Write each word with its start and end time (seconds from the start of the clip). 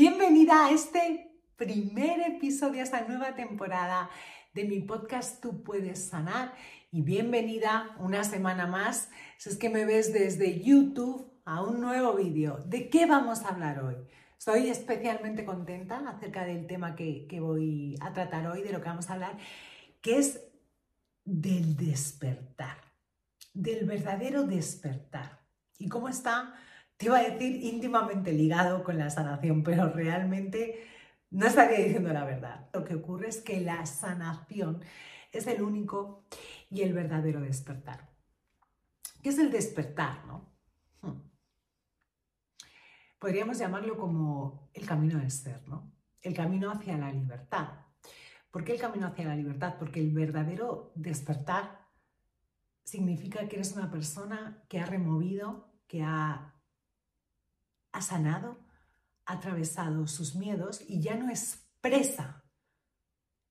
Bienvenida 0.00 0.66
a 0.66 0.70
este 0.70 1.28
primer 1.56 2.20
episodio, 2.20 2.74
de 2.74 2.82
esta 2.82 3.00
nueva 3.08 3.34
temporada 3.34 4.08
de 4.54 4.62
mi 4.62 4.78
podcast 4.78 5.42
Tú 5.42 5.64
puedes 5.64 6.06
sanar 6.06 6.54
y 6.92 7.02
bienvenida 7.02 7.96
una 7.98 8.22
semana 8.22 8.68
más, 8.68 9.10
si 9.38 9.48
es 9.48 9.58
que 9.58 9.68
me 9.68 9.84
ves 9.84 10.12
desde 10.12 10.62
YouTube 10.62 11.28
a 11.44 11.64
un 11.64 11.80
nuevo 11.80 12.14
vídeo. 12.14 12.58
¿De 12.64 12.88
qué 12.88 13.06
vamos 13.06 13.42
a 13.42 13.48
hablar 13.48 13.82
hoy? 13.82 13.96
Estoy 14.38 14.68
especialmente 14.70 15.44
contenta 15.44 15.98
acerca 16.08 16.44
del 16.44 16.68
tema 16.68 16.94
que, 16.94 17.26
que 17.26 17.40
voy 17.40 17.96
a 18.00 18.12
tratar 18.12 18.46
hoy, 18.46 18.62
de 18.62 18.70
lo 18.70 18.80
que 18.80 18.88
vamos 18.90 19.10
a 19.10 19.14
hablar, 19.14 19.36
que 20.00 20.18
es 20.18 20.40
del 21.24 21.76
despertar, 21.76 22.78
del 23.52 23.84
verdadero 23.84 24.44
despertar. 24.44 25.40
¿Y 25.76 25.88
cómo 25.88 26.08
está? 26.08 26.54
Te 26.98 27.06
iba 27.06 27.18
a 27.18 27.22
decir 27.22 27.64
íntimamente 27.64 28.32
ligado 28.32 28.82
con 28.82 28.98
la 28.98 29.08
sanación, 29.08 29.62
pero 29.62 29.88
realmente 29.88 30.84
no 31.30 31.46
estaría 31.46 31.78
diciendo 31.78 32.12
la 32.12 32.24
verdad. 32.24 32.68
Lo 32.74 32.84
que 32.84 32.96
ocurre 32.96 33.28
es 33.28 33.40
que 33.40 33.60
la 33.60 33.86
sanación 33.86 34.82
es 35.32 35.46
el 35.46 35.62
único 35.62 36.26
y 36.68 36.82
el 36.82 36.92
verdadero 36.92 37.40
despertar. 37.40 38.08
¿Qué 39.22 39.28
es 39.28 39.38
el 39.38 39.52
despertar, 39.52 40.24
no? 40.26 40.52
Hmm. 41.02 41.22
Podríamos 43.20 43.58
llamarlo 43.58 43.96
como 43.96 44.68
el 44.74 44.84
camino 44.84 45.20
del 45.20 45.30
ser, 45.30 45.66
¿no? 45.68 45.92
El 46.20 46.34
camino 46.34 46.72
hacia 46.72 46.98
la 46.98 47.12
libertad. 47.12 47.68
¿Por 48.50 48.64
qué 48.64 48.72
el 48.72 48.80
camino 48.80 49.06
hacia 49.06 49.26
la 49.26 49.36
libertad? 49.36 49.76
Porque 49.78 50.00
el 50.00 50.10
verdadero 50.10 50.92
despertar 50.96 51.86
significa 52.82 53.46
que 53.46 53.56
eres 53.56 53.76
una 53.76 53.88
persona 53.88 54.64
que 54.68 54.80
ha 54.80 54.86
removido, 54.86 55.70
que 55.86 56.02
ha 56.02 56.57
ha 57.92 58.00
sanado, 58.02 58.58
ha 59.24 59.34
atravesado 59.34 60.06
sus 60.06 60.34
miedos 60.34 60.82
y 60.86 61.00
ya 61.00 61.16
no 61.16 61.30
es 61.30 61.68
presa 61.80 62.44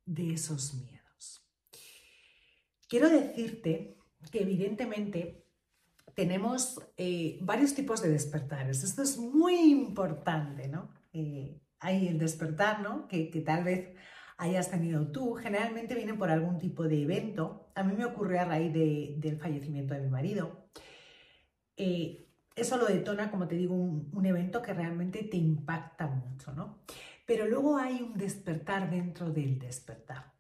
de 0.06 0.34
esos 0.34 0.74
miedos. 0.74 1.44
Quiero 2.88 3.10
decirte 3.10 3.98
que 4.32 4.42
evidentemente 4.42 5.46
tenemos 6.16 6.82
eh, 6.98 7.38
varios 7.42 7.76
tipos 7.76 8.02
de 8.02 8.10
despertares. 8.10 8.84
Esto 8.84 9.04
es 9.04 9.18
muy 9.18 9.56
importante, 9.72 10.68
¿no? 10.68 10.90
Eh, 11.14 11.62
hay 11.80 12.08
el 12.08 12.18
despertar, 12.18 12.82
¿no? 12.82 13.08
Que, 13.08 13.26
tal 13.46 13.64
vez 13.64 13.96
hayas 14.38 14.72
tenido 14.72 15.12
tú. 15.12 15.36
Generalmente 15.36 15.96
viene 15.96 16.14
por 16.14 16.32
algún 16.32 16.58
tipo 16.58 16.88
de 16.88 17.04
evento. 17.04 17.72
A 17.76 17.84
mí 17.84 17.94
me 17.96 18.06
ocurrió 18.06 18.42
a 18.42 18.46
raíz 18.46 18.74
del 18.74 19.38
fallecimiento 19.38 19.94
de 19.94 20.02
mi 20.02 20.10
marido. 20.10 20.70
Eh, 21.76 22.27
eso 22.58 22.78
lo 22.78 22.88
detona, 22.88 23.30
como 23.30 23.48
te 23.48 23.56
digo, 23.56 23.76
un, 23.76 24.26
evento 24.26 24.62
que 24.62 24.74
realmente 24.74 25.24
te 25.24 25.38
impacta 25.38 26.08
mucho, 26.08 26.54
¿no? 26.54 26.80
Pero 27.26 27.46
luego 27.46 27.78
hay 27.78 28.02
un 28.02 28.18
despertar 28.18 28.90
dentro 28.90 29.32
del 29.32 29.60
despertar. 29.60 30.34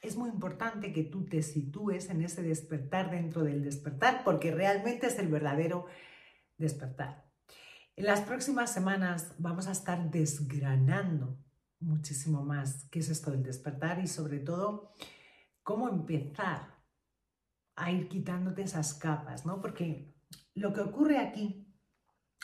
Es 0.00 0.16
muy 0.16 0.30
importante 0.30 0.92
que 0.92 1.02
tú 1.02 1.24
te 1.24 1.42
sitúes 1.42 2.10
en 2.10 2.22
ese 2.22 2.42
despertar 2.42 3.10
dentro 3.10 3.42
del 3.42 3.64
despertar, 3.64 4.22
porque 4.24 4.52
realmente 4.52 5.08
es 5.08 5.18
el 5.18 5.28
verdadero 5.28 5.86
despertar. 6.58 7.26
En 7.96 8.06
las 8.06 8.20
próximas 8.20 8.72
semanas 8.72 9.34
vamos 9.38 9.66
a 9.66 9.72
estar 9.72 10.10
desgranando 10.10 11.38
muchísimo 11.80 12.44
más 12.44 12.84
qué 12.90 13.00
es 13.00 13.08
esto 13.08 13.32
del 13.32 13.42
despertar 13.42 13.98
y 13.98 14.06
sobre 14.06 14.38
todo 14.38 14.92
cómo 15.62 15.88
empezar 15.88 16.76
a 17.74 17.90
ir 17.90 18.08
quitándote 18.08 18.62
esas 18.62 18.94
capas, 18.94 19.44
¿no? 19.44 19.60
Porque 19.60 20.15
lo 20.56 20.72
que 20.72 20.80
ocurre 20.80 21.18
aquí, 21.18 21.66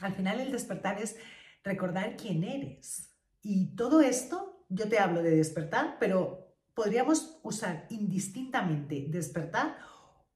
al 0.00 0.14
final 0.14 0.40
el 0.40 0.52
despertar 0.52 1.00
es 1.00 1.16
recordar 1.64 2.16
quién 2.16 2.44
eres. 2.44 3.10
Y 3.42 3.74
todo 3.74 4.00
esto, 4.00 4.64
yo 4.68 4.88
te 4.88 4.98
hablo 4.98 5.22
de 5.22 5.36
despertar, 5.36 5.96
pero 5.98 6.56
podríamos 6.74 7.40
usar 7.42 7.86
indistintamente 7.90 9.06
despertar 9.08 9.76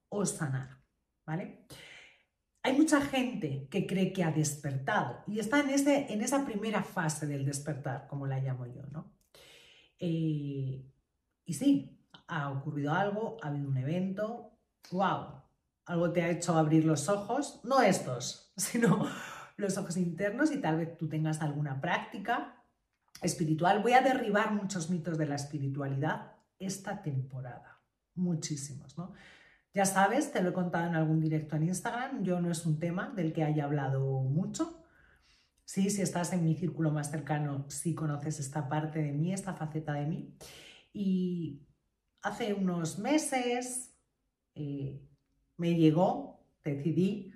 o 0.08 0.24
sanar, 0.26 0.82
¿vale? 1.25 1.66
Hay 2.62 2.76
mucha 2.76 3.00
gente 3.00 3.69
que 3.70 3.87
cree 3.87 4.12
que 4.12 4.25
ha 4.25 4.32
despertado 4.32 5.22
y 5.28 5.38
está 5.38 5.60
en, 5.60 5.70
ese, 5.70 6.12
en 6.12 6.20
esa 6.20 6.44
primera 6.44 6.82
fase 6.82 7.26
del 7.26 7.44
despertar, 7.44 8.08
como 8.08 8.26
la 8.26 8.41
llamo 8.41 8.66
yo, 8.66 8.82
¿no? 8.87 9.14
Eh, 9.98 10.84
y 11.44 11.54
sí, 11.54 11.97
ha 12.26 12.50
ocurrido 12.50 12.93
algo, 12.93 13.37
ha 13.41 13.48
habido 13.48 13.69
un 13.69 13.76
evento, 13.76 14.58
wow, 14.91 15.43
algo 15.86 16.12
te 16.12 16.22
ha 16.22 16.30
hecho 16.30 16.56
abrir 16.56 16.84
los 16.84 17.08
ojos, 17.08 17.60
no 17.64 17.80
estos, 17.80 18.52
sino 18.56 19.08
los 19.56 19.78
ojos 19.78 19.97
internos 19.97 20.52
y 20.52 20.60
tal 20.60 20.78
vez 20.78 20.97
tú 20.98 21.08
tengas 21.08 21.41
alguna 21.41 21.80
práctica 21.80 22.62
espiritual. 23.22 23.82
Voy 23.82 23.92
a 23.92 24.02
derribar 24.02 24.52
muchos 24.52 24.91
mitos 24.91 25.16
de 25.16 25.26
la 25.26 25.36
espiritualidad 25.36 26.32
esta 26.58 27.02
temporada, 27.02 27.80
muchísimos, 28.14 28.98
¿no? 28.98 29.12
Ya 29.72 29.84
sabes, 29.84 30.32
te 30.32 30.42
lo 30.42 30.50
he 30.50 30.52
contado 30.54 30.86
en 30.86 30.94
algún 30.94 31.20
directo 31.20 31.56
en 31.56 31.64
Instagram, 31.64 32.22
yo 32.22 32.41
no 32.41 32.50
es 32.50 32.64
un 32.64 32.78
tema 32.78 33.12
del 33.14 33.34
que 33.34 33.44
haya 33.44 33.64
hablado 33.64 34.22
mucho. 34.22 34.82
Sí, 35.66 35.91
si 35.91 36.00
estás 36.00 36.32
en 36.32 36.44
mi 36.44 36.54
círculo 36.54 36.91
más 36.91 37.10
cercano, 37.10 37.66
sí 37.69 37.94
conoces 37.94 38.41
esta 38.41 38.70
parte 38.70 39.00
de 39.00 39.12
mí, 39.12 39.34
esta 39.34 39.52
faceta 39.52 39.92
de 39.92 40.06
mí. 40.06 40.34
Y 40.94 41.66
hace 42.22 42.54
unos 42.54 42.98
meses, 42.98 43.94
eh, 44.54 45.06
me 45.56 45.75
llegó, 45.75 46.41
decidí, 46.65 47.33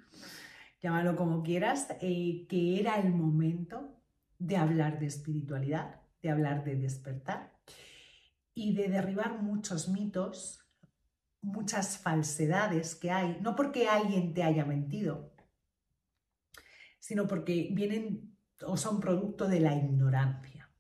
llámalo 0.81 1.17
como 1.17 1.43
quieras, 1.43 1.89
eh, 2.01 2.47
que 2.49 2.81
era 2.81 3.01
el 3.01 3.13
momento 3.13 3.97
de 4.39 4.57
hablar 4.57 4.99
de 4.99 5.07
espiritualidad, 5.07 6.01
de 6.23 6.31
hablar 6.31 6.65
de 6.65 6.77
despertar 6.77 7.53
y 8.55 8.75
de 8.75 8.89
derribar 8.89 9.43
muchos 9.43 9.89
mitos, 9.89 10.61
muchas 11.43 11.99
falsedades 11.99 12.95
que 12.95 13.11
hay, 13.11 13.39
no 13.41 13.57
porque 13.57 13.89
alguien 13.89 14.35
te 14.35 14.43
haya 14.43 14.65
mentido, 14.65 15.33
sino 16.99 17.27
porque 17.27 17.71
vienen 17.73 18.37
o 18.67 18.77
son 18.77 19.01
producto 19.01 19.49
de 19.49 19.61
la 19.61 19.75
ignorancia, 19.75 20.71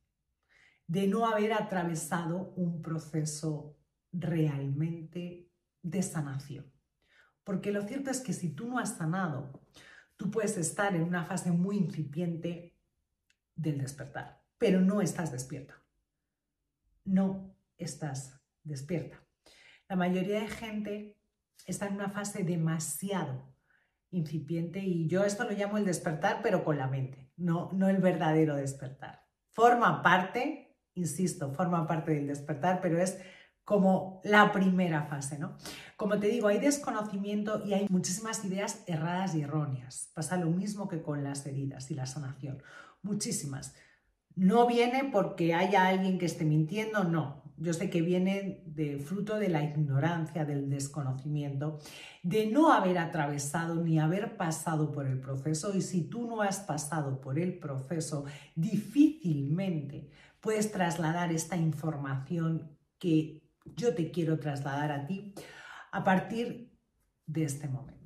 de 0.86 1.06
no 1.06 1.26
haber 1.26 1.52
atravesado 1.52 2.52
un 2.56 2.82
proceso 2.82 3.78
realmente 4.12 5.50
de 5.82 6.02
sanación. 6.02 6.79
Porque 7.50 7.72
lo 7.72 7.82
cierto 7.82 8.12
es 8.12 8.20
que 8.20 8.32
si 8.32 8.50
tú 8.50 8.68
no 8.68 8.78
has 8.78 8.96
sanado, 8.96 9.60
tú 10.16 10.30
puedes 10.30 10.56
estar 10.56 10.94
en 10.94 11.02
una 11.02 11.24
fase 11.24 11.50
muy 11.50 11.78
incipiente 11.78 12.78
del 13.56 13.78
despertar, 13.78 14.40
pero 14.56 14.80
no 14.80 15.00
estás 15.00 15.32
despierta. 15.32 15.74
No 17.04 17.56
estás 17.76 18.40
despierta. 18.62 19.20
La 19.88 19.96
mayoría 19.96 20.38
de 20.38 20.46
gente 20.46 21.18
está 21.66 21.88
en 21.88 21.94
una 21.94 22.10
fase 22.10 22.44
demasiado 22.44 23.52
incipiente 24.12 24.78
y 24.78 25.08
yo 25.08 25.24
esto 25.24 25.42
lo 25.42 25.50
llamo 25.50 25.76
el 25.76 25.84
despertar, 25.84 26.42
pero 26.44 26.62
con 26.62 26.78
la 26.78 26.86
mente, 26.86 27.32
no, 27.36 27.72
no 27.72 27.88
el 27.88 27.96
verdadero 27.96 28.54
despertar. 28.54 29.26
Forma 29.48 30.04
parte, 30.04 30.78
insisto, 30.94 31.52
forma 31.52 31.84
parte 31.88 32.12
del 32.12 32.28
despertar, 32.28 32.80
pero 32.80 33.00
es 33.00 33.18
como 33.70 34.20
la 34.24 34.50
primera 34.50 35.04
fase, 35.04 35.38
¿no? 35.38 35.56
Como 35.96 36.18
te 36.18 36.26
digo, 36.26 36.48
hay 36.48 36.58
desconocimiento 36.58 37.62
y 37.64 37.72
hay 37.72 37.86
muchísimas 37.88 38.44
ideas 38.44 38.82
erradas 38.88 39.36
y 39.36 39.42
erróneas. 39.42 40.10
Pasa 40.12 40.36
lo 40.36 40.50
mismo 40.50 40.88
que 40.88 41.02
con 41.02 41.22
las 41.22 41.46
heridas 41.46 41.88
y 41.92 41.94
la 41.94 42.06
sanación. 42.06 42.60
Muchísimas. 43.02 43.76
No 44.34 44.66
viene 44.66 45.08
porque 45.12 45.54
haya 45.54 45.86
alguien 45.86 46.18
que 46.18 46.26
esté 46.26 46.44
mintiendo, 46.44 47.04
no. 47.04 47.44
Yo 47.58 47.72
sé 47.72 47.90
que 47.90 48.02
viene 48.02 48.64
de 48.66 48.98
fruto 48.98 49.38
de 49.38 49.48
la 49.48 49.62
ignorancia, 49.62 50.44
del 50.44 50.68
desconocimiento, 50.68 51.78
de 52.24 52.50
no 52.50 52.72
haber 52.72 52.98
atravesado 52.98 53.76
ni 53.76 54.00
haber 54.00 54.36
pasado 54.36 54.90
por 54.90 55.06
el 55.06 55.20
proceso. 55.20 55.76
Y 55.76 55.82
si 55.82 56.08
tú 56.08 56.26
no 56.26 56.42
has 56.42 56.58
pasado 56.58 57.20
por 57.20 57.38
el 57.38 57.56
proceso, 57.60 58.24
difícilmente 58.56 60.10
puedes 60.40 60.72
trasladar 60.72 61.30
esta 61.30 61.56
información 61.56 62.76
que 62.98 63.49
yo 63.76 63.94
te 63.94 64.10
quiero 64.10 64.38
trasladar 64.38 64.92
a 64.92 65.06
ti 65.06 65.34
a 65.92 66.04
partir 66.04 66.72
de 67.26 67.44
este 67.44 67.68
momento. 67.68 68.00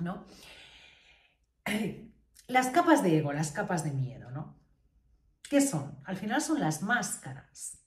¿no? 0.00 0.26
Las 2.48 2.68
capas 2.68 3.02
de 3.02 3.18
ego, 3.18 3.32
las 3.34 3.50
capas 3.52 3.84
de 3.84 3.90
miedo, 3.90 4.30
¿no? 4.30 4.58
¿Qué 5.50 5.60
son? 5.60 6.00
Al 6.06 6.16
final 6.16 6.40
son 6.40 6.60
las 6.60 6.82
máscaras. 6.82 7.86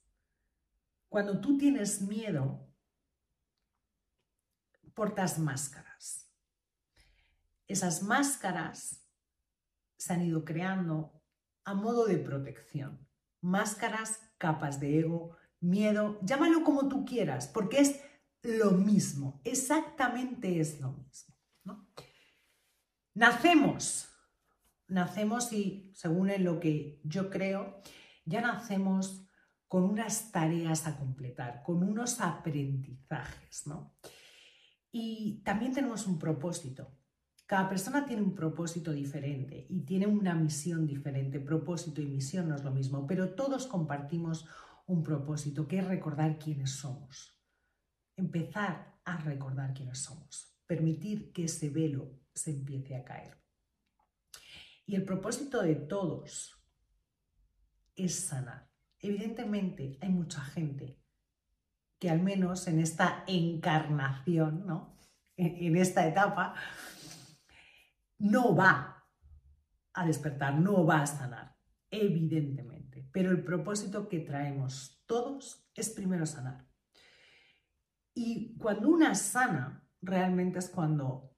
Cuando 1.10 1.42
tú 1.42 1.58
tienes 1.58 2.00
miedo, 2.00 2.72
portas 4.94 5.40
máscaras. 5.40 6.32
Esas 7.66 8.04
máscaras 8.04 9.04
se 9.98 10.14
han 10.14 10.22
ido 10.22 10.46
creando 10.46 11.24
a 11.64 11.74
modo 11.74 12.06
de 12.06 12.20
protección. 12.20 13.08
Máscaras, 13.42 14.32
capas 14.38 14.80
de 14.80 15.00
ego, 15.00 15.38
miedo, 15.62 16.20
llámalo 16.24 16.64
como 16.64 16.88
tú 16.88 17.06
quieras, 17.06 17.48
porque 17.48 17.80
es 17.80 18.02
lo 18.44 18.72
mismo, 18.72 19.40
exactamente 19.44 20.60
es 20.60 20.82
lo 20.82 20.92
mismo. 20.92 21.36
Nacemos, 23.14 24.10
nacemos 24.88 25.52
y, 25.54 25.92
según 25.94 26.30
en 26.30 26.44
lo 26.46 26.60
que 26.60 27.00
yo 27.04 27.30
creo, 27.30 27.82
ya 28.26 28.42
nacemos 28.42 29.28
con 29.68 29.84
unas 29.84 30.32
tareas 30.32 30.88
a 30.88 30.98
completar, 30.98 31.64
con 31.64 31.84
unos 31.84 32.20
aprendizajes, 32.20 33.68
¿no? 33.68 33.94
Y 34.92 35.42
también 35.46 35.74
tenemos 35.74 36.08
un 36.08 36.20
propósito. 36.20 36.92
Cada 37.46 37.70
persona 37.70 38.06
tiene 38.06 38.22
un 38.22 38.34
propósito 38.34 38.92
diferente 38.92 39.66
y 39.70 39.82
tiene 39.82 40.08
una 40.08 40.34
misión 40.34 40.86
diferente. 40.86 41.40
Propósito 41.40 42.02
y 42.02 42.06
misión 42.06 42.50
no 42.50 42.56
es 42.56 42.64
lo 42.64 42.72
mismo, 42.72 43.06
pero 43.08 43.34
todos 43.34 43.68
compartimos 43.68 44.46
un 44.92 45.04
propósito, 45.04 45.68
que 45.68 45.80
es 45.80 45.88
recordar 45.88 46.38
quiénes 46.38 46.72
somos. 46.72 47.40
Empezar 48.18 49.00
a 49.06 49.18
recordar 49.18 49.74
quiénes 49.74 50.00
somos. 50.00 50.58
Permitir 50.68 51.32
que 51.32 51.46
ese 51.46 51.70
velo 51.70 52.20
se 52.34 52.52
empiece 52.52 52.96
a 52.96 53.04
caer. 53.04 53.42
Y 54.86 54.96
el 54.96 55.06
propósito 55.06 55.62
de 55.62 55.76
todos 55.76 56.62
es 57.96 58.16
sanar. 58.16 58.70
Evidentemente 59.00 59.98
hay 60.02 60.10
mucha 60.10 60.42
gente 60.42 61.00
que 61.98 62.10
al 62.10 62.22
menos 62.22 62.68
en 62.68 62.80
esta 62.80 63.24
encarnación, 63.28 64.66
¿no? 64.66 64.98
en 65.38 65.76
esta 65.78 66.06
etapa, 66.06 66.54
no 68.20 68.56
va 68.56 69.08
a 69.94 70.06
despertar, 70.06 70.60
no 70.60 70.86
va 70.86 71.02
a 71.02 71.08
sanar, 71.08 71.56
evidentemente. 71.90 72.81
Pero 73.12 73.32
el 73.32 73.44
propósito 73.44 74.08
que 74.08 74.20
traemos 74.20 75.02
todos 75.06 75.68
es 75.76 75.90
primero 75.90 76.26
sanar. 76.26 76.68
Y 78.14 78.58
cuando 78.58 78.90
una 78.90 79.16
sana, 79.16 79.88
realmente 80.02 80.60
es 80.60 80.70
cuando 80.70 81.36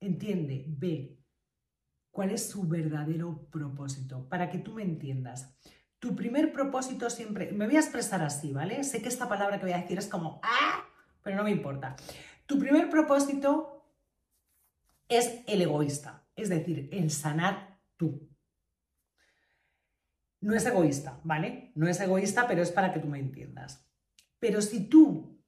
entiende, 0.00 0.64
ve 0.68 1.18
cuál 2.10 2.30
es 2.30 2.48
su 2.48 2.66
verdadero 2.66 3.48
propósito, 3.50 4.28
para 4.28 4.50
que 4.50 4.58
tú 4.58 4.74
me 4.74 4.82
entiendas. 4.82 5.56
Tu 5.98 6.14
primer 6.14 6.52
propósito 6.52 7.10
siempre, 7.10 7.52
me 7.52 7.66
voy 7.66 7.76
a 7.76 7.80
expresar 7.80 8.22
así, 8.22 8.52
¿vale? 8.52 8.84
Sé 8.84 9.02
que 9.02 9.08
esta 9.08 9.28
palabra 9.28 9.58
que 9.58 9.66
voy 9.66 9.72
a 9.72 9.82
decir 9.82 9.98
es 9.98 10.08
como, 10.08 10.40
¡ah! 10.42 10.84
Pero 11.22 11.36
no 11.36 11.44
me 11.44 11.50
importa. 11.50 11.96
Tu 12.46 12.58
primer 12.58 12.88
propósito 12.88 13.84
es 15.08 15.42
el 15.46 15.62
egoísta, 15.62 16.26
es 16.36 16.48
decir, 16.48 16.88
el 16.92 17.10
sanar 17.10 17.80
tú. 17.96 18.27
No 20.40 20.54
es 20.54 20.64
egoísta, 20.66 21.20
¿vale? 21.24 21.72
No 21.74 21.88
es 21.88 22.00
egoísta, 22.00 22.46
pero 22.46 22.62
es 22.62 22.70
para 22.70 22.92
que 22.92 23.00
tú 23.00 23.08
me 23.08 23.18
entiendas. 23.18 23.88
Pero 24.38 24.62
si 24.62 24.88
tú 24.88 25.42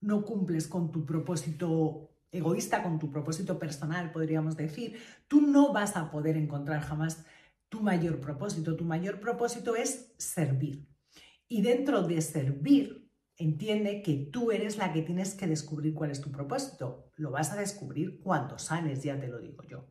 no 0.00 0.24
cumples 0.24 0.66
con 0.68 0.92
tu 0.92 1.04
propósito 1.04 2.12
egoísta, 2.30 2.82
con 2.82 2.98
tu 2.98 3.10
propósito 3.10 3.58
personal, 3.58 4.10
podríamos 4.10 4.56
decir, 4.56 4.98
tú 5.28 5.40
no 5.40 5.72
vas 5.72 5.96
a 5.96 6.10
poder 6.10 6.36
encontrar 6.36 6.80
jamás 6.80 7.24
tu 7.68 7.80
mayor 7.80 8.20
propósito. 8.20 8.76
Tu 8.76 8.84
mayor 8.84 9.20
propósito 9.20 9.76
es 9.76 10.14
servir. 10.18 10.86
Y 11.48 11.62
dentro 11.62 12.02
de 12.02 12.20
servir, 12.20 13.10
entiende 13.36 14.02
que 14.02 14.28
tú 14.32 14.52
eres 14.52 14.76
la 14.76 14.92
que 14.92 15.02
tienes 15.02 15.34
que 15.34 15.46
descubrir 15.46 15.94
cuál 15.94 16.10
es 16.10 16.20
tu 16.20 16.30
propósito. 16.30 17.10
Lo 17.16 17.30
vas 17.30 17.52
a 17.52 17.56
descubrir 17.56 18.20
cuando 18.20 18.58
sales, 18.58 19.02
ya 19.02 19.18
te 19.18 19.28
lo 19.28 19.38
digo 19.38 19.62
yo. 19.64 19.88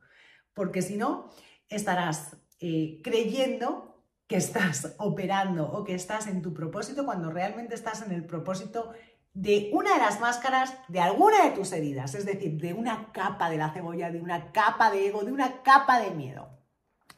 Porque 0.54 0.82
si 0.82 0.98
no, 0.98 1.30
estarás 1.70 2.38
eh, 2.60 3.02
creyendo 3.04 3.91
que 4.32 4.38
estás 4.38 4.96
operando 4.98 5.72
o 5.72 5.84
que 5.84 5.94
estás 5.94 6.26
en 6.26 6.42
tu 6.42 6.54
propósito 6.54 7.06
cuando 7.06 7.30
realmente 7.30 7.76
estás 7.76 8.02
en 8.02 8.12
el 8.12 8.26
propósito 8.26 8.92
de 9.34 9.70
una 9.74 9.94
de 9.94 10.00
las 10.00 10.20
máscaras 10.20 10.74
de 10.88 11.00
alguna 11.00 11.44
de 11.46 11.52
tus 11.52 11.72
heridas, 11.72 12.16
es 12.16 12.26
decir, 12.26 12.60
de 12.60 12.74
una 12.74 13.12
capa 13.12 13.50
de 13.50 13.58
la 13.58 13.72
cebolla, 13.72 14.10
de 14.10 14.22
una 14.22 14.52
capa 14.52 14.90
de 14.90 15.08
ego, 15.08 15.24
de 15.24 15.32
una 15.32 15.62
capa 15.62 16.00
de 16.00 16.12
miedo 16.12 16.62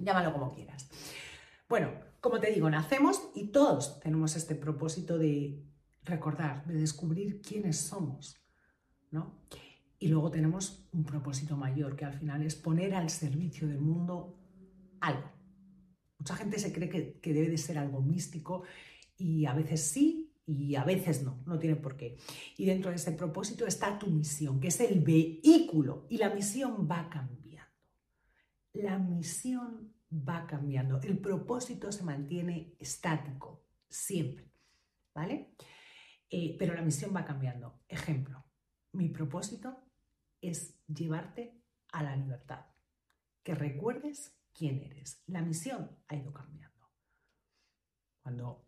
llámalo 0.03 0.33
como 0.33 0.51
quieras. 0.51 0.89
Bueno, 1.67 1.91
como 2.21 2.39
te 2.39 2.51
digo, 2.51 2.69
nacemos 2.69 3.29
y 3.35 3.47
todos 3.47 3.99
tenemos 3.99 4.35
este 4.35 4.55
propósito 4.55 5.17
de 5.17 5.63
recordar, 6.03 6.65
de 6.65 6.75
descubrir 6.75 7.41
quiénes 7.41 7.79
somos, 7.79 8.37
¿no? 9.11 9.39
Y 9.99 10.09
luego 10.09 10.31
tenemos 10.31 10.85
un 10.91 11.05
propósito 11.05 11.55
mayor, 11.55 11.95
que 11.95 12.05
al 12.05 12.13
final 12.13 12.43
es 12.43 12.55
poner 12.55 12.93
al 12.93 13.09
servicio 13.09 13.67
del 13.67 13.79
mundo 13.79 14.37
algo. 14.99 15.31
Mucha 16.23 16.37
gente 16.37 16.57
se 16.57 16.71
cree 16.71 16.87
que, 16.87 17.19
que 17.19 17.33
debe 17.33 17.49
de 17.49 17.57
ser 17.57 17.77
algo 17.77 18.01
místico 18.01 18.63
y 19.17 19.45
a 19.45 19.53
veces 19.53 19.81
sí 19.81 20.31
y 20.45 20.75
a 20.77 20.85
veces 20.85 21.21
no, 21.21 21.43
no 21.45 21.59
tiene 21.59 21.75
por 21.75 21.97
qué. 21.97 22.15
Y 22.55 22.63
dentro 22.63 22.91
de 22.91 22.95
ese 22.95 23.11
propósito 23.11 23.67
está 23.67 23.99
tu 23.99 24.07
misión, 24.07 24.61
que 24.61 24.69
es 24.69 24.79
el 24.79 25.01
vehículo, 25.01 26.07
y 26.09 26.17
la 26.17 26.29
misión 26.29 26.87
va 26.89 27.09
cambiando. 27.09 27.73
La 28.71 28.97
misión 28.99 29.93
va 30.09 30.47
cambiando. 30.47 31.01
El 31.01 31.17
propósito 31.17 31.91
se 31.91 32.03
mantiene 32.03 32.77
estático, 32.79 33.65
siempre, 33.89 34.49
¿vale? 35.13 35.49
Eh, 36.29 36.55
pero 36.57 36.73
la 36.73 36.83
misión 36.83 37.13
va 37.13 37.25
cambiando. 37.25 37.81
Ejemplo, 37.89 38.45
mi 38.93 39.09
propósito 39.09 39.83
es 40.39 40.77
llevarte 40.87 41.59
a 41.91 42.01
la 42.01 42.15
libertad, 42.15 42.65
que 43.43 43.55
recuerdes 43.55 44.37
quién 44.53 44.81
eres. 44.81 45.21
La 45.27 45.41
misión 45.41 45.89
ha 46.07 46.15
ido 46.15 46.31
cambiando. 46.31 46.63
Cuando 48.21 48.65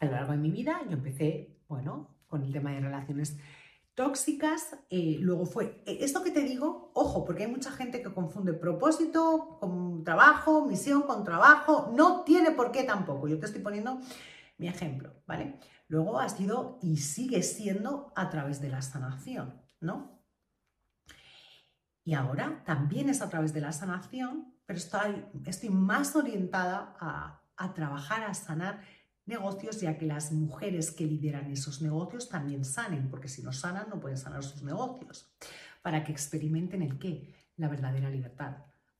a 0.00 0.04
lo 0.06 0.12
largo 0.12 0.32
de 0.32 0.38
mi 0.38 0.50
vida 0.50 0.80
yo 0.84 0.92
empecé, 0.92 1.60
bueno, 1.68 2.16
con 2.26 2.42
el 2.42 2.52
tema 2.52 2.72
de 2.72 2.80
relaciones 2.80 3.38
tóxicas, 3.94 4.76
eh, 4.90 5.16
luego 5.20 5.46
fue, 5.46 5.82
eh, 5.86 5.98
esto 6.00 6.22
que 6.22 6.30
te 6.30 6.42
digo, 6.42 6.90
ojo, 6.94 7.24
porque 7.24 7.44
hay 7.44 7.50
mucha 7.50 7.70
gente 7.72 8.02
que 8.02 8.12
confunde 8.12 8.52
propósito 8.52 9.56
con 9.58 10.04
trabajo, 10.04 10.66
misión 10.66 11.02
con 11.02 11.24
trabajo, 11.24 11.92
no 11.96 12.22
tiene 12.22 12.50
por 12.50 12.72
qué 12.72 12.84
tampoco, 12.84 13.26
yo 13.26 13.38
te 13.38 13.46
estoy 13.46 13.62
poniendo 13.62 14.00
mi 14.58 14.68
ejemplo, 14.68 15.14
¿vale? 15.26 15.58
Luego 15.88 16.18
ha 16.18 16.28
sido 16.28 16.78
y 16.82 16.98
sigue 16.98 17.42
siendo 17.42 18.12
a 18.16 18.28
través 18.28 18.60
de 18.60 18.68
la 18.68 18.82
sanación, 18.82 19.62
¿no? 19.80 20.22
Y 22.04 22.14
ahora 22.14 22.62
también 22.64 23.08
es 23.08 23.22
a 23.22 23.30
través 23.30 23.52
de 23.52 23.60
la 23.62 23.72
sanación, 23.72 24.55
pero 24.66 24.78
estoy, 24.78 25.70
más 25.70 26.16
orientada 26.16 26.96
a, 26.98 27.40
a 27.56 27.74
trabajar, 27.74 28.24
a 28.24 28.34
sanar 28.34 28.82
negocios, 29.24 29.80
ya 29.80 29.96
que 29.96 30.06
las 30.06 30.32
mujeres 30.32 30.90
que 30.90 31.06
lideran 31.06 31.50
esos 31.50 31.80
negocios 31.82 32.28
también 32.28 32.64
sanen, 32.64 33.08
porque 33.08 33.28
si 33.28 33.42
no 33.42 33.52
sanan 33.52 33.88
no 33.88 34.00
pueden 34.00 34.18
sanar 34.18 34.42
sus 34.42 34.62
negocios, 34.62 35.32
para 35.82 36.02
que 36.04 36.12
experimenten 36.12 36.82
el 36.82 36.98
qué, 36.98 37.32
la 37.56 37.68
verdadera 37.68 38.10
libertad, 38.10 38.56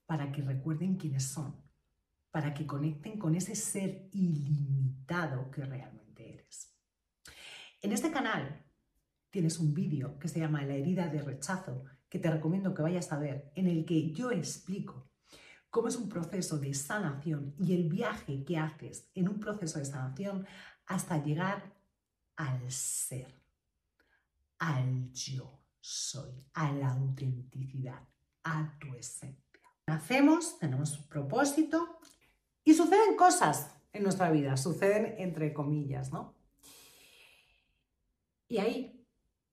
para 0.07 0.31
que 0.33 0.43
recuerden 0.43 0.97
quiénes 0.97 1.25
son, 1.25 1.57
para 2.31 2.55
que 2.55 2.67
conecten 2.67 3.19
con 3.19 3.35
ese 3.35 3.55
ser 3.55 4.09
ilimitado 4.13 5.51
que 5.51 5.65
realmente 5.65 6.32
eres. 6.32 6.73
En 7.82 7.93
este 7.93 8.11
canal 8.11 8.65
tienes 9.31 9.58
un 9.58 9.75
vídeo 9.75 10.19
que 10.19 10.29
se 10.29 10.41
llama 10.41 10.63
La 10.63 10.75
herida 10.75 11.08
de 11.08 11.23
rechazo, 11.23 11.85
que 12.08 12.19
te 12.19 12.31
recomiendo 12.31 12.73
que 12.73 12.82
vayas 12.82 13.13
a 13.13 13.19
ver, 13.19 13.51
en 13.55 13.67
el 13.67 13.85
que 13.85 14.13
yo 14.13 14.31
explico 14.31 15.06
cómo 15.70 15.89
es 15.89 15.96
un 15.96 16.08
proceso 16.08 16.58
de 16.58 16.75
sanación 16.75 17.55
y 17.58 17.75
el 17.75 17.89
viaje 17.89 18.44
que 18.44 18.58
haces 18.58 19.11
en 19.15 19.29
un 19.29 19.41
proceso 19.41 19.79
de 19.79 19.85
sanación 19.85 20.46
hasta 20.87 21.23
llegar 21.23 21.75
al 22.37 22.70
ser, 22.70 23.43
al 24.58 25.13
yo 25.13 25.61
soy, 25.81 26.44
a 26.55 26.73
la 26.73 26.93
autenticidad, 26.93 28.03
a 28.44 28.79
tu 28.79 28.94
esencia. 28.94 29.63
Nacemos, 29.87 30.58
tenemos 30.58 30.99
un 30.99 31.06
propósito 31.08 31.99
y 32.65 32.75
suceden 32.75 33.17
cosas 33.17 33.77
en 33.93 34.03
nuestra 34.03 34.31
vida, 34.31 34.56
suceden 34.56 35.15
entre 35.19 35.53
comillas, 35.53 36.13
¿no? 36.13 36.35
Y 38.49 38.58
ahí 38.58 39.06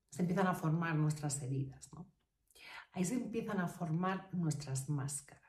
se 0.09 0.21
empiezan 0.21 0.47
a 0.47 0.55
formar 0.55 0.95
nuestras 0.95 1.41
heridas, 1.41 1.91
¿no? 1.93 2.11
Ahí 2.91 3.05
se 3.05 3.15
empiezan 3.15 3.59
a 3.59 3.67
formar 3.67 4.29
nuestras 4.33 4.89
máscaras. 4.89 5.42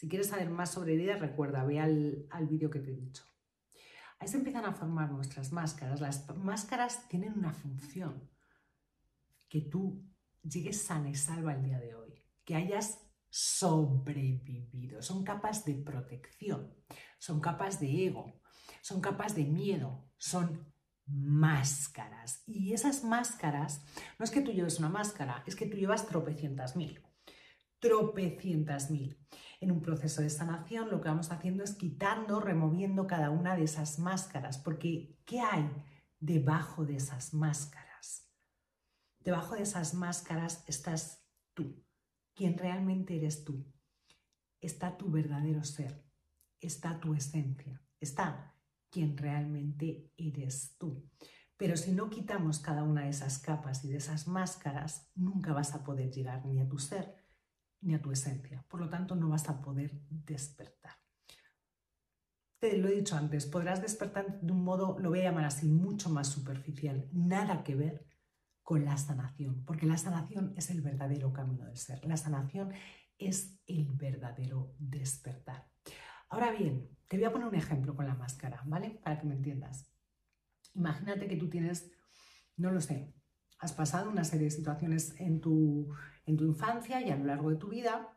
Si 0.00 0.08
quieres 0.08 0.28
saber 0.28 0.48
más 0.48 0.70
sobre 0.70 0.94
heridas, 0.94 1.20
recuerda, 1.20 1.62
ve 1.62 1.78
al, 1.78 2.26
al 2.30 2.46
vídeo 2.46 2.70
que 2.70 2.80
te 2.80 2.90
he 2.90 2.96
dicho. 2.96 3.22
Ahí 4.18 4.28
se 4.28 4.38
empiezan 4.38 4.64
a 4.64 4.72
formar 4.72 5.10
nuestras 5.12 5.52
máscaras. 5.52 6.00
Las 6.00 6.26
máscaras 6.38 7.06
tienen 7.06 7.34
una 7.34 7.52
función. 7.52 8.26
Que 9.50 9.60
tú 9.60 10.02
llegues 10.42 10.80
sana 10.80 11.10
y 11.10 11.14
salva 11.14 11.52
el 11.52 11.62
día 11.62 11.78
de 11.78 11.94
hoy. 11.94 12.14
Que 12.46 12.54
hayas 12.54 13.06
sobrevivido. 13.28 15.02
Son 15.02 15.22
capas 15.22 15.66
de 15.66 15.74
protección. 15.74 16.74
Son 17.18 17.38
capas 17.38 17.78
de 17.78 18.06
ego. 18.06 18.40
Son 18.80 19.02
capas 19.02 19.34
de 19.34 19.44
miedo. 19.44 20.10
Son 20.16 20.72
máscaras. 21.04 22.42
Y 22.46 22.72
esas 22.72 23.04
máscaras, 23.04 23.84
no 24.18 24.24
es 24.24 24.30
que 24.30 24.40
tú 24.40 24.50
lleves 24.50 24.78
una 24.78 24.88
máscara, 24.88 25.44
es 25.46 25.54
que 25.54 25.66
tú 25.66 25.76
llevas 25.76 26.06
tropecientas 26.06 26.74
mil. 26.74 27.02
Tropecientas 27.80 28.90
mil. 28.90 29.18
En 29.60 29.70
un 29.70 29.82
proceso 29.82 30.22
de 30.22 30.30
sanación 30.30 30.90
lo 30.90 31.02
que 31.02 31.08
vamos 31.08 31.30
haciendo 31.30 31.62
es 31.62 31.74
quitando, 31.74 32.40
removiendo 32.40 33.06
cada 33.06 33.28
una 33.28 33.56
de 33.56 33.64
esas 33.64 33.98
máscaras, 33.98 34.56
porque 34.56 35.18
¿qué 35.26 35.40
hay 35.40 35.70
debajo 36.18 36.86
de 36.86 36.96
esas 36.96 37.34
máscaras? 37.34 38.26
Debajo 39.18 39.56
de 39.56 39.62
esas 39.62 39.92
máscaras 39.92 40.64
estás 40.66 41.26
tú, 41.52 41.84
quien 42.34 42.56
realmente 42.56 43.16
eres 43.16 43.44
tú. 43.44 43.70
está 44.62 44.96
tu 44.96 45.10
verdadero 45.10 45.62
ser, 45.64 46.04
está 46.60 47.00
tu 47.00 47.14
esencia, 47.14 47.82
está 47.98 48.54
quien 48.90 49.16
realmente 49.16 50.12
eres 50.16 50.76
tú. 50.78 51.08
Pero 51.56 51.76
si 51.76 51.92
no 51.92 52.08
quitamos 52.08 52.58
cada 52.58 52.82
una 52.82 53.02
de 53.02 53.10
esas 53.10 53.38
capas 53.38 53.84
y 53.84 53.88
de 53.88 53.98
esas 53.98 54.26
máscaras, 54.26 55.10
nunca 55.14 55.52
vas 55.52 55.74
a 55.74 55.84
poder 55.84 56.10
llegar 56.10 56.44
ni 56.46 56.60
a 56.60 56.68
tu 56.68 56.78
ser 56.78 57.19
ni 57.82 57.94
a 57.94 58.02
tu 58.02 58.10
esencia. 58.10 58.64
Por 58.68 58.80
lo 58.80 58.88
tanto, 58.88 59.14
no 59.14 59.28
vas 59.28 59.48
a 59.48 59.60
poder 59.60 60.00
despertar. 60.08 60.92
Te 62.58 62.76
lo 62.76 62.88
he 62.88 62.96
dicho 62.96 63.16
antes, 63.16 63.46
podrás 63.46 63.80
despertar 63.80 64.40
de 64.40 64.52
un 64.52 64.62
modo, 64.62 64.98
lo 64.98 65.08
voy 65.08 65.20
a 65.20 65.24
llamar 65.24 65.46
así, 65.46 65.66
mucho 65.66 66.10
más 66.10 66.28
superficial, 66.28 67.08
nada 67.10 67.64
que 67.64 67.74
ver 67.74 68.06
con 68.62 68.84
la 68.84 68.98
sanación, 68.98 69.64
porque 69.64 69.86
la 69.86 69.96
sanación 69.96 70.52
es 70.56 70.70
el 70.70 70.82
verdadero 70.82 71.32
camino 71.32 71.64
del 71.64 71.78
ser. 71.78 72.04
La 72.04 72.18
sanación 72.18 72.72
es 73.16 73.58
el 73.66 73.90
verdadero 73.92 74.74
despertar. 74.78 75.70
Ahora 76.28 76.52
bien, 76.52 76.88
te 77.08 77.16
voy 77.16 77.24
a 77.24 77.32
poner 77.32 77.48
un 77.48 77.54
ejemplo 77.54 77.96
con 77.96 78.06
la 78.06 78.14
máscara, 78.14 78.62
¿vale? 78.66 79.00
Para 79.02 79.18
que 79.18 79.26
me 79.26 79.34
entiendas. 79.34 79.90
Imagínate 80.74 81.26
que 81.26 81.36
tú 81.36 81.48
tienes, 81.48 81.90
no 82.56 82.70
lo 82.70 82.80
sé, 82.80 83.12
has 83.58 83.72
pasado 83.72 84.10
una 84.10 84.24
serie 84.24 84.44
de 84.44 84.50
situaciones 84.50 85.14
en 85.18 85.40
tu, 85.40 85.92
en 86.30 86.36
tu 86.36 86.44
infancia 86.44 87.00
y 87.00 87.10
a 87.10 87.16
lo 87.16 87.24
largo 87.24 87.50
de 87.50 87.56
tu 87.56 87.68
vida 87.68 88.16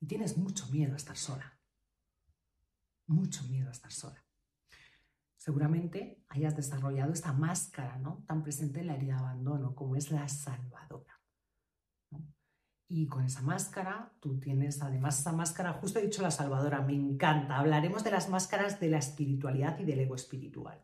y 0.00 0.06
tienes 0.06 0.36
mucho 0.36 0.66
miedo 0.68 0.94
a 0.94 0.96
estar 0.96 1.16
sola. 1.16 1.58
Mucho 3.06 3.44
miedo 3.44 3.68
a 3.68 3.72
estar 3.72 3.92
sola. 3.92 4.24
Seguramente 5.36 6.24
hayas 6.28 6.56
desarrollado 6.56 7.12
esta 7.12 7.32
máscara, 7.32 7.98
¿no? 7.98 8.24
Tan 8.26 8.42
presente 8.42 8.80
en 8.80 8.86
la 8.86 8.96
herida 8.96 9.14
de 9.14 9.20
abandono 9.20 9.74
como 9.74 9.94
es 9.94 10.10
la 10.10 10.26
salvadora. 10.28 11.20
Y 12.88 13.06
con 13.06 13.24
esa 13.24 13.42
máscara, 13.42 14.12
tú 14.20 14.38
tienes 14.38 14.80
además 14.82 15.18
esa 15.18 15.32
máscara, 15.32 15.72
justo 15.74 15.98
he 15.98 16.02
dicho 16.02 16.22
la 16.22 16.30
salvadora, 16.30 16.80
me 16.80 16.94
encanta. 16.94 17.58
Hablaremos 17.58 18.04
de 18.04 18.10
las 18.10 18.28
máscaras 18.28 18.80
de 18.80 18.88
la 18.88 18.98
espiritualidad 18.98 19.78
y 19.78 19.84
del 19.84 20.00
ego 20.00 20.14
espiritual. 20.14 20.82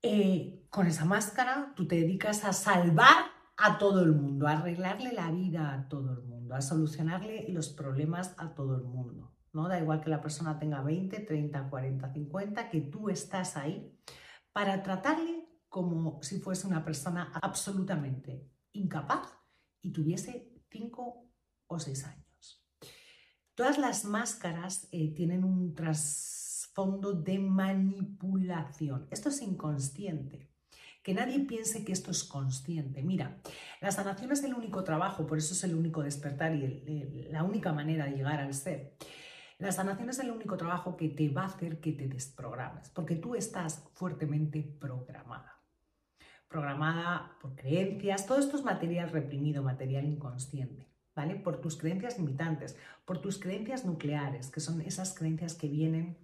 Eh, 0.00 0.66
con 0.70 0.86
esa 0.86 1.04
máscara, 1.04 1.72
tú 1.74 1.86
te 1.86 1.96
dedicas 1.96 2.44
a 2.44 2.52
salvar 2.52 3.33
a 3.56 3.78
todo 3.78 4.02
el 4.02 4.12
mundo, 4.12 4.46
a 4.46 4.52
arreglarle 4.52 5.12
la 5.12 5.30
vida 5.30 5.72
a 5.72 5.88
todo 5.88 6.12
el 6.12 6.22
mundo, 6.22 6.54
a 6.54 6.60
solucionarle 6.60 7.46
los 7.48 7.68
problemas 7.68 8.34
a 8.36 8.54
todo 8.54 8.76
el 8.76 8.82
mundo. 8.82 9.32
¿no? 9.52 9.68
Da 9.68 9.78
igual 9.78 10.00
que 10.00 10.10
la 10.10 10.20
persona 10.20 10.58
tenga 10.58 10.82
20, 10.82 11.20
30, 11.20 11.70
40, 11.70 12.12
50, 12.12 12.70
que 12.70 12.80
tú 12.80 13.08
estás 13.08 13.56
ahí 13.56 13.96
para 14.52 14.82
tratarle 14.82 15.48
como 15.68 16.22
si 16.22 16.40
fuese 16.40 16.66
una 16.66 16.84
persona 16.84 17.32
absolutamente 17.42 18.48
incapaz 18.72 19.32
y 19.80 19.92
tuviese 19.92 20.52
cinco 20.70 21.28
o 21.66 21.78
seis 21.78 22.04
años. 22.04 22.64
Todas 23.54 23.78
las 23.78 24.04
máscaras 24.04 24.88
eh, 24.90 25.14
tienen 25.14 25.44
un 25.44 25.74
trasfondo 25.74 27.12
de 27.12 27.38
manipulación. 27.38 29.06
Esto 29.10 29.28
es 29.28 29.42
inconsciente. 29.42 30.53
Que 31.04 31.14
nadie 31.14 31.38
piense 31.38 31.84
que 31.84 31.92
esto 31.92 32.10
es 32.10 32.24
consciente. 32.24 33.02
Mira, 33.02 33.38
la 33.80 33.92
sanación 33.92 34.32
es 34.32 34.42
el 34.42 34.54
único 34.54 34.82
trabajo, 34.82 35.24
por 35.24 35.38
eso 35.38 35.54
es 35.54 35.62
el 35.62 35.76
único 35.76 36.02
despertar 36.02 36.52
y 36.56 37.28
la 37.30 37.44
única 37.44 37.72
manera 37.72 38.06
de 38.06 38.16
llegar 38.16 38.40
al 38.40 38.54
ser. 38.54 38.96
La 39.58 39.70
sanación 39.70 40.10
es 40.10 40.18
el 40.18 40.32
único 40.32 40.56
trabajo 40.56 40.96
que 40.96 41.10
te 41.10 41.28
va 41.28 41.42
a 41.42 41.46
hacer 41.46 41.78
que 41.78 41.92
te 41.92 42.08
desprogrames, 42.08 42.88
porque 42.88 43.14
tú 43.14 43.36
estás 43.36 43.84
fuertemente 43.94 44.62
programada 44.80 45.54
programada 46.54 47.36
por 47.40 47.56
creencias, 47.56 48.26
todo 48.26 48.38
esto 48.38 48.56
es 48.56 48.62
material 48.62 49.10
reprimido, 49.10 49.64
material 49.64 50.04
inconsciente, 50.04 50.86
¿vale? 51.12 51.34
Por 51.34 51.60
tus 51.60 51.76
creencias 51.76 52.16
limitantes, 52.16 52.76
por 53.04 53.18
tus 53.18 53.40
creencias 53.40 53.84
nucleares, 53.84 54.52
que 54.52 54.60
son 54.60 54.80
esas 54.80 55.14
creencias 55.18 55.54
que 55.54 55.66
vienen 55.66 56.16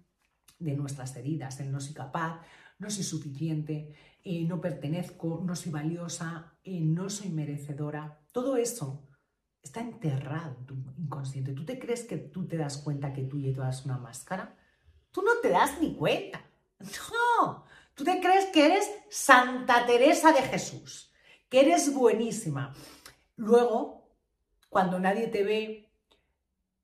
de 0.57 0.73
nuestras 0.77 1.17
heridas, 1.17 1.59
el 1.59 1.69
no 1.69 1.81
soy 1.81 1.93
capaz, 1.93 2.39
no 2.81 2.89
soy 2.89 3.03
suficiente, 3.03 3.93
eh, 4.23 4.43
no 4.45 4.59
pertenezco, 4.59 5.41
no 5.45 5.55
soy 5.55 5.71
valiosa, 5.71 6.57
eh, 6.63 6.81
no 6.81 7.09
soy 7.09 7.29
merecedora. 7.29 8.19
Todo 8.31 8.57
eso 8.57 9.07
está 9.61 9.81
enterrado 9.81 10.57
en 10.57 10.65
tu 10.65 10.73
inconsciente. 10.97 11.53
¿Tú 11.53 11.63
te 11.63 11.77
crees 11.77 12.03
que 12.03 12.17
tú 12.17 12.47
te 12.47 12.57
das 12.57 12.79
cuenta 12.79 13.13
que 13.13 13.23
tú 13.23 13.39
llevas 13.39 13.85
una 13.85 13.99
máscara? 13.99 14.57
Tú 15.11 15.21
no 15.21 15.31
te 15.41 15.49
das 15.49 15.79
ni 15.79 15.95
cuenta. 15.95 16.41
No, 16.79 17.65
Tú 17.93 18.03
te 18.03 18.19
crees 18.19 18.45
que 18.47 18.65
eres 18.65 18.89
Santa 19.09 19.85
Teresa 19.85 20.31
de 20.31 20.41
Jesús, 20.41 21.13
que 21.49 21.59
eres 21.59 21.93
buenísima. 21.93 22.73
Luego, 23.35 24.09
cuando 24.69 24.99
nadie 24.99 25.27
te 25.27 25.43
ve, 25.43 25.93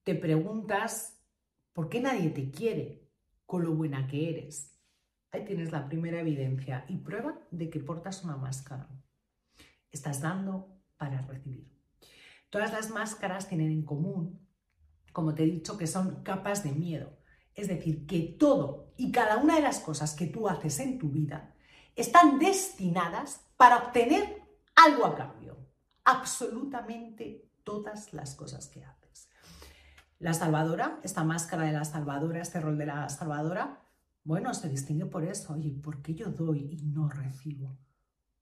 te 0.03 0.13
preguntas 0.13 1.19
por 1.73 1.89
qué 1.89 2.01
nadie 2.01 2.29
te 2.29 2.51
quiere 2.51 3.09
con 3.47 3.63
lo 3.63 3.73
buena 3.73 4.05
que 4.07 4.29
eres. 4.29 4.76
Ahí 5.31 5.43
tienes 5.45 5.71
la 5.71 5.87
primera 5.87 6.19
evidencia 6.19 6.85
y 6.87 6.97
prueba 6.97 7.39
de 7.51 7.69
que 7.69 7.79
portas 7.79 8.23
una 8.23 8.37
máscara. 8.37 8.89
Estás 9.91 10.21
dando 10.21 10.81
para 10.97 11.21
recibir. 11.21 11.71
Todas 12.49 12.71
las 12.71 12.89
máscaras 12.89 13.47
tienen 13.47 13.71
en 13.71 13.83
común, 13.83 14.47
como 15.11 15.33
te 15.35 15.43
he 15.43 15.47
dicho, 15.47 15.77
que 15.77 15.87
son 15.87 16.23
capas 16.23 16.63
de 16.63 16.71
miedo. 16.71 17.17
Es 17.53 17.67
decir, 17.67 18.05
que 18.05 18.35
todo 18.39 18.93
y 18.97 19.11
cada 19.11 19.37
una 19.37 19.55
de 19.55 19.61
las 19.61 19.79
cosas 19.79 20.15
que 20.15 20.27
tú 20.27 20.47
haces 20.47 20.79
en 20.79 20.97
tu 20.97 21.09
vida 21.09 21.55
están 21.95 22.39
destinadas 22.39 23.45
para 23.57 23.77
obtener 23.77 24.43
algo 24.75 25.05
a 25.05 25.15
cambio. 25.15 25.57
Absolutamente 26.05 27.51
todas 27.63 28.13
las 28.13 28.35
cosas 28.35 28.67
que 28.67 28.85
haces. 28.85 29.29
La 30.19 30.33
salvadora, 30.33 30.99
esta 31.03 31.23
máscara 31.23 31.63
de 31.63 31.73
la 31.73 31.83
salvadora, 31.83 32.41
este 32.41 32.61
rol 32.61 32.77
de 32.77 32.85
la 32.85 33.09
salvadora, 33.09 33.81
bueno, 34.27 34.53
se 34.53 34.67
distingue 34.67 35.05
por 35.05 35.23
eso. 35.23 35.53
Oye, 35.53 35.71
¿por 35.71 36.01
qué 36.01 36.13
yo 36.13 36.29
doy 36.29 36.67
y 36.69 36.83
no 36.83 37.07
recibo? 37.07 37.79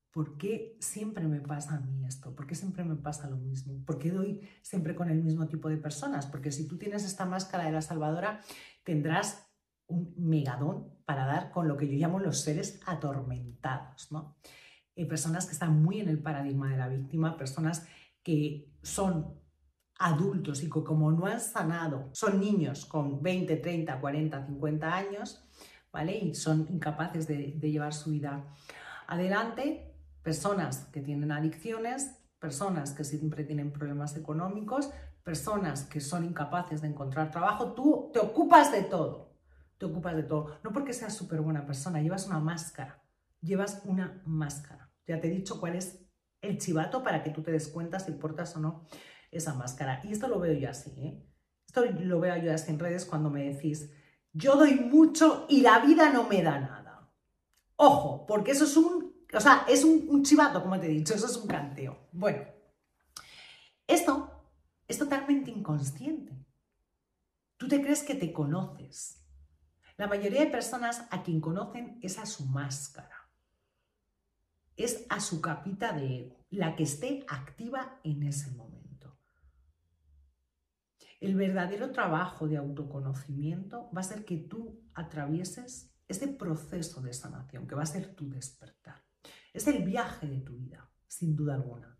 ¿Por 0.10 0.36
qué 0.36 0.76
siempre 0.80 1.28
me 1.28 1.40
pasa 1.42 1.76
a 1.76 1.80
mí 1.80 2.04
esto? 2.08 2.36
¿Por 2.36 2.48
qué 2.48 2.56
siempre 2.56 2.84
me 2.84 2.96
pasa 2.96 3.30
lo 3.30 3.38
mismo? 3.38 3.86
¿Por 3.86 4.00
qué 4.00 4.10
doy 4.10 4.42
siempre 4.64 4.96
con 4.96 5.12
el 5.12 5.24
mismo 5.24 5.48
tipo 5.48 5.70
de 5.70 5.78
personas? 5.78 6.26
Porque 6.26 6.52
si 6.52 6.68
tú 6.68 6.80
tienes 6.80 7.06
esta 7.06 7.26
máscara 7.28 7.66
de 7.66 7.72
la 7.72 7.84
salvadora, 7.84 8.42
tendrás 8.84 9.48
un 9.86 10.12
megadón 10.18 10.90
para 11.06 11.28
dar 11.28 11.52
con 11.52 11.68
lo 11.68 11.78
que 11.78 11.88
yo 11.88 11.94
llamo 12.00 12.20
los 12.20 12.42
seres 12.42 12.80
atormentados, 12.88 14.12
¿no? 14.12 14.38
Eh, 14.96 15.06
personas 15.06 15.46
que 15.46 15.52
están 15.52 15.84
muy 15.84 16.00
en 16.00 16.10
el 16.10 16.18
paradigma 16.18 16.72
de 16.72 16.78
la 16.78 16.88
víctima, 16.88 17.38
personas 17.38 17.86
que 18.24 18.74
son 18.82 19.40
adultos 20.00 20.64
y 20.64 20.66
que 20.66 20.84
como 20.84 21.12
no 21.12 21.28
han 21.28 21.40
sanado, 21.40 22.10
son 22.14 22.40
niños 22.40 22.86
con 22.86 23.22
20, 23.22 23.58
30, 23.58 24.00
40, 24.00 24.48
50 24.48 24.96
años, 24.96 25.46
Y 26.04 26.36
son 26.36 26.68
incapaces 26.70 27.28
de, 27.28 27.54
de 27.58 27.72
llevar 27.72 27.94
su 27.94 28.12
vida 28.12 28.46
adelante, 29.08 29.94
personas 30.22 30.86
que 30.92 31.02
tienen 31.02 31.32
adicciones, 31.32 32.20
personas 32.40 32.92
que 32.92 33.04
siempre 33.04 33.44
tienen 33.44 33.72
problemas 33.72 34.16
económicos, 34.18 34.92
personas 35.24 35.84
que 35.86 36.00
son 36.00 36.24
incapaces 36.24 36.82
de 36.82 36.88
encontrar 36.88 37.32
trabajo, 37.32 37.74
tú 37.74 38.12
te 38.14 38.20
ocupas 38.20 38.72
de 38.72 38.84
todo. 38.84 39.34
Te 39.78 39.86
ocupas 39.86 40.16
de 40.16 40.24
todo. 40.24 40.60
No 40.64 40.72
porque 40.72 40.94
seas 40.94 41.14
súper 41.14 41.42
buena 41.42 41.66
persona, 41.66 42.02
llevas 42.02 42.28
una 42.28 42.40
máscara. 42.40 43.04
Llevas 43.42 43.82
una 43.86 44.22
máscara. 44.26 44.92
Ya 45.08 45.20
te 45.20 45.28
he 45.28 45.32
dicho 45.32 45.60
cuál 45.60 45.76
es 45.76 46.06
el 46.42 46.58
chivato 46.58 47.04
para 47.04 47.24
que 47.24 47.32
tú 47.32 47.42
te 47.42 47.52
des 47.52 47.68
cuenta 47.68 48.00
si 48.00 48.12
portas 48.14 48.56
o 48.56 48.60
no 48.60 48.88
esa 49.32 49.54
máscara. 49.54 50.02
Y 50.04 50.12
esto 50.12 50.28
lo 50.28 50.40
veo 50.40 50.54
yo 50.54 50.70
así, 50.70 50.92
¿eh? 50.98 51.26
Esto 51.68 51.84
lo 51.86 52.20
veo 52.20 52.38
yo 52.38 52.54
así 52.54 52.72
en 52.72 52.80
redes 52.80 53.06
cuando 53.06 53.30
me 53.30 53.52
decís, 53.52 53.92
yo 54.36 54.58
doy 54.58 54.76
mucho 54.76 55.46
y 55.48 55.62
la 55.62 55.80
vida 55.80 56.12
no 56.12 56.28
me 56.28 56.44
da 56.44 56.60
nada. 56.60 57.10
Ojo, 57.78 58.26
porque 58.26 58.52
eso 58.52 58.66
es 58.66 58.76
un, 58.76 59.16
o 59.34 59.40
sea, 59.40 59.66
es 59.68 59.86
un, 59.86 60.24
chivato, 60.24 60.62
como 60.62 60.80
te 60.80 60.88
he 60.88 60.90
dicho, 60.90 61.14
eso 61.14 61.26
es 61.26 61.38
un 61.38 61.48
canteo. 61.48 62.10
Bueno, 62.12 62.44
esto 63.88 64.46
es 64.88 64.98
totalmente 64.98 65.52
inconsciente. 65.52 66.34
Tú 67.58 67.70
te 67.70 67.82
crees 67.82 68.04
que 68.04 68.16
te 68.16 68.34
conoces. 68.34 69.22
La 69.96 70.08
mayoría 70.08 70.42
de 70.42 70.52
personas 70.52 71.06
a 71.12 71.24
quien 71.24 71.40
conocen 71.40 71.98
es 72.02 72.20
a 72.20 72.26
su 72.26 72.46
máscara. 72.46 73.30
Es 74.76 75.06
a 75.08 75.22
su 75.22 75.40
capita 75.40 75.94
de 75.94 76.20
ego, 76.20 76.46
la 76.50 76.76
que 76.76 76.84
esté 76.84 77.26
activa 77.30 78.02
en 78.04 78.24
ese 78.24 78.52
momento. 78.52 78.75
El 81.20 81.36
verdadero 81.36 81.92
trabajo 81.92 82.48
de 82.48 82.58
autoconocimiento 82.58 83.90
va 83.96 84.02
a 84.02 84.04
ser 84.04 84.26
que 84.26 84.38
tú 84.38 84.84
atravieses 84.94 85.94
ese 86.08 86.28
proceso 86.28 87.02
de 87.02 87.14
sanación, 87.14 87.68
que 87.68 87.76
va 87.76 87.84
a 87.84 87.88
ser 87.88 88.16
tu 88.16 88.30
despertar. 88.30 89.04
Es 89.54 89.68
el 89.68 89.84
viaje 89.84 90.28
de 90.28 90.42
tu 90.42 90.58
vida, 90.58 90.90
sin 91.08 91.36
duda 91.36 91.56
alguna. 91.56 91.98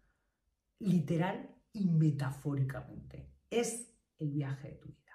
Literal 0.80 1.50
y 1.72 1.90
metafóricamente. 1.90 3.32
Es 3.50 3.94
el 4.18 4.32
viaje 4.32 4.70
de 4.70 4.76
tu 4.76 4.90
vida. 4.90 5.06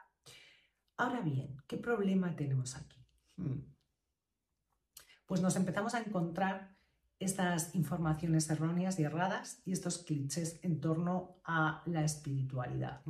Ahora 0.96 1.20
bien, 1.20 1.56
¿qué 1.66 1.76
problema 1.76 2.34
tenemos 2.34 2.76
aquí? 2.76 3.06
Hmm. 3.36 3.60
Pues 5.26 5.40
nos 5.40 5.56
empezamos 5.56 5.94
a 5.94 6.00
encontrar 6.00 6.76
estas 7.18 7.74
informaciones 7.74 8.48
erróneas 8.50 8.98
y 8.98 9.04
erradas 9.04 9.62
y 9.64 9.72
estos 9.72 9.98
clichés 9.98 10.58
en 10.62 10.80
torno 10.80 11.40
a 11.44 11.82
la 11.86 12.02
espiritualidad. 12.02 13.02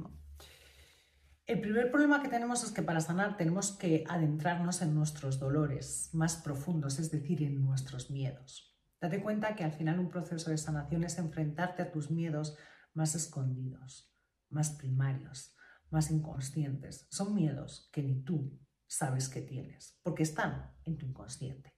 El 1.50 1.60
primer 1.60 1.90
problema 1.90 2.22
que 2.22 2.28
tenemos 2.28 2.62
es 2.62 2.70
que 2.70 2.80
para 2.80 3.00
sanar 3.00 3.36
tenemos 3.36 3.72
que 3.72 4.04
adentrarnos 4.06 4.82
en 4.82 4.94
nuestros 4.94 5.40
dolores 5.40 6.08
más 6.12 6.36
profundos, 6.36 7.00
es 7.00 7.10
decir, 7.10 7.42
en 7.42 7.60
nuestros 7.60 8.08
miedos. 8.08 8.78
Date 9.00 9.20
cuenta 9.20 9.56
que 9.56 9.64
al 9.64 9.72
final 9.72 9.98
un 9.98 10.10
proceso 10.10 10.50
de 10.50 10.58
sanación 10.58 11.02
es 11.02 11.18
enfrentarte 11.18 11.82
a 11.82 11.90
tus 11.90 12.08
miedos 12.08 12.56
más 12.94 13.16
escondidos, 13.16 14.14
más 14.48 14.70
primarios, 14.70 15.56
más 15.90 16.12
inconscientes. 16.12 17.08
Son 17.10 17.34
miedos 17.34 17.90
que 17.92 18.04
ni 18.04 18.22
tú 18.22 18.56
sabes 18.86 19.28
que 19.28 19.42
tienes, 19.42 19.98
porque 20.04 20.22
están 20.22 20.72
en 20.84 20.98
tu 20.98 21.06
inconsciente. 21.06 21.74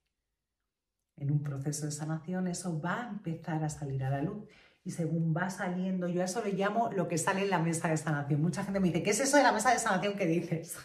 En 1.16 1.30
un 1.30 1.42
proceso 1.42 1.86
de 1.86 1.92
sanación 1.92 2.46
eso 2.46 2.78
va 2.78 3.06
a 3.06 3.08
empezar 3.08 3.64
a 3.64 3.70
salir 3.70 4.04
a 4.04 4.10
la 4.10 4.20
luz 4.20 4.46
y 4.84 4.90
según 4.90 5.34
va 5.36 5.48
saliendo, 5.50 6.08
yo 6.08 6.22
a 6.22 6.24
eso 6.24 6.42
le 6.42 6.52
llamo 6.52 6.90
lo 6.92 7.08
que 7.08 7.18
sale 7.18 7.42
en 7.42 7.50
la 7.50 7.58
mesa 7.58 7.88
de 7.88 7.96
sanación. 7.96 8.42
Mucha 8.42 8.64
gente 8.64 8.80
me 8.80 8.88
dice, 8.88 9.02
¿qué 9.02 9.10
es 9.10 9.20
eso 9.20 9.36
de 9.36 9.42
la 9.42 9.52
mesa 9.52 9.72
de 9.72 9.78
sanación 9.78 10.16
que 10.16 10.26
dices? 10.26 10.76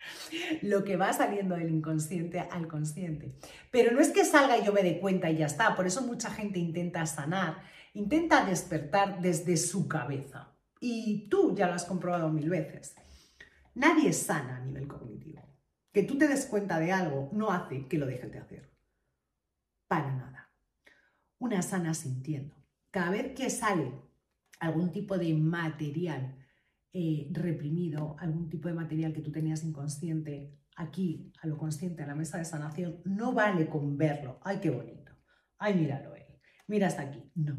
lo 0.62 0.84
que 0.84 0.96
va 0.96 1.12
saliendo 1.12 1.56
del 1.56 1.70
inconsciente 1.70 2.40
al 2.40 2.68
consciente. 2.68 3.36
Pero 3.70 3.92
no 3.92 4.00
es 4.00 4.10
que 4.10 4.24
salga 4.24 4.58
y 4.58 4.64
yo 4.64 4.72
me 4.72 4.82
dé 4.82 5.00
cuenta 5.00 5.30
y 5.30 5.38
ya 5.38 5.46
está. 5.46 5.74
Por 5.74 5.86
eso 5.86 6.02
mucha 6.02 6.30
gente 6.30 6.58
intenta 6.58 7.04
sanar, 7.06 7.62
intenta 7.94 8.44
despertar 8.44 9.20
desde 9.20 9.56
su 9.56 9.88
cabeza. 9.88 10.56
Y 10.80 11.28
tú 11.28 11.54
ya 11.54 11.66
lo 11.66 11.74
has 11.74 11.84
comprobado 11.84 12.30
mil 12.30 12.48
veces. 12.48 12.94
Nadie 13.74 14.12
sana 14.12 14.56
a 14.56 14.60
nivel 14.60 14.88
cognitivo. 14.88 15.42
Que 15.92 16.02
tú 16.02 16.16
te 16.16 16.28
des 16.28 16.46
cuenta 16.46 16.78
de 16.78 16.92
algo 16.92 17.30
no 17.32 17.50
hace 17.50 17.86
que 17.86 17.98
lo 17.98 18.06
dejes 18.06 18.30
de 18.30 18.38
hacer. 18.38 18.70
Para 19.88 20.12
nada. 20.12 20.50
Una 21.38 21.62
sana 21.62 21.94
sintiendo. 21.94 22.59
Cada 22.90 23.10
vez 23.10 23.34
que 23.34 23.50
sale 23.50 23.92
algún 24.58 24.92
tipo 24.92 25.16
de 25.16 25.32
material 25.34 26.36
eh, 26.92 27.28
reprimido, 27.32 28.16
algún 28.18 28.48
tipo 28.48 28.68
de 28.68 28.74
material 28.74 29.12
que 29.12 29.22
tú 29.22 29.30
tenías 29.30 29.62
inconsciente, 29.64 30.58
aquí, 30.76 31.32
a 31.42 31.46
lo 31.46 31.56
consciente, 31.56 32.02
a 32.02 32.06
la 32.06 32.14
mesa 32.14 32.38
de 32.38 32.44
sanación, 32.44 33.00
no 33.04 33.32
vale 33.32 33.68
con 33.68 33.96
verlo. 33.96 34.40
¡Ay, 34.42 34.58
qué 34.60 34.70
bonito! 34.70 35.12
¡Ay, 35.58 35.74
míralo 35.74 36.14
él! 36.14 36.26
Mira 36.66 36.86
hasta 36.86 37.02
aquí. 37.02 37.30
No. 37.34 37.58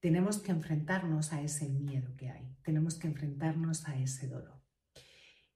Tenemos 0.00 0.38
que 0.38 0.52
enfrentarnos 0.52 1.32
a 1.32 1.40
ese 1.40 1.68
miedo 1.68 2.14
que 2.16 2.28
hay. 2.28 2.56
Tenemos 2.62 2.98
que 2.98 3.06
enfrentarnos 3.06 3.88
a 3.88 3.98
ese 3.98 4.28
dolor. 4.28 4.62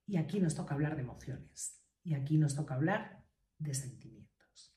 Y 0.07 0.17
aquí 0.17 0.39
nos 0.39 0.55
toca 0.55 0.73
hablar 0.73 0.95
de 0.95 1.03
emociones. 1.03 1.79
Y 2.03 2.15
aquí 2.15 2.37
nos 2.37 2.55
toca 2.55 2.73
hablar 2.73 3.23
de 3.57 3.73
sentimientos. 3.73 4.75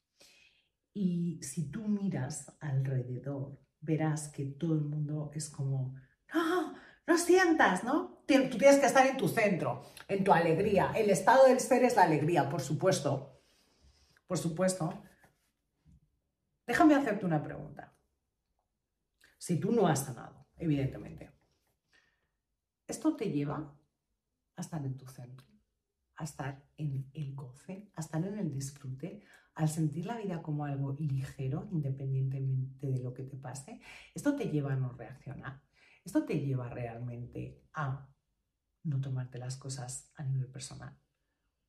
Y 0.92 1.42
si 1.42 1.70
tú 1.70 1.88
miras 1.88 2.54
alrededor, 2.60 3.58
verás 3.82 4.28
que 4.28 4.44
todo 4.46 4.74
el 4.74 4.82
mundo 4.82 5.30
es 5.34 5.50
como, 5.50 5.94
¡Ah! 6.32 6.74
No 7.06 7.18
sientas, 7.18 7.84
¿no? 7.84 8.22
Tú 8.26 8.58
tienes 8.58 8.78
que 8.78 8.86
estar 8.86 9.06
en 9.06 9.16
tu 9.16 9.28
centro, 9.28 9.82
en 10.08 10.22
tu 10.22 10.32
alegría. 10.32 10.92
El 10.94 11.10
estado 11.10 11.46
del 11.46 11.60
ser 11.60 11.84
es 11.84 11.96
la 11.96 12.04
alegría, 12.04 12.48
por 12.48 12.60
supuesto. 12.60 13.42
Por 14.26 14.38
supuesto. 14.38 15.02
Déjame 16.66 16.94
hacerte 16.94 17.26
una 17.26 17.42
pregunta. 17.42 17.92
Si 19.36 19.58
tú 19.58 19.72
no 19.72 19.88
has 19.88 20.04
sanado, 20.04 20.46
evidentemente, 20.56 21.32
¿esto 22.86 23.16
te 23.16 23.30
lleva 23.30 23.76
a 24.56 24.60
estar 24.60 24.84
en 24.86 24.96
tu 24.96 25.06
centro? 25.08 25.46
A 26.16 26.24
estar 26.24 26.64
en 26.76 27.10
el 27.12 27.34
goce, 27.34 27.90
a 27.96 28.00
estar 28.00 28.24
en 28.24 28.38
el 28.38 28.52
disfrute, 28.52 29.24
al 29.54 29.68
sentir 29.68 30.06
la 30.06 30.16
vida 30.16 30.42
como 30.42 30.64
algo 30.64 30.96
ligero, 30.98 31.68
independientemente 31.72 32.86
de 32.86 33.00
lo 33.00 33.12
que 33.12 33.24
te 33.24 33.36
pase, 33.36 33.80
esto 34.14 34.34
te 34.34 34.48
lleva 34.50 34.72
a 34.72 34.76
no 34.76 34.92
reaccionar. 34.92 35.62
Esto 36.04 36.24
te 36.24 36.40
lleva 36.40 36.68
realmente 36.68 37.62
a 37.74 38.08
no 38.84 39.00
tomarte 39.00 39.38
las 39.38 39.56
cosas 39.56 40.10
a 40.16 40.24
nivel 40.24 40.48
personal. 40.48 40.96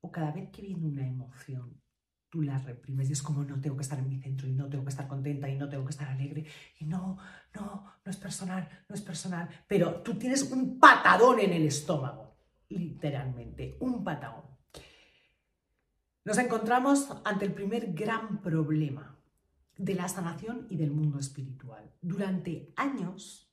O 0.00 0.10
cada 0.10 0.32
vez 0.32 0.50
que 0.50 0.62
viene 0.62 0.86
una 0.86 1.06
emoción, 1.06 1.80
tú 2.28 2.42
la 2.42 2.58
reprimes 2.58 3.08
y 3.08 3.12
es 3.12 3.22
como 3.22 3.44
no 3.44 3.60
tengo 3.60 3.76
que 3.76 3.82
estar 3.82 3.98
en 3.98 4.08
mi 4.08 4.18
centro 4.18 4.48
y 4.48 4.52
no 4.52 4.68
tengo 4.68 4.84
que 4.84 4.90
estar 4.90 5.06
contenta 5.06 5.48
y 5.48 5.56
no 5.56 5.68
tengo 5.68 5.84
que 5.84 5.92
estar 5.92 6.08
alegre 6.08 6.44
y 6.80 6.84
no, 6.84 7.16
no, 7.54 7.84
no 8.04 8.10
es 8.10 8.16
personal, 8.16 8.68
no 8.88 8.94
es 8.94 9.02
personal, 9.02 9.48
pero 9.68 10.02
tú 10.02 10.14
tienes 10.14 10.42
un 10.50 10.80
patadón 10.80 11.38
en 11.38 11.52
el 11.52 11.62
estómago, 11.62 12.36
literalmente, 12.70 13.76
un 13.80 14.02
patadón. 14.02 14.43
Nos 16.24 16.38
encontramos 16.38 17.08
ante 17.24 17.44
el 17.44 17.52
primer 17.52 17.92
gran 17.92 18.40
problema 18.40 19.18
de 19.76 19.94
la 19.94 20.08
sanación 20.08 20.66
y 20.70 20.76
del 20.76 20.90
mundo 20.90 21.18
espiritual. 21.18 21.92
Durante 22.00 22.72
años 22.76 23.52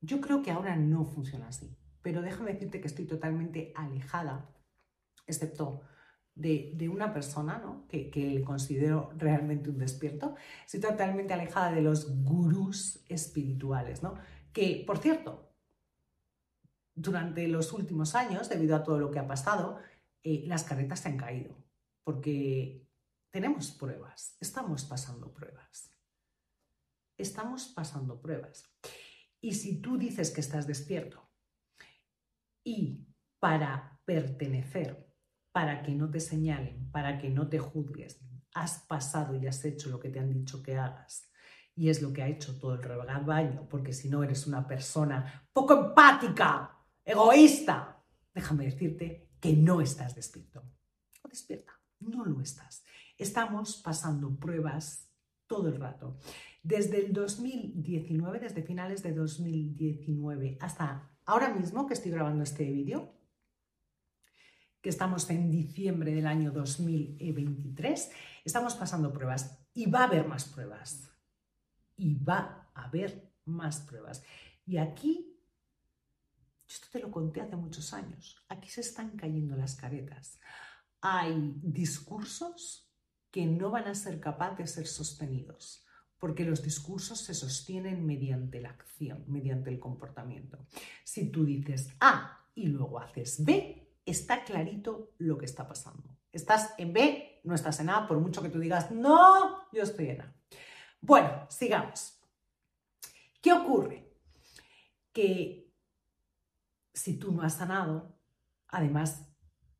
yo 0.00 0.20
creo 0.20 0.42
que 0.42 0.50
ahora 0.50 0.74
no 0.74 1.04
funciona 1.04 1.48
así, 1.48 1.76
pero 2.02 2.20
déjame 2.22 2.54
decirte 2.54 2.80
que 2.80 2.88
estoy 2.88 3.04
totalmente 3.04 3.72
alejada, 3.76 4.50
excepto 5.28 5.82
de, 6.34 6.90
una 6.92 7.12
persona 7.12 7.62
que, 7.88 8.10
que, 8.10 8.30
le 8.30 8.42
considero 8.42 9.12
realmente 9.16 9.70
un 9.70 9.78
despierto, 9.78 10.34
estoy 10.64 10.80
totalmente 10.80 11.34
alejada 11.34 11.70
de 11.70 11.82
los 11.82 12.24
gurús 12.24 13.04
espirituales, 13.08 14.02
¿no? 14.02 14.14
que, 14.52 14.82
por 14.86 14.98
cierto, 14.98 15.52
durante 16.94 17.46
los 17.46 17.72
últimos 17.72 18.16
años, 18.16 18.48
debido 18.48 18.74
a 18.74 18.82
todo 18.82 18.98
lo 18.98 19.10
que 19.10 19.20
ha 19.20 19.26
pasado, 19.26 19.78
eh, 20.24 20.42
las 20.46 20.64
carretas 20.64 21.00
se 21.00 21.08
han 21.08 21.16
caído, 21.16 21.61
porque 22.04 22.86
tenemos 23.30 23.70
pruebas, 23.70 24.36
estamos 24.40 24.84
pasando 24.84 25.32
pruebas. 25.32 25.90
Estamos 27.16 27.68
pasando 27.68 28.20
pruebas. 28.20 28.64
Y 29.40 29.54
si 29.54 29.80
tú 29.80 29.96
dices 29.96 30.30
que 30.30 30.40
estás 30.40 30.66
despierto 30.66 31.30
y 32.64 33.06
para 33.38 34.00
pertenecer, 34.04 35.08
para 35.52 35.82
que 35.82 35.92
no 35.92 36.10
te 36.10 36.20
señalen, 36.20 36.90
para 36.90 37.18
que 37.18 37.30
no 37.30 37.48
te 37.48 37.58
juzgues, 37.58 38.20
has 38.54 38.80
pasado 38.86 39.34
y 39.34 39.46
has 39.46 39.64
hecho 39.64 39.90
lo 39.90 39.98
que 39.98 40.10
te 40.10 40.18
han 40.18 40.32
dicho 40.32 40.62
que 40.62 40.76
hagas, 40.76 41.30
y 41.74 41.88
es 41.88 42.02
lo 42.02 42.12
que 42.12 42.22
ha 42.22 42.28
hecho 42.28 42.58
todo 42.58 42.74
el 42.74 42.82
rebaño, 42.82 43.66
porque 43.68 43.92
si 43.92 44.08
no 44.08 44.22
eres 44.22 44.46
una 44.46 44.66
persona 44.66 45.48
poco 45.52 45.86
empática, 45.86 46.78
egoísta, 47.04 48.04
déjame 48.34 48.66
decirte 48.66 49.30
que 49.40 49.54
no 49.54 49.80
estás 49.80 50.14
despierto. 50.14 50.62
O 51.24 51.28
despierta, 51.28 51.72
no 52.02 52.24
lo 52.24 52.40
estás. 52.40 52.84
Estamos 53.18 53.80
pasando 53.82 54.34
pruebas 54.36 55.10
todo 55.46 55.68
el 55.68 55.78
rato. 55.78 56.18
Desde 56.62 57.04
el 57.04 57.12
2019, 57.12 58.38
desde 58.38 58.62
finales 58.62 59.02
de 59.02 59.12
2019 59.12 60.58
hasta 60.60 61.10
ahora 61.24 61.52
mismo 61.52 61.86
que 61.86 61.94
estoy 61.94 62.10
grabando 62.10 62.42
este 62.42 62.70
vídeo, 62.70 63.14
que 64.80 64.88
estamos 64.88 65.28
en 65.30 65.50
diciembre 65.50 66.12
del 66.12 66.26
año 66.26 66.50
2023, 66.50 68.10
estamos 68.44 68.74
pasando 68.74 69.12
pruebas 69.12 69.58
y 69.74 69.86
va 69.88 70.00
a 70.00 70.04
haber 70.04 70.26
más 70.26 70.44
pruebas. 70.44 71.08
Y 71.96 72.14
va 72.14 72.70
a 72.74 72.84
haber 72.84 73.32
más 73.44 73.80
pruebas. 73.80 74.24
Y 74.66 74.78
aquí, 74.78 75.38
esto 76.66 76.88
te 76.90 76.98
lo 76.98 77.10
conté 77.10 77.40
hace 77.40 77.56
muchos 77.56 77.92
años, 77.92 78.44
aquí 78.48 78.68
se 78.68 78.80
están 78.80 79.16
cayendo 79.16 79.56
las 79.56 79.76
caretas. 79.76 80.40
Hay 81.02 81.54
discursos 81.62 82.90
que 83.30 83.44
no 83.44 83.70
van 83.70 83.88
a 83.88 83.94
ser 83.94 84.18
capaces 84.18 84.58
de 84.58 84.66
ser 84.66 84.86
sostenidos 84.86 85.82
porque 86.22 86.44
los 86.44 86.62
discursos 86.62 87.18
se 87.18 87.34
sostienen 87.34 88.06
mediante 88.06 88.60
la 88.60 88.68
acción, 88.68 89.24
mediante 89.26 89.70
el 89.70 89.80
comportamiento. 89.80 90.64
Si 91.02 91.32
tú 91.32 91.44
dices 91.44 91.96
A 91.98 92.46
y 92.54 92.68
luego 92.68 93.00
haces 93.00 93.44
B, 93.44 93.92
está 94.06 94.44
clarito 94.44 95.14
lo 95.18 95.36
que 95.36 95.46
está 95.46 95.66
pasando. 95.66 96.16
Estás 96.30 96.74
en 96.78 96.92
B, 96.92 97.40
no 97.42 97.56
estás 97.56 97.80
en 97.80 97.90
A, 97.90 98.06
por 98.06 98.20
mucho 98.20 98.40
que 98.40 98.50
tú 98.50 98.60
digas, 98.60 98.92
no, 98.92 99.68
yo 99.72 99.82
estoy 99.82 100.10
en 100.10 100.20
A. 100.20 100.36
Bueno, 101.00 101.44
sigamos. 101.50 102.20
¿Qué 103.40 103.52
ocurre? 103.52 104.08
Que 105.12 105.74
si 106.94 107.18
tú 107.18 107.32
no 107.32 107.42
has 107.42 107.54
sanado, 107.54 108.16
además, 108.68 109.31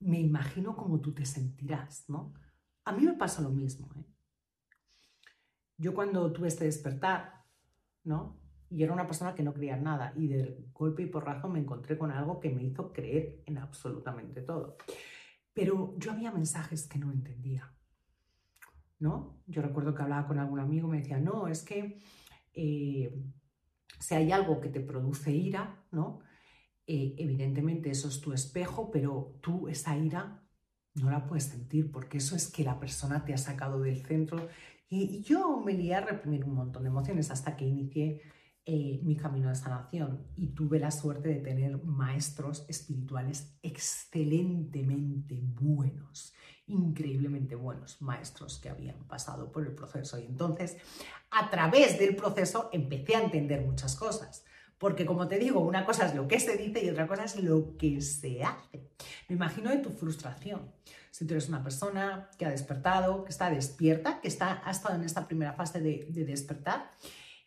me 0.02 0.20
imagino 0.20 0.76
cómo 0.76 1.00
tú 1.00 1.12
te 1.12 1.24
sentirás, 1.24 2.08
¿no? 2.08 2.34
A 2.84 2.92
mí 2.92 3.04
me 3.04 3.14
pasa 3.14 3.42
lo 3.42 3.50
mismo, 3.50 3.90
¿eh? 3.96 4.04
Yo 5.78 5.94
cuando 5.94 6.32
tuve 6.32 6.48
este 6.48 6.64
despertar, 6.64 7.44
¿no? 8.04 8.38
Y 8.70 8.82
era 8.82 8.92
una 8.92 9.06
persona 9.06 9.34
que 9.34 9.42
no 9.42 9.52
creía 9.52 9.76
nada 9.76 10.12
y 10.16 10.28
de 10.28 10.64
golpe 10.72 11.02
y 11.02 11.06
porrazo 11.06 11.48
me 11.48 11.58
encontré 11.58 11.98
con 11.98 12.10
algo 12.10 12.40
que 12.40 12.50
me 12.50 12.62
hizo 12.62 12.92
creer 12.92 13.42
en 13.46 13.58
absolutamente 13.58 14.42
todo. 14.42 14.76
Pero 15.52 15.94
yo 15.98 16.12
había 16.12 16.30
mensajes 16.30 16.86
que 16.86 16.98
no 16.98 17.12
entendía, 17.12 17.74
¿no? 18.98 19.42
Yo 19.46 19.60
recuerdo 19.60 19.94
que 19.94 20.02
hablaba 20.02 20.26
con 20.26 20.38
algún 20.38 20.60
amigo 20.60 20.88
y 20.88 20.92
me 20.92 20.98
decía, 20.98 21.18
no, 21.18 21.48
es 21.48 21.62
que 21.62 21.98
eh, 22.54 23.14
si 23.98 24.14
hay 24.14 24.32
algo 24.32 24.60
que 24.60 24.68
te 24.68 24.80
produce 24.80 25.32
ira, 25.32 25.84
¿no? 25.90 26.20
Eh, 26.86 27.14
evidentemente 27.18 27.90
eso 27.90 28.08
es 28.08 28.20
tu 28.20 28.32
espejo, 28.32 28.90
pero 28.90 29.38
tú 29.40 29.68
esa 29.68 29.96
ira 29.96 30.42
no 30.94 31.10
la 31.10 31.26
puedes 31.26 31.44
sentir 31.44 31.90
porque 31.90 32.18
eso 32.18 32.36
es 32.36 32.50
que 32.50 32.64
la 32.64 32.78
persona 32.78 33.24
te 33.24 33.32
ha 33.32 33.38
sacado 33.38 33.80
del 33.80 34.04
centro 34.04 34.48
y 34.88 35.22
yo 35.22 35.60
me 35.60 35.72
lié 35.72 35.94
a 35.94 36.00
reprimir 36.02 36.44
un 36.44 36.54
montón 36.54 36.82
de 36.82 36.90
emociones 36.90 37.30
hasta 37.30 37.56
que 37.56 37.64
inicié 37.64 38.20
eh, 38.64 39.00
mi 39.02 39.16
camino 39.16 39.48
de 39.48 39.54
sanación 39.54 40.26
y 40.36 40.48
tuve 40.48 40.78
la 40.78 40.90
suerte 40.90 41.30
de 41.30 41.40
tener 41.40 41.82
maestros 41.82 42.64
espirituales 42.68 43.56
excelentemente 43.62 45.40
buenos, 45.42 46.34
increíblemente 46.66 47.56
buenos 47.56 48.00
maestros 48.02 48.60
que 48.60 48.68
habían 48.68 49.02
pasado 49.08 49.50
por 49.50 49.66
el 49.66 49.74
proceso. 49.74 50.18
Y 50.18 50.26
entonces, 50.26 50.76
a 51.30 51.50
través 51.50 51.98
del 51.98 52.14
proceso, 52.14 52.68
empecé 52.72 53.16
a 53.16 53.22
entender 53.22 53.64
muchas 53.66 53.96
cosas. 53.96 54.44
Porque 54.82 55.06
como 55.06 55.28
te 55.28 55.38
digo, 55.38 55.60
una 55.60 55.84
cosa 55.84 56.06
es 56.06 56.14
lo 56.16 56.26
que 56.26 56.40
se 56.40 56.56
dice 56.56 56.84
y 56.84 56.90
otra 56.90 57.06
cosa 57.06 57.22
es 57.22 57.40
lo 57.40 57.76
que 57.76 58.00
se 58.00 58.42
hace. 58.42 58.90
Me 59.28 59.36
imagino 59.36 59.70
de 59.70 59.76
tu 59.76 59.90
frustración. 59.90 60.72
Si 61.12 61.24
tú 61.24 61.34
eres 61.34 61.48
una 61.48 61.62
persona 61.62 62.28
que 62.36 62.46
ha 62.46 62.50
despertado, 62.50 63.22
que 63.22 63.30
está 63.30 63.48
despierta, 63.48 64.20
que 64.20 64.26
está, 64.26 64.60
ha 64.64 64.72
estado 64.72 64.96
en 64.96 65.04
esta 65.04 65.28
primera 65.28 65.52
fase 65.52 65.80
de, 65.80 66.08
despertar 66.10 66.90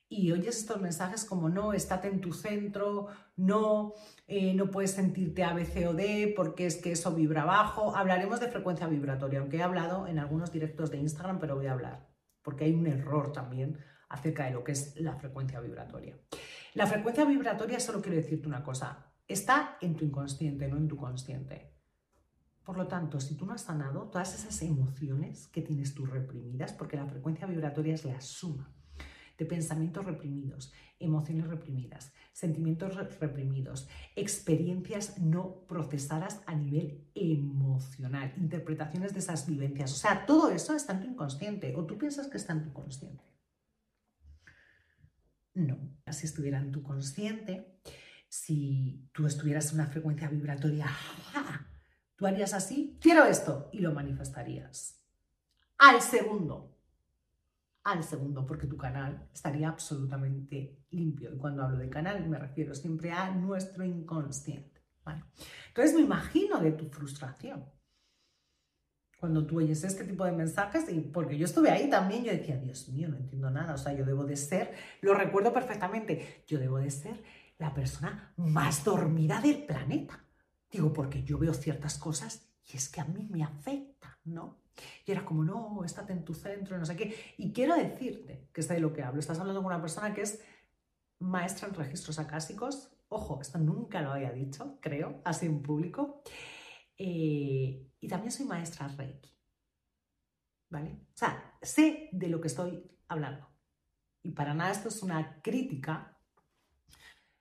y 0.08 0.32
oyes 0.32 0.60
estos 0.60 0.80
mensajes 0.80 1.26
como 1.26 1.50
no, 1.50 1.74
estate 1.74 2.08
en 2.08 2.22
tu 2.22 2.32
centro, 2.32 3.08
no, 3.36 3.92
eh, 4.28 4.54
no 4.54 4.72
puedes 4.72 4.92
sentirte 4.92 5.44
A, 5.44 5.54
B, 5.54 5.66
C 5.66 5.90
o 5.90 5.94
D 5.94 6.32
porque 6.38 6.66
es 6.66 6.78
que 6.78 6.94
eso 6.94 7.12
vibra 7.12 7.44
bajo. 7.44 7.98
Hablaremos 7.98 8.40
de 8.40 8.48
frecuencia 8.48 8.88
vibratoria, 8.88 9.42
aunque 9.42 9.58
he 9.58 9.62
hablado 9.62 10.08
en 10.08 10.20
algunos 10.20 10.54
directos 10.54 10.90
de 10.90 11.00
Instagram, 11.00 11.40
pero 11.40 11.58
voy 11.58 11.68
a 11.68 11.74
hablar 11.74 12.08
porque 12.42 12.64
hay 12.64 12.74
un 12.74 12.88
error 12.88 13.34
también 13.34 13.78
acerca 14.08 14.46
de 14.46 14.52
lo 14.52 14.64
que 14.64 14.72
es 14.72 14.96
la 14.98 15.16
frecuencia 15.16 15.60
vibratoria. 15.60 16.16
La 16.76 16.88
frecuencia 16.88 17.24
vibratoria, 17.24 17.80
solo 17.80 18.02
quiero 18.02 18.18
decirte 18.18 18.50
una 18.50 18.62
cosa, 18.62 19.06
está 19.26 19.78
en 19.80 19.96
tu 19.96 20.04
inconsciente, 20.04 20.68
no 20.68 20.76
en 20.76 20.90
tu 20.90 20.98
consciente. 20.98 21.72
Por 22.66 22.76
lo 22.78 22.86
tanto, 22.86 23.22
si 23.22 23.38
tú 23.38 23.46
no 23.46 23.54
has 23.54 23.62
sanado 23.62 24.10
todas 24.10 24.36
esas 24.38 24.62
emociones 24.62 25.48
que 25.48 25.62
tienes 25.62 25.94
tú 25.94 26.06
reprimidas, 26.06 26.74
porque 26.74 26.98
la 26.98 27.06
frecuencia 27.06 27.48
vibratoria 27.48 27.94
es 27.94 28.04
la 28.04 28.20
suma 28.20 28.76
de 29.38 29.46
pensamientos 29.46 30.04
reprimidos, 30.04 30.74
emociones 31.00 31.48
reprimidas, 31.48 32.12
sentimientos 32.34 32.94
reprimidos, 33.22 33.88
experiencias 34.18 35.18
no 35.20 35.66
procesadas 35.68 36.42
a 36.46 36.56
nivel 36.56 37.08
emocional, 37.16 38.34
interpretaciones 38.36 39.14
de 39.14 39.20
esas 39.20 39.48
vivencias. 39.48 39.94
O 39.94 39.96
sea, 39.96 40.26
todo 40.26 40.52
eso 40.52 40.76
está 40.76 40.92
en 40.92 41.02
tu 41.04 41.08
inconsciente 41.08 41.74
o 41.74 41.86
tú 41.86 41.98
piensas 41.98 42.28
que 42.28 42.36
está 42.36 42.52
en 42.52 42.64
tu 42.64 42.74
consciente. 42.74 43.24
No, 45.56 45.78
si 46.12 46.26
estuviera 46.26 46.60
en 46.60 46.72
tu 46.72 46.84
consciente, 46.84 47.80
si 48.28 49.10
tú 49.14 49.26
estuvieras 49.26 49.72
en 49.72 49.80
una 49.80 49.88
frecuencia 49.88 50.28
vibratoria, 50.28 50.88
tú 52.16 52.28
harías 52.28 52.54
así, 52.54 52.98
quiero 53.02 53.26
esto, 53.26 53.70
y 53.72 53.80
lo 53.80 53.94
manifestarías. 53.94 55.02
Al 55.78 56.02
segundo, 56.02 56.78
al 57.84 58.04
segundo, 58.04 58.46
porque 58.46 58.68
tu 58.68 58.78
canal 58.78 59.30
estaría 59.34 59.70
absolutamente 59.70 60.86
limpio. 60.92 61.34
Y 61.34 61.38
cuando 61.38 61.64
hablo 61.64 61.78
de 61.78 61.90
canal 61.90 62.28
me 62.28 62.38
refiero 62.38 62.76
siempre 62.76 63.12
a 63.12 63.32
nuestro 63.32 63.84
inconsciente. 63.86 64.82
Entonces 65.68 65.94
me 65.96 66.02
imagino 66.02 66.60
de 66.60 66.72
tu 66.72 66.90
frustración 66.90 67.64
cuando 69.26 69.44
tú 69.48 69.58
oyes 69.58 69.84
este 69.84 70.04
tipo 70.04 70.24
de 70.24 70.34
mensajes, 70.34 70.86
y 70.88 71.00
porque 71.00 71.36
yo 71.36 71.46
estuve 71.46 71.72
ahí 71.72 71.90
también, 71.90 72.24
yo 72.24 72.32
decía, 72.32 72.58
Dios 72.58 72.88
mío, 72.90 73.10
no 73.10 73.18
entiendo 73.18 73.50
nada, 73.50 73.74
o 73.74 73.78
sea, 73.78 73.92
yo 73.92 74.06
debo 74.06 74.24
de 74.24 74.36
ser, 74.36 74.72
lo 75.02 75.16
recuerdo 75.16 75.52
perfectamente, 75.52 76.44
yo 76.46 76.60
debo 76.60 76.78
de 76.78 76.92
ser 76.92 77.24
la 77.58 77.74
persona 77.74 78.36
más 78.38 78.84
dormida 78.84 79.42
del 79.42 79.66
planeta. 79.66 80.24
Digo, 80.70 80.94
porque 80.94 81.24
yo 81.24 81.40
veo 81.40 81.56
ciertas 81.56 81.98
cosas 81.98 82.52
y 82.72 82.78
es 82.78 82.88
que 82.88 83.02
a 83.02 83.06
mí 83.06 83.28
me 83.32 83.44
afecta, 83.44 84.20
¿no? 84.26 84.60
Y 85.08 85.12
era 85.12 85.26
como, 85.26 85.44
no, 85.44 85.84
estate 85.84 86.14
en 86.14 86.24
tu 86.24 86.36
centro, 86.36 86.78
no 86.78 86.86
sé 86.86 86.96
qué. 86.96 87.16
Y 87.40 87.52
quiero 87.52 87.76
decirte 87.76 88.48
que 88.54 88.62
sé 88.62 88.76
de 88.76 88.80
lo 88.80 88.94
que 88.94 89.02
hablo. 89.02 89.20
Estás 89.20 89.40
hablando 89.40 89.64
con 89.64 89.74
una 89.74 89.82
persona 89.82 90.14
que 90.14 90.22
es 90.22 90.40
maestra 91.18 91.68
en 91.68 91.74
registros 91.74 92.20
acásicos. 92.20 92.92
Ojo, 93.08 93.42
esto 93.42 93.58
nunca 93.58 94.04
lo 94.04 94.12
había 94.12 94.32
dicho, 94.32 94.78
creo, 94.82 95.20
así 95.26 95.48
en 95.48 95.64
público. 95.64 96.22
Eh, 96.96 97.88
y 98.06 98.08
también 98.08 98.32
soy 98.32 98.46
maestra 98.46 98.88
Reiki. 98.88 99.36
¿Vale? 100.70 100.92
O 100.92 101.18
sea, 101.18 101.58
sé 101.60 102.10
de 102.12 102.28
lo 102.28 102.40
que 102.40 102.50
estoy 102.50 102.84
hablando. 103.08 103.50
Y 104.22 104.32
para 104.32 104.54
nada 104.54 104.72
esto 104.72 104.90
es 104.90 105.02
una 105.02 105.42
crítica 105.42 106.16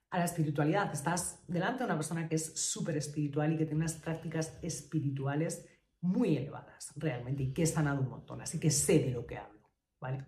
a 0.08 0.18
la 0.18 0.24
espiritualidad. 0.24 0.90
Estás 0.90 1.44
delante 1.46 1.80
de 1.80 1.84
una 1.84 1.96
persona 1.96 2.26
que 2.26 2.36
es 2.36 2.58
súper 2.58 2.96
espiritual 2.96 3.52
y 3.52 3.58
que 3.58 3.66
tiene 3.66 3.80
unas 3.80 3.94
prácticas 3.94 4.58
espirituales 4.62 5.66
muy 6.00 6.36
elevadas, 6.36 6.92
realmente, 6.96 7.42
y 7.42 7.52
que 7.52 7.64
he 7.64 7.66
sanado 7.66 8.00
un 8.00 8.08
montón. 8.08 8.40
Así 8.40 8.58
que 8.58 8.70
sé 8.70 9.00
de 9.00 9.10
lo 9.10 9.26
que 9.26 9.36
hablo. 9.36 9.60
¿Vale? 10.00 10.24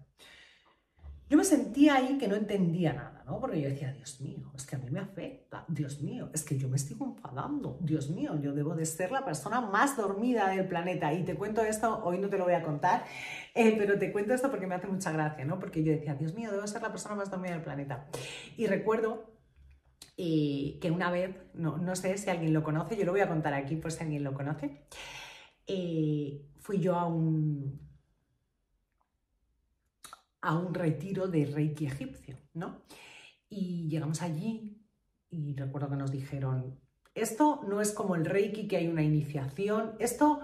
Yo 1.30 1.38
me 1.38 1.44
sentía 1.44 1.94
ahí 1.94 2.18
que 2.18 2.28
no 2.28 2.36
entendía 2.36 2.92
nada, 2.92 3.15
Porque 3.26 3.60
yo 3.60 3.68
decía, 3.68 3.92
Dios 3.92 4.20
mío, 4.20 4.52
es 4.54 4.64
que 4.64 4.76
a 4.76 4.78
mí 4.78 4.90
me 4.90 5.00
afecta, 5.00 5.64
Dios 5.68 6.00
mío, 6.00 6.30
es 6.32 6.44
que 6.44 6.56
yo 6.56 6.68
me 6.68 6.76
estoy 6.76 6.96
enfadando, 7.00 7.78
Dios 7.80 8.08
mío, 8.08 8.40
yo 8.40 8.52
debo 8.52 8.74
de 8.74 8.86
ser 8.86 9.10
la 9.10 9.24
persona 9.24 9.60
más 9.60 9.96
dormida 9.96 10.48
del 10.48 10.66
planeta. 10.68 11.12
Y 11.12 11.24
te 11.24 11.34
cuento 11.34 11.62
esto, 11.62 12.02
hoy 12.04 12.18
no 12.18 12.28
te 12.28 12.38
lo 12.38 12.44
voy 12.44 12.54
a 12.54 12.62
contar, 12.62 13.04
eh, 13.54 13.74
pero 13.76 13.98
te 13.98 14.12
cuento 14.12 14.32
esto 14.32 14.50
porque 14.50 14.66
me 14.66 14.76
hace 14.76 14.86
mucha 14.86 15.10
gracia, 15.10 15.44
¿no? 15.44 15.58
Porque 15.58 15.82
yo 15.82 15.92
decía, 15.92 16.14
Dios 16.14 16.34
mío, 16.34 16.50
debo 16.52 16.66
ser 16.66 16.82
la 16.82 16.90
persona 16.90 17.14
más 17.14 17.30
dormida 17.30 17.52
del 17.52 17.62
planeta. 17.62 18.06
Y 18.56 18.66
recuerdo 18.66 19.36
que 20.16 20.90
una 20.90 21.10
vez, 21.10 21.36
no, 21.54 21.76
no 21.78 21.94
sé 21.94 22.16
si 22.16 22.30
alguien 22.30 22.54
lo 22.54 22.62
conoce, 22.62 22.96
yo 22.96 23.04
lo 23.04 23.12
voy 23.12 23.20
a 23.20 23.28
contar 23.28 23.52
aquí 23.52 23.76
por 23.76 23.92
si 23.92 24.02
alguien 24.02 24.24
lo 24.24 24.32
conoce, 24.32 24.86
eh, 25.66 26.42
fui 26.60 26.78
yo 26.78 26.94
a 26.94 27.06
un, 27.06 27.80
a 30.40 30.58
un 30.58 30.72
retiro 30.72 31.28
de 31.28 31.44
Reiki 31.44 31.86
egipcio, 31.86 32.36
¿no? 32.54 32.82
Y 33.48 33.88
llegamos 33.88 34.22
allí 34.22 34.82
y 35.30 35.54
recuerdo 35.54 35.90
que 35.90 35.96
nos 35.96 36.10
dijeron, 36.10 36.78
esto 37.14 37.62
no 37.66 37.80
es 37.80 37.92
como 37.92 38.14
el 38.14 38.24
Reiki, 38.24 38.68
que 38.68 38.76
hay 38.76 38.88
una 38.88 39.02
iniciación, 39.02 39.94
esto 39.98 40.40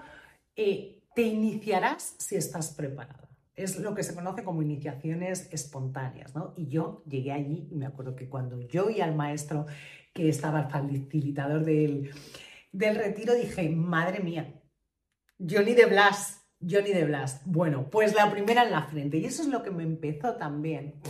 eh, 0.56 1.02
te 1.14 1.22
iniciarás 1.22 2.16
si 2.18 2.36
estás 2.36 2.74
preparada. 2.74 3.28
Es 3.54 3.78
lo 3.78 3.94
que 3.94 4.02
se 4.02 4.14
conoce 4.14 4.44
como 4.44 4.62
iniciaciones 4.62 5.48
espontáneas, 5.52 6.34
¿no? 6.34 6.54
Y 6.56 6.68
yo 6.68 7.04
llegué 7.06 7.32
allí 7.32 7.68
y 7.70 7.74
me 7.74 7.86
acuerdo 7.86 8.16
que 8.16 8.28
cuando 8.28 8.60
yo 8.60 8.88
y 8.88 9.00
al 9.00 9.14
maestro 9.14 9.66
que 10.14 10.28
estaba 10.28 10.60
el 10.60 10.70
facilitador 10.70 11.64
del, 11.64 12.10
del 12.72 12.96
retiro 12.96 13.34
dije, 13.34 13.68
madre 13.68 14.20
mía, 14.20 14.62
ni 15.38 15.74
de 15.74 15.86
Blas, 15.86 16.46
Johnny 16.60 16.92
de 16.92 17.04
Blas. 17.04 17.42
Bueno, 17.44 17.90
pues 17.90 18.14
la 18.14 18.30
primera 18.30 18.64
en 18.64 18.70
la 18.70 18.84
frente. 18.84 19.18
Y 19.18 19.24
eso 19.24 19.42
es 19.42 19.48
lo 19.48 19.62
que 19.62 19.70
me 19.70 19.82
empezó 19.82 20.36
también 20.36 21.00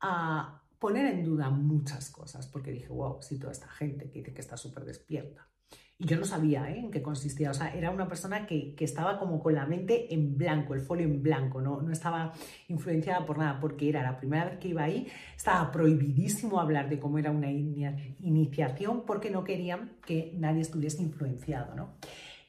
a 0.00 0.63
poner 0.84 1.06
en 1.06 1.24
duda 1.24 1.48
muchas 1.48 2.10
cosas, 2.10 2.46
porque 2.46 2.70
dije, 2.70 2.88
wow, 2.88 3.16
si 3.22 3.38
toda 3.38 3.52
esta 3.52 3.68
gente 3.68 4.10
que 4.10 4.18
dice 4.18 4.34
que 4.34 4.42
está 4.42 4.58
súper 4.58 4.84
despierta. 4.84 5.48
Y 5.96 6.04
yo 6.04 6.18
no 6.18 6.26
sabía 6.26 6.70
¿eh? 6.70 6.78
en 6.78 6.90
qué 6.90 7.00
consistía. 7.00 7.50
O 7.50 7.54
sea, 7.54 7.74
era 7.74 7.90
una 7.90 8.06
persona 8.06 8.46
que, 8.46 8.76
estaba 8.78 9.18
como 9.18 9.42
con 9.42 9.54
la 9.54 9.64
mente 9.64 10.12
en 10.12 10.36
blanco, 10.36 10.74
el 10.74 10.82
folio 10.82 11.06
en 11.06 11.22
blanco, 11.22 11.62
¿no? 11.62 11.80
no 11.80 11.90
estaba 11.90 12.34
influenciada 12.68 13.24
por 13.24 13.38
nada, 13.38 13.58
porque 13.60 13.88
era 13.88 14.02
la 14.02 14.18
primera 14.18 14.44
vez 14.44 14.58
que 14.58 14.68
iba 14.68 14.82
ahí, 14.82 15.06
estaba 15.34 15.72
prohibidísimo 15.72 16.60
hablar 16.60 16.90
de 16.90 17.00
cómo 17.00 17.18
era 17.18 17.30
una 17.30 17.50
iniciación, 17.50 19.06
porque 19.06 19.30
no 19.30 19.42
querían 19.42 19.96
que 20.04 20.34
nadie 20.36 20.60
estuviese 20.60 21.02
influenciado, 21.02 21.74
¿no? 21.74 21.94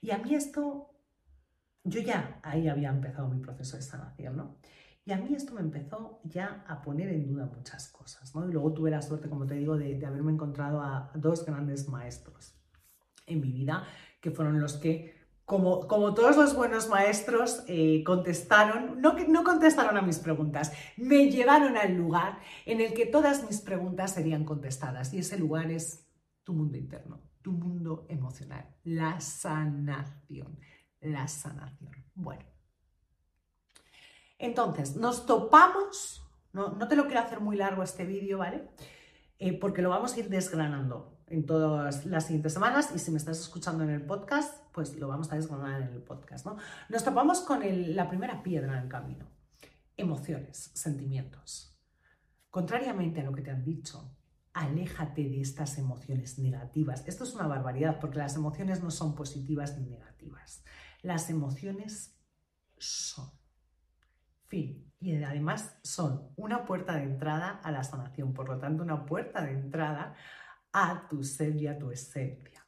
Y 0.02 0.12
a 0.12 0.18
mí 0.18 0.36
esto 0.36 0.90
yo 1.86 2.02
ya 2.02 2.42
ahí 2.44 2.68
había 2.68 2.90
empezado 2.90 3.30
mi 3.30 3.40
proceso 3.40 3.78
de 3.78 3.84
sanación, 3.84 4.36
¿no? 4.36 4.58
Y 5.06 5.12
a 5.12 5.18
mí 5.18 5.36
esto 5.36 5.54
me 5.54 5.62
empezó 5.62 6.20
ya 6.24 6.66
a 6.68 6.82
poner 6.82 7.10
en 7.10 7.28
duda 7.28 7.46
muchas 7.46 7.90
cosas, 7.90 8.34
¿no? 8.34 8.50
Y 8.50 8.52
luego 8.52 8.74
tuve 8.74 8.90
la 8.90 9.04
suerte, 9.04 9.30
como 9.30 9.46
te 9.46 9.54
digo, 9.54 9.78
de, 9.78 10.04
haberme 10.04 10.32
encontrado 10.32 10.82
a 10.82 11.12
dos 11.14 11.46
grandes 11.46 11.88
maestros 11.88 12.56
en 13.28 13.40
mi 13.40 13.52
vida, 13.52 13.84
que 14.20 14.32
fueron 14.32 14.60
los 14.60 14.78
que, 14.78 15.14
como, 15.46 15.88
como 15.88 16.16
todos 16.16 16.36
los 16.38 16.56
buenos 16.56 16.90
maestros, 16.90 17.64
eh, 17.68 18.04
contestaron, 18.04 19.00
no, 19.00 19.14
no 19.28 19.44
contestaron 19.44 19.96
a 19.96 20.02
mis 20.02 20.18
preguntas, 20.18 20.74
me 20.98 21.30
llevaron 21.30 21.78
al 21.78 21.94
lugar 21.96 22.40
en 22.66 22.82
el 22.82 22.94
que 22.96 23.06
todas 23.06 23.48
mis 23.48 23.62
preguntas 23.62 24.12
serían 24.12 24.44
contestadas. 24.44 25.14
Y 25.14 25.20
ese 25.20 25.38
lugar 25.38 25.70
es 25.70 26.08
tu 26.44 26.54
mundo 26.54 26.78
interno, 26.78 27.22
tu 27.44 27.52
mundo 27.52 28.08
emocional, 28.10 28.76
la 28.84 29.20
sanación 29.20 30.58
la 31.06 31.28
sanación. 31.28 31.92
Bueno, 32.14 32.44
entonces 34.38 34.96
nos 34.96 35.26
topamos, 35.26 36.26
no, 36.54 36.88
te 36.88 36.96
lo 36.96 37.06
quiero 37.06 37.22
hacer 37.22 37.40
muy 37.40 37.56
largo 37.58 37.84
este 37.84 38.06
vídeo, 38.06 38.40
¿vale? 38.40 38.70
Eh, 39.40 39.58
porque 39.60 39.82
lo 39.82 39.90
vamos 39.90 40.16
a 40.16 40.20
ir 40.20 40.30
desgranando 40.30 41.20
en 41.28 41.46
todas 41.46 42.06
las 42.06 42.26
siguientes 42.26 42.54
semanas 42.54 42.92
y 42.96 43.00
si 43.00 43.12
me 43.12 43.18
estás 43.18 43.40
escuchando 43.40 43.84
en 43.84 43.90
el 43.90 44.06
podcast, 44.06 44.64
pues 44.72 44.96
lo 44.96 45.08
vamos 45.08 45.32
a 45.32 45.36
desgranar 45.36 45.82
en 45.82 45.90
el 45.90 46.02
podcast, 46.02 46.46
¿no? 46.46 46.58
Nos 46.90 47.04
topamos 47.04 47.42
con 47.42 47.62
la 47.96 48.08
primera 48.08 48.44
piedra 48.44 48.78
en 48.78 48.84
el 48.84 48.90
camino, 48.90 49.28
emociones, 49.98 50.72
sentimientos. 50.74 51.78
Contrariamente 52.50 53.22
a 53.22 53.24
lo 53.24 53.34
que 53.34 53.42
te 53.42 53.52
han 53.52 53.66
dicho, 53.66 54.16
aléjate 54.54 55.24
de 55.24 55.42
estas 55.42 55.78
emociones 55.78 56.40
negativas. 56.40 57.04
Esto 57.08 57.26
es 57.26 57.34
una 57.34 57.48
barbaridad 57.48 58.00
porque 58.00 58.20
las 58.20 58.36
emociones 58.36 58.82
no 58.82 58.92
son 58.92 59.16
positivas 59.16 59.78
ni 59.78 59.86
negativas. 59.90 60.64
Las 61.02 61.30
emociones 61.30 62.18
son. 62.78 63.30
Fin. 64.48 64.92
Y 65.00 65.22
además 65.24 65.78
son 65.84 66.32
una 66.36 66.66
puerta 66.66 66.96
de 66.96 67.04
entrada 67.04 67.60
a 67.64 67.72
la 67.72 67.84
sanación, 67.84 68.34
por 68.34 68.50
lo 68.50 68.58
tanto, 68.58 68.84
una 68.84 69.06
puerta 69.06 69.44
de 69.44 69.52
entrada 69.52 70.16
a 70.72 71.08
tu 71.08 71.24
ser 71.24 71.56
y 71.56 71.68
a 71.68 71.78
tu 71.78 71.92
esencia. 71.92 72.66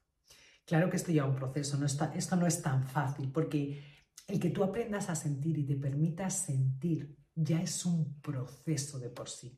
Claro 0.65 0.89
que 0.89 0.97
esto 0.97 1.11
lleva 1.11 1.27
un 1.27 1.35
proceso, 1.35 1.77
no 1.77 1.85
está, 1.85 2.13
esto 2.13 2.35
no 2.35 2.45
es 2.45 2.61
tan 2.61 2.85
fácil, 2.85 3.31
porque 3.31 3.81
el 4.27 4.39
que 4.39 4.49
tú 4.49 4.63
aprendas 4.63 5.09
a 5.09 5.15
sentir 5.15 5.57
y 5.57 5.65
te 5.65 5.75
permitas 5.77 6.45
sentir 6.45 7.17
ya 7.33 7.61
es 7.61 7.85
un 7.85 8.19
proceso 8.19 8.99
de 8.99 9.09
por 9.09 9.29
sí. 9.29 9.57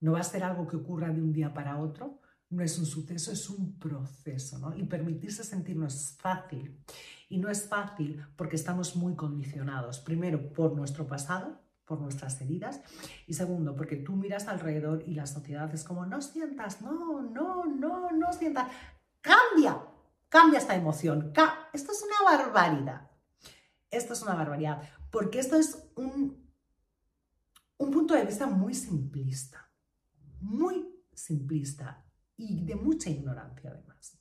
No 0.00 0.12
va 0.12 0.20
a 0.20 0.24
ser 0.24 0.44
algo 0.44 0.66
que 0.66 0.76
ocurra 0.76 1.10
de 1.10 1.22
un 1.22 1.32
día 1.32 1.54
para 1.54 1.78
otro, 1.78 2.20
no 2.50 2.62
es 2.62 2.78
un 2.78 2.86
suceso, 2.86 3.32
es 3.32 3.48
un 3.48 3.78
proceso, 3.78 4.58
¿no? 4.58 4.76
Y 4.76 4.84
permitirse 4.84 5.42
sentir 5.42 5.76
no 5.76 5.86
es 5.86 6.16
fácil. 6.18 6.78
Y 7.34 7.38
no 7.38 7.48
es 7.48 7.66
fácil 7.66 8.24
porque 8.36 8.56
estamos 8.56 8.94
muy 8.94 9.16
condicionados, 9.16 9.98
primero 9.98 10.52
por 10.52 10.74
nuestro 10.74 11.06
pasado, 11.06 11.60
por 11.84 12.00
nuestras 12.00 12.40
heridas, 12.40 12.80
y 13.26 13.34
segundo, 13.34 13.74
porque 13.74 13.96
tú 13.96 14.12
miras 14.14 14.46
alrededor 14.46 15.02
y 15.06 15.14
la 15.14 15.26
sociedad 15.26 15.72
es 15.74 15.84
como, 15.84 16.06
no 16.06 16.22
sientas, 16.22 16.80
no, 16.80 17.22
no, 17.22 17.64
no, 17.64 18.10
no 18.12 18.32
sientas, 18.32 18.68
cambia, 19.20 19.84
cambia 20.28 20.58
esta 20.60 20.76
emoción, 20.76 21.32
esto 21.72 21.92
es 21.92 22.02
una 22.02 22.38
barbaridad, 22.38 23.10
esto 23.90 24.12
es 24.12 24.22
una 24.22 24.34
barbaridad, 24.34 24.82
porque 25.10 25.40
esto 25.40 25.56
es 25.56 25.90
un, 25.96 26.48
un 27.76 27.90
punto 27.90 28.14
de 28.14 28.24
vista 28.24 28.46
muy 28.46 28.74
simplista 28.74 29.64
muy 30.44 30.86
simplista 31.14 32.04
y 32.36 32.64
de 32.64 32.76
mucha 32.76 33.10
ignorancia 33.10 33.70
además. 33.70 34.18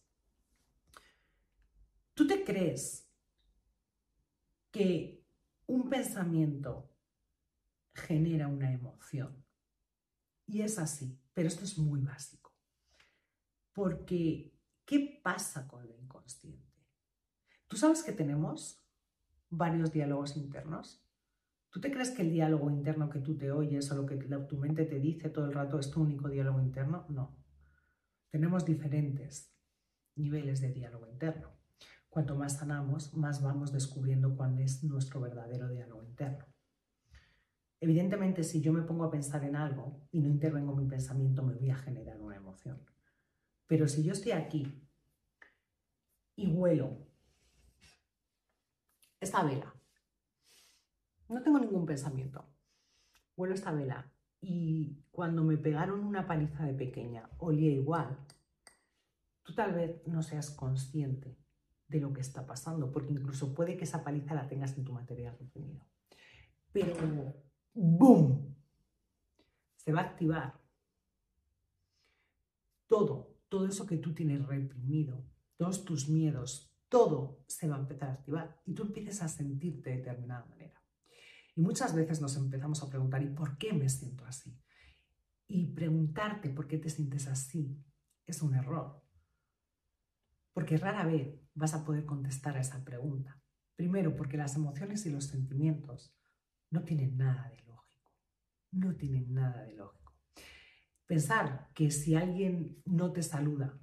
¿Tú 2.13 2.28
te 2.28 2.43
crees 2.43 3.03
que 4.74 5.24
un 5.68 5.88
pensamiento 5.88 6.90
genera 7.94 8.48
una 8.48 8.74
emoción? 8.74 9.46
Y 10.48 10.62
es 10.62 10.80
así, 10.80 11.22
pero 11.34 11.48
esto 11.48 11.64
es 11.64 11.78
muy 11.78 12.02
básico. 12.02 12.52
Porque, 13.72 14.52
¿qué 14.84 15.22
pasa 15.24 15.68
con 15.68 15.86
el 15.86 15.92
inconsciente? 15.92 16.74
¿Tú 17.68 17.78
sabes 17.78 18.04
que 18.04 18.12
tenemos 18.12 18.84
varios 19.50 19.94
diálogos 19.94 20.36
internos? 20.36 21.02
¿Tú 21.70 21.80
te 21.80 21.92
crees 21.92 22.10
que 22.12 22.24
el 22.24 22.32
diálogo 22.32 22.70
interno 22.70 23.10
que 23.10 23.20
tú 23.20 23.38
te 23.38 23.52
oyes 23.52 23.90
o 23.92 23.96
lo 23.96 24.06
que 24.08 24.18
tu 24.18 24.58
mente 24.58 24.86
te 24.86 25.00
dice 25.00 25.30
todo 25.30 25.46
el 25.46 25.54
rato 25.54 25.80
es 25.80 25.92
tu 25.92 26.02
único 26.02 26.30
diálogo 26.30 26.60
interno? 26.60 27.06
No. 27.10 27.36
Tenemos 28.32 28.66
diferentes 28.66 29.56
niveles 30.16 30.62
de 30.62 30.72
diálogo 30.72 31.08
interno. 31.08 31.62
Cuanto 32.13 32.36
más 32.36 32.58
sanamos, 32.58 33.12
más 33.15 33.41
vamos 33.41 33.71
descubriendo 33.71 34.38
cuál 34.38 34.60
es 34.60 34.84
nuestro 34.84 35.19
verdadero 35.19 35.67
diálogo 35.67 36.04
interno. 36.04 36.45
Evidentemente, 37.80 38.43
si 38.43 38.62
yo 38.62 38.71
me 38.71 38.84
pongo 38.84 39.06
a 39.06 39.10
pensar 39.10 39.43
en 39.43 39.56
algo 39.56 40.08
y 40.12 40.21
no 40.21 40.30
intervengo 40.30 40.76
mi 40.76 40.86
pensamiento, 40.86 41.41
me 41.41 41.56
voy 41.56 41.71
a 41.71 41.76
generar 41.76 42.21
una 42.21 42.36
emoción. 42.36 42.80
Pero 43.65 43.88
si 43.88 44.04
yo 44.04 44.12
estoy 44.12 44.34
aquí 44.34 44.88
y 46.36 46.52
huelo 46.52 46.99
esta 49.19 49.41
vela 49.41 49.73
no 51.30 51.41
tengo 51.41 51.58
ningún 51.58 51.88
pensamiento. 51.88 52.45
Huelo 53.36 53.56
esta 53.56 53.71
vela 53.71 54.13
y 54.39 55.04
cuando 55.10 55.43
me 55.43 55.58
pegaron 55.58 56.02
una 56.02 56.28
paliza 56.28 56.63
de 56.63 56.76
pequeña 56.76 57.28
olía 57.39 57.71
igual. 57.71 58.19
Tú 59.41 59.56
tal 59.56 59.73
vez 59.73 60.06
no 60.06 60.21
seas 60.21 60.52
consciente 60.52 61.43
de 61.94 62.02
lo 62.02 62.12
que 62.12 62.22
está 62.22 62.46
pasando, 62.46 62.92
porque 62.92 63.14
incluso 63.14 63.54
puede 63.54 63.78
que 63.78 63.84
esa 63.84 64.04
paliza 64.04 64.34
la 64.34 64.48
tengas 64.48 64.76
en 64.78 64.84
tu 64.84 64.94
material 64.94 65.38
reprimido. 65.40 65.86
Pero, 66.72 67.36
¡boom! 67.74 68.56
Se 69.76 69.94
va 69.94 70.02
a 70.02 70.06
activar 70.06 70.60
todo, 72.88 73.38
todo 73.48 73.68
eso 73.68 73.86
que 73.86 73.98
tú 73.98 74.14
tienes 74.14 74.46
reprimido, 74.46 75.24
todos 75.56 75.86
tus 75.86 76.10
miedos, 76.10 76.76
todo 76.90 77.44
se 77.48 77.68
va 77.68 77.76
a 77.76 77.80
empezar 77.80 78.10
a 78.10 78.14
activar 78.14 78.62
y 78.66 78.74
tú 78.74 78.84
empiezas 78.84 79.22
a 79.22 79.28
sentirte 79.28 79.92
de 79.92 79.98
determinada 79.98 80.46
manera. 80.46 80.82
Y 81.56 81.62
muchas 81.62 81.94
veces 81.94 82.22
nos 82.22 82.36
empezamos 82.38 82.82
a 82.82 82.90
preguntar, 82.90 83.22
¿y 83.22 83.28
por 83.28 83.58
qué 83.60 83.74
me 83.74 83.88
siento 83.88 84.26
así? 84.26 84.60
Y 85.48 85.68
preguntarte 85.68 86.50
por 86.50 86.68
qué 86.68 86.80
te 86.80 86.90
sientes 86.90 87.28
así 87.28 87.78
es 88.26 88.42
un 88.42 88.56
error. 88.56 89.04
Porque 90.54 90.78
rara 90.78 91.06
vez 91.06 91.43
vas 91.54 91.74
a 91.74 91.84
poder 91.84 92.06
contestar 92.06 92.58
a 92.58 92.62
esa 92.62 92.84
pregunta. 92.84 93.39
Primero, 93.76 94.16
porque 94.16 94.38
las 94.38 94.56
emociones 94.56 95.06
y 95.06 95.10
los 95.10 95.26
sentimientos 95.26 96.16
no 96.70 96.84
tienen 96.84 97.18
nada 97.18 97.50
de 97.50 97.63
lógico. 97.63 98.12
No 98.72 98.96
tienen 98.96 99.34
nada 99.34 99.63
de 99.63 99.74
lógico. 99.74 100.13
Pensar 101.06 101.70
que 101.74 101.92
si 101.92 102.16
alguien 102.16 102.82
no 102.86 103.12
te 103.12 103.24
saluda, 103.24 103.78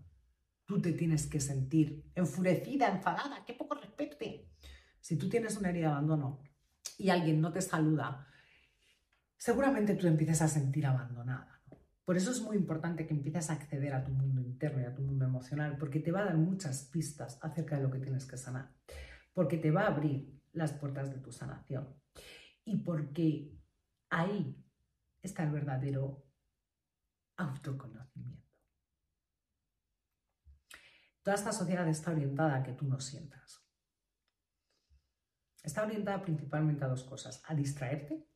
tú 0.67 0.81
te 0.81 0.93
tienes 0.93 1.27
que 1.27 1.41
sentir 1.41 2.11
enfurecida, 2.15 2.89
enfadada, 2.89 3.45
qué 3.45 3.55
poco 3.55 3.75
respeto. 3.75 3.91
Si 5.01 5.17
tú 5.17 5.29
tienes 5.29 5.57
una 5.57 5.71
herida 5.71 5.89
de 5.89 5.93
abandono, 5.93 6.43
y 6.99 7.09
alguien 7.09 7.41
no 7.41 7.53
te 7.53 7.63
saluda, 7.63 8.27
seguramente 9.39 9.95
tú 9.95 10.07
empieces 10.07 10.43
a 10.43 10.49
sentir 10.49 10.87
abandonada. 10.87 11.60
Por 12.05 12.17
eso 12.17 12.31
es 12.31 12.41
muy 12.43 12.57
importante 12.57 13.07
que 13.07 13.15
empieces 13.15 13.51
a 13.51 13.55
acceder 13.55 13.95
a 13.95 14.05
tu 14.05 14.11
mundo 14.11 14.41
interno 14.41 14.81
y 14.81 14.85
a 14.85 14.95
tu 14.95 15.03
mundo 15.03 15.25
emocional, 15.25 15.77
porque 15.79 16.01
te 16.01 16.11
va 16.11 16.21
a 16.21 16.25
dar 16.25 16.37
muchas 16.37 16.85
pistas 16.85 17.39
acerca 17.43 17.77
de 17.77 17.83
lo 17.83 17.91
que 17.91 17.99
tienes 17.99 18.27
que 18.27 18.37
sanar, 18.37 18.75
porque 19.33 19.59
te 19.59 19.71
va 19.71 19.83
a 19.83 19.89
abrir 19.89 20.41
las 20.53 20.73
puertas 20.73 21.11
de 21.11 21.19
tu 21.19 21.31
sanación 21.31 21.95
y 22.65 22.79
porque 22.79 23.57
ahí 24.09 24.57
está 25.23 25.45
el 25.45 25.51
verdadero 25.53 26.27
autoconocimiento. 27.37 28.51
Toda 31.23 31.37
esta 31.37 31.53
sociedad 31.53 31.87
está 31.89 32.11
orientada 32.11 32.57
a 32.57 32.63
que 32.63 32.73
tú 32.73 32.87
no 32.87 32.99
sientas 32.99 33.61
está 35.63 35.85
orientada 35.85 36.23
principalmente 36.23 36.85
a 36.85 36.89
dos 36.89 37.05
cosas, 37.05 37.43
a 37.47 37.55
distraerte 37.55 38.27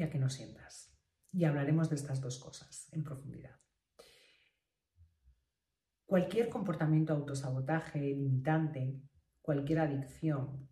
y 0.00 0.02
a 0.02 0.10
que 0.10 0.18
no 0.18 0.30
sientas. 0.30 0.96
Y 1.30 1.44
hablaremos 1.44 1.90
de 1.90 1.96
estas 1.96 2.22
dos 2.22 2.38
cosas 2.38 2.88
en 2.92 3.04
profundidad. 3.04 3.60
Cualquier 6.06 6.48
comportamiento 6.48 7.12
autosabotaje, 7.12 8.00
limitante, 8.00 8.98
cualquier 9.42 9.80
adicción, 9.80 10.68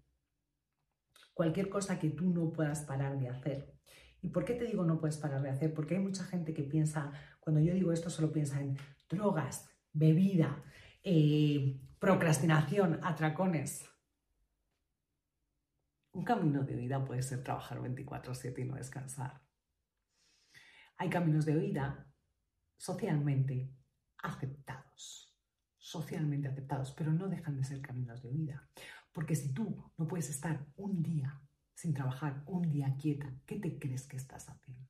cualquier 1.34 1.68
cosa 1.68 1.98
que 1.98 2.08
tú 2.08 2.30
no 2.30 2.50
puedas 2.50 2.80
parar 2.80 3.18
de 3.18 3.28
hacer. 3.28 3.78
¿Y 4.22 4.30
por 4.30 4.46
qué 4.46 4.54
te 4.54 4.64
digo 4.64 4.84
no 4.84 4.98
puedes 4.98 5.18
parar 5.18 5.42
de 5.42 5.50
hacer? 5.50 5.74
Porque 5.74 5.96
hay 5.96 6.00
mucha 6.00 6.24
gente 6.24 6.54
que 6.54 6.64
piensa, 6.64 7.12
cuando 7.38 7.60
yo 7.60 7.74
digo 7.74 7.92
esto, 7.92 8.08
solo 8.08 8.32
piensa 8.32 8.60
en 8.60 8.78
drogas, 9.10 9.68
bebida, 9.92 10.64
eh, 11.04 11.78
procrastinación, 11.98 12.98
atracones. 13.02 13.86
Un 16.12 16.24
camino 16.24 16.64
de 16.64 16.74
vida 16.74 17.04
puede 17.04 17.22
ser 17.22 17.42
trabajar 17.42 17.80
24/7 17.80 18.62
y 18.62 18.64
no 18.64 18.76
descansar. 18.76 19.40
Hay 20.96 21.10
caminos 21.10 21.44
de 21.44 21.56
vida 21.56 22.12
socialmente 22.76 23.72
aceptados, 24.22 25.36
socialmente 25.76 26.48
aceptados, 26.48 26.92
pero 26.92 27.12
no 27.12 27.28
dejan 27.28 27.56
de 27.56 27.64
ser 27.64 27.80
caminos 27.80 28.22
de 28.22 28.30
vida. 28.30 28.68
Porque 29.12 29.34
si 29.34 29.52
tú 29.52 29.92
no 29.96 30.06
puedes 30.06 30.28
estar 30.30 30.66
un 30.76 31.02
día 31.02 31.40
sin 31.74 31.94
trabajar, 31.94 32.42
un 32.46 32.70
día 32.70 32.96
quieta, 32.96 33.32
¿qué 33.46 33.58
te 33.58 33.78
crees 33.78 34.06
que 34.06 34.16
estás 34.16 34.48
haciendo? 34.48 34.88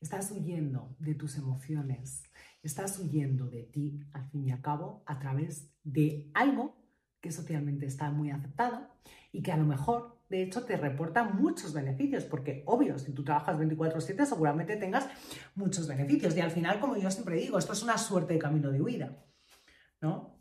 Estás 0.00 0.30
huyendo 0.32 0.96
de 0.98 1.14
tus 1.14 1.36
emociones, 1.38 2.24
estás 2.62 2.98
huyendo 2.98 3.48
de 3.48 3.62
ti, 3.62 4.00
al 4.12 4.28
fin 4.30 4.48
y 4.48 4.50
al 4.50 4.60
cabo, 4.60 5.02
a 5.06 5.18
través 5.18 5.72
de 5.82 6.30
algo 6.34 6.76
que 7.20 7.30
socialmente 7.30 7.86
está 7.86 8.10
muy 8.10 8.30
aceptado 8.30 8.90
y 9.34 9.42
que 9.42 9.50
a 9.50 9.56
lo 9.56 9.64
mejor, 9.64 10.20
de 10.28 10.44
hecho, 10.44 10.64
te 10.64 10.76
reporta 10.76 11.24
muchos 11.24 11.72
beneficios, 11.72 12.24
porque 12.24 12.62
obvio, 12.66 12.96
si 13.00 13.12
tú 13.12 13.24
trabajas 13.24 13.58
24/7 13.58 14.24
seguramente 14.24 14.76
tengas 14.76 15.08
muchos 15.56 15.88
beneficios. 15.88 16.36
Y 16.36 16.40
al 16.40 16.52
final, 16.52 16.78
como 16.78 16.96
yo 16.96 17.10
siempre 17.10 17.36
digo, 17.36 17.58
esto 17.58 17.72
es 17.72 17.82
una 17.82 17.98
suerte 17.98 18.34
de 18.34 18.38
camino 18.38 18.70
de 18.70 18.80
huida, 18.80 19.24
¿no? 20.00 20.38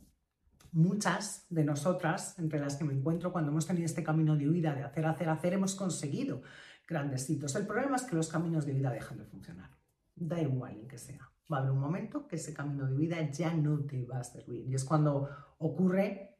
Muchas 0.71 1.47
de 1.49 1.63
nosotras, 1.63 2.37
entre 2.37 2.59
las 2.59 2.75
que 2.75 2.83
me 2.83 2.93
encuentro 2.93 3.31
cuando 3.31 3.49
hemos 3.49 3.65
tenido 3.65 3.85
este 3.85 4.03
camino 4.03 4.37
de 4.37 4.47
huida, 4.47 4.75
de 4.75 4.83
hacer, 4.83 5.07
hacer, 5.07 5.29
hacer, 5.29 5.53
hemos 5.53 5.73
conseguido 5.73 6.43
grandes 6.87 7.27
hitos. 7.29 7.55
El 7.55 7.65
problema 7.65 7.95
es 7.95 8.03
que 8.03 8.15
los 8.15 8.27
caminos 8.27 8.67
de 8.67 8.73
vida 8.73 8.91
dejan 8.91 9.17
de 9.17 9.25
funcionar. 9.25 9.71
Da 10.15 10.39
igual 10.39 10.77
en 10.77 10.87
que 10.87 10.99
sea 10.99 11.33
va 11.51 11.57
a 11.57 11.59
haber 11.61 11.71
un 11.71 11.79
momento 11.79 12.27
que 12.27 12.37
ese 12.37 12.53
camino 12.53 12.87
de 12.87 12.95
vida 12.95 13.29
ya 13.31 13.53
no 13.53 13.79
te 13.85 14.05
va 14.05 14.19
a 14.19 14.23
servir. 14.23 14.65
Y 14.67 14.75
es 14.75 14.83
cuando 14.85 15.29
ocurre, 15.59 16.32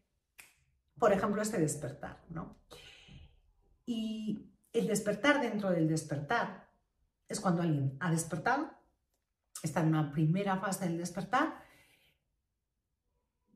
por 0.99 1.13
ejemplo, 1.13 1.41
este 1.41 1.59
despertar, 1.59 2.23
¿no? 2.29 2.59
Y 3.85 4.53
el 4.71 4.87
despertar 4.87 5.41
dentro 5.41 5.69
del 5.71 5.87
despertar 5.87 6.69
es 7.27 7.39
cuando 7.39 7.61
alguien 7.61 7.97
ha 7.99 8.11
despertado, 8.11 8.71
está 9.61 9.81
en 9.81 9.87
una 9.87 10.11
primera 10.11 10.57
fase 10.57 10.85
del 10.85 10.97
despertar, 10.97 11.63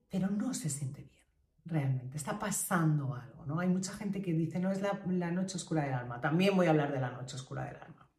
pero 0.10 0.30
no 0.30 0.54
se 0.54 0.70
siente 0.70 1.02
bien. 1.02 1.18
realmente, 1.66 2.16
está 2.16 2.40
pasando 2.40 3.14
algo, 3.14 3.46
¿no? 3.46 3.60
Hay 3.60 3.68
mucha 3.68 3.92
gente 3.92 4.22
que 4.22 4.32
dice, 4.32 4.58
no 4.58 4.72
es 4.72 4.82
la, 4.82 5.02
la 5.06 5.32
noche 5.32 5.58
oscura 5.58 5.84
del 5.84 5.94
alma, 5.94 6.22
también 6.22 6.56
voy 6.56 6.68
a 6.68 6.70
hablar 6.70 6.94
de 6.94 7.02
la 7.02 7.12
noche 7.12 7.36
oscura 7.36 7.66
del 7.66 7.76
alma. 7.76 8.10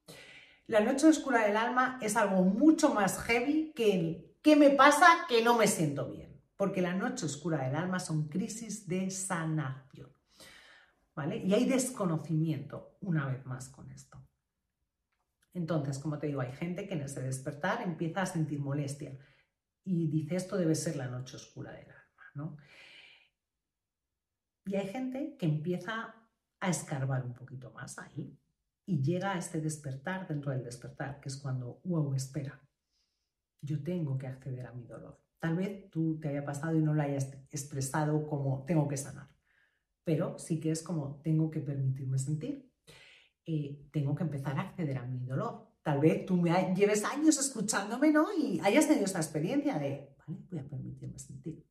La 0.66 0.80
noche 0.80 1.06
oscura 1.06 1.46
del 1.46 1.56
alma 1.56 1.98
es 2.02 2.16
algo 2.16 2.42
mucho 2.42 2.92
más 2.92 3.18
heavy 3.20 3.72
que 3.74 3.94
el 3.94 4.28
¿qué 4.42 4.56
me 4.56 4.70
pasa 4.70 5.06
que 5.28 5.42
no 5.42 5.56
me 5.56 5.66
siento 5.66 6.08
bien? 6.10 6.27
Porque 6.58 6.82
la 6.82 6.92
noche 6.92 7.24
oscura 7.24 7.64
del 7.64 7.76
alma 7.76 8.00
son 8.00 8.28
crisis 8.28 8.86
de 8.86 9.10
sanación. 9.10 10.12
¿Vale? 11.14 11.38
Y 11.38 11.54
hay 11.54 11.64
desconocimiento 11.64 12.98
una 13.00 13.26
vez 13.26 13.46
más 13.46 13.70
con 13.70 13.90
esto. 13.90 14.22
Entonces, 15.54 15.98
como 15.98 16.18
te 16.18 16.26
digo, 16.26 16.40
hay 16.40 16.52
gente 16.52 16.86
que 16.86 16.94
en 16.94 17.02
ese 17.02 17.22
despertar 17.22 17.80
empieza 17.82 18.22
a 18.22 18.26
sentir 18.26 18.60
molestia 18.60 19.16
y 19.84 20.08
dice 20.08 20.36
esto 20.36 20.56
debe 20.56 20.74
ser 20.74 20.96
la 20.96 21.08
noche 21.08 21.36
oscura 21.36 21.72
del 21.72 21.90
alma, 21.90 22.24
¿no? 22.34 22.56
Y 24.66 24.76
hay 24.76 24.88
gente 24.88 25.36
que 25.38 25.46
empieza 25.46 26.14
a 26.60 26.68
escarbar 26.68 27.24
un 27.24 27.34
poquito 27.34 27.70
más 27.70 27.98
ahí 27.98 28.38
y 28.84 29.02
llega 29.02 29.32
a 29.32 29.38
este 29.38 29.60
despertar 29.60 30.26
dentro 30.26 30.52
del 30.52 30.64
despertar, 30.64 31.20
que 31.20 31.28
es 31.28 31.36
cuando, 31.36 31.80
wow, 31.84 32.14
espera, 32.14 32.60
yo 33.60 33.82
tengo 33.82 34.18
que 34.18 34.26
acceder 34.26 34.66
a 34.66 34.72
mi 34.72 34.84
dolor. 34.84 35.18
Tal 35.38 35.56
vez 35.56 35.88
tú 35.90 36.18
te 36.20 36.28
haya 36.28 36.44
pasado 36.44 36.76
y 36.76 36.82
no 36.82 36.94
lo 36.94 37.02
hayas 37.02 37.30
expresado 37.50 38.26
como 38.26 38.64
tengo 38.66 38.88
que 38.88 38.96
sanar, 38.96 39.28
pero 40.04 40.38
sí 40.38 40.58
que 40.58 40.70
es 40.70 40.82
como 40.82 41.20
tengo 41.22 41.50
que 41.50 41.60
permitirme 41.60 42.18
sentir, 42.18 42.68
eh, 43.46 43.86
tengo 43.92 44.14
que 44.14 44.24
empezar 44.24 44.58
a 44.58 44.62
acceder 44.62 44.98
a 44.98 45.06
mi 45.06 45.24
dolor. 45.24 45.68
Tal 45.82 46.00
vez 46.00 46.26
tú 46.26 46.36
me 46.36 46.74
lleves 46.74 47.04
años 47.04 47.38
escuchándome, 47.38 48.12
¿no? 48.12 48.26
Y 48.36 48.60
hayas 48.62 48.86
tenido 48.86 49.06
esa 49.06 49.18
experiencia 49.18 49.78
de, 49.78 50.14
vale, 50.18 50.40
voy 50.50 50.58
a 50.58 50.68
permitirme 50.68 51.18
sentir. 51.18 51.64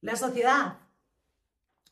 La 0.00 0.16
sociedad 0.16 0.78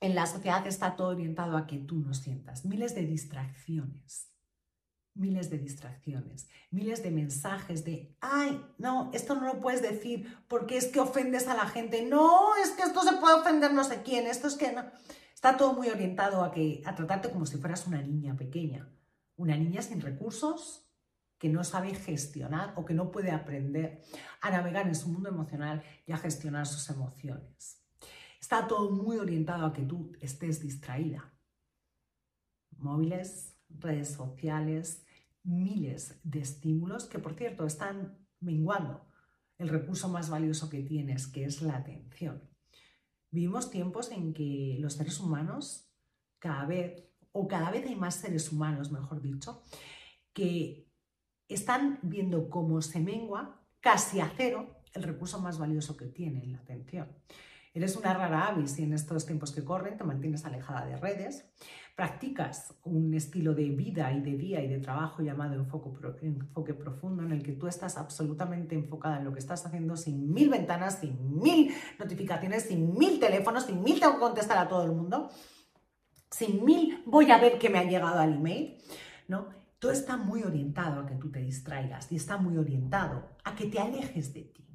en 0.01 0.15
la 0.15 0.27
sociedad 0.27 0.67
está 0.67 0.97
todo 0.97 1.09
orientado 1.09 1.57
a 1.57 1.67
que 1.67 1.79
tú 1.79 2.01
no 2.01 2.15
sientas 2.15 2.65
miles 2.65 2.95
de 2.95 3.07
distracciones, 3.07 4.33
miles 5.15 5.51
de 5.51 5.59
distracciones, 5.59 6.49
miles 6.71 7.03
de 7.03 7.11
mensajes 7.11 7.85
de, 7.85 8.17
ay, 8.21 8.65
no, 8.79 9.11
esto 9.13 9.35
no 9.35 9.47
lo 9.47 9.61
puedes 9.61 9.83
decir 9.83 10.37
porque 10.49 10.77
es 10.77 10.87
que 10.87 11.01
ofendes 11.01 11.49
a 11.49 11.55
la 11.55 11.67
gente, 11.67 12.07
no, 12.07 12.57
es 12.57 12.71
que 12.71 12.83
esto 12.83 13.03
se 13.03 13.17
puede 13.17 13.41
ofender 13.41 13.73
no 13.73 13.85
sé 13.85 14.03
quién, 14.03 14.27
esto 14.27 14.49
es 14.49 14.55
que 14.55 14.73
no. 14.73 14.85
Está 15.35 15.57
todo 15.57 15.73
muy 15.73 15.89
orientado 15.89 16.45
a, 16.45 16.51
que, 16.51 16.83
a 16.85 16.95
tratarte 16.95 17.31
como 17.31 17.47
si 17.47 17.57
fueras 17.57 17.87
una 17.87 18.03
niña 18.03 18.37
pequeña, 18.37 18.91
una 19.37 19.57
niña 19.57 19.83
sin 19.83 20.01
recursos 20.01 20.87
que 21.39 21.49
no 21.49 21.65
sabe 21.65 21.95
gestionar 21.95 22.75
o 22.77 22.85
que 22.85 22.93
no 22.93 23.11
puede 23.11 23.31
aprender 23.31 24.03
a 24.43 24.51
navegar 24.51 24.87
en 24.87 24.95
su 24.95 25.09
mundo 25.09 25.31
emocional 25.31 25.83
y 26.07 26.13
a 26.13 26.19
gestionar 26.19 26.67
sus 26.67 26.91
emociones. 26.91 27.81
Está 28.39 28.67
todo 28.67 28.91
muy 28.91 29.17
orientado 29.17 29.65
a 29.65 29.73
que 29.73 29.83
tú 29.83 30.13
estés 30.21 30.61
distraída. 30.61 31.33
Móviles, 32.77 33.50
redes 33.79 34.13
sociales, 34.13 35.05
miles 35.43 36.21
de 36.23 36.41
estímulos 36.41 37.05
que, 37.05 37.19
por 37.19 37.35
cierto, 37.35 37.67
están 37.67 38.19
menguando 38.41 39.07
el 39.59 39.69
recurso 39.69 40.09
más 40.09 40.31
valioso 40.31 40.69
que 40.71 40.83
tienes, 40.83 41.27
que 41.27 41.45
es 41.45 41.63
la 41.63 41.77
atención. 41.77 42.43
Vivimos 43.31 43.71
tiempos 43.71 44.11
en 44.11 44.33
que 44.33 44.77
los 44.81 44.95
seres 44.95 45.21
humanos 45.21 45.91
cada 46.39 46.65
vez, 46.67 47.05
o 47.33 47.47
cada 47.47 47.71
vez 47.71 47.87
hay 47.87 47.95
más 47.95 48.17
seres 48.17 48.51
humanos, 48.51 48.91
mejor 48.91 49.21
dicho, 49.21 49.63
que 50.33 50.89
están 51.49 51.99
viendo 52.03 52.49
cómo 52.49 52.81
se 52.81 53.01
mengua 53.01 53.63
casi 53.81 54.21
a 54.21 54.33
cero 54.37 54.81
el 54.95 55.03
recurso 55.03 55.41
más 55.41 55.59
valioso 55.59 55.97
que 55.97 56.07
tienen, 56.07 56.53
la 56.53 56.59
atención. 56.59 57.09
Eres 57.73 57.97
una 57.97 58.13
rara 58.13 58.49
avis 58.49 58.79
y 58.81 58.83
en 58.83 58.95
estos 58.95 59.27
tiempos 59.27 59.53
que 59.53 59.65
corren 59.65 59.97
te 59.97 60.03
mantienes 60.03 60.45
alejada 60.45 60.87
de 60.87 60.97
redes, 60.97 61.49
practicas 61.95 62.75
un 62.83 63.15
estilo 63.15 63.55
de 63.55 63.71
vida 63.71 64.13
y 64.13 64.21
de 64.21 64.37
día 64.37 64.61
y 64.61 64.67
de 64.67 64.81
trabajo 64.81 65.23
llamado 65.23 65.55
enfoque, 65.55 66.75
profundo 66.75 67.23
en 67.23 67.31
el 67.31 67.45
que 67.45 67.53
tú 67.53 67.69
estás 67.69 67.97
absolutamente 67.97 68.75
enfocada 68.75 69.19
en 69.19 69.25
lo 69.25 69.33
que 69.33 69.39
estás 69.39 69.65
haciendo 69.67 69.97
sin 69.97 70.33
mil 70.33 70.51
ventanas, 70.51 70.99
sin 70.99 71.39
mil 71.39 71.73
notificaciones, 71.99 72.65
sin 72.65 72.99
mil 72.99 73.21
teléfonos, 73.21 73.67
sin 73.67 73.83
mil 73.85 74.01
tengo 74.01 74.15
que 74.15 74.21
contestar 74.21 74.59
a 74.59 74.69
todo 74.69 74.83
el 74.83 74.93
mundo, 74.93 75.31
sin 76.29 76.65
mil 76.65 77.05
voy 77.07 77.31
a 77.31 77.39
ver 77.39 77.57
que 77.57 77.71
me 77.71 77.79
ha 77.79 77.85
llegado 77.85 78.19
al 78.19 78.35
email, 78.35 78.79
¿no? 79.29 79.49
Todo 79.79 79.93
está 79.93 80.17
muy 80.17 80.43
orientado 80.43 81.03
a 81.03 81.07
que 81.07 81.15
tú 81.15 81.31
te 81.31 81.39
distraigas 81.39 82.11
y 82.11 82.17
está 82.17 82.37
muy 82.37 82.57
orientado 82.57 83.29
a 83.45 83.55
que 83.55 83.67
te 83.67 83.79
alejes 83.79 84.35
de 84.35 84.43
ti, 84.43 84.67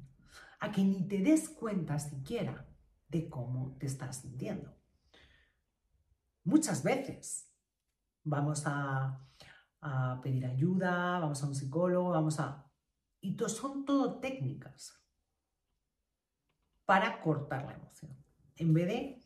a 0.60 0.72
que 0.72 0.82
ni 0.82 1.06
te 1.06 1.18
des 1.18 1.50
cuenta 1.50 1.98
siquiera 1.98 2.66
de 3.08 3.28
cómo 3.28 3.76
te 3.78 3.86
estás 3.86 4.18
sintiendo. 4.22 4.74
Muchas 6.44 6.82
veces 6.82 7.52
vamos 8.24 8.62
a, 8.66 9.22
pedir 10.22 10.44
ayuda, 10.44 11.20
vamos 11.20 11.42
a 11.42 11.46
un 11.46 11.54
psicólogo, 11.54 12.10
vamos 12.10 12.40
a... 12.40 12.68
Y 13.20 13.36
son 13.48 13.84
todo 13.84 14.18
técnicas 14.18 15.00
para 16.84 17.20
cortar 17.20 17.64
la 17.66 17.74
emoción. 17.74 18.16
En 18.56 18.74
vez 18.74 18.86
de 18.88 19.22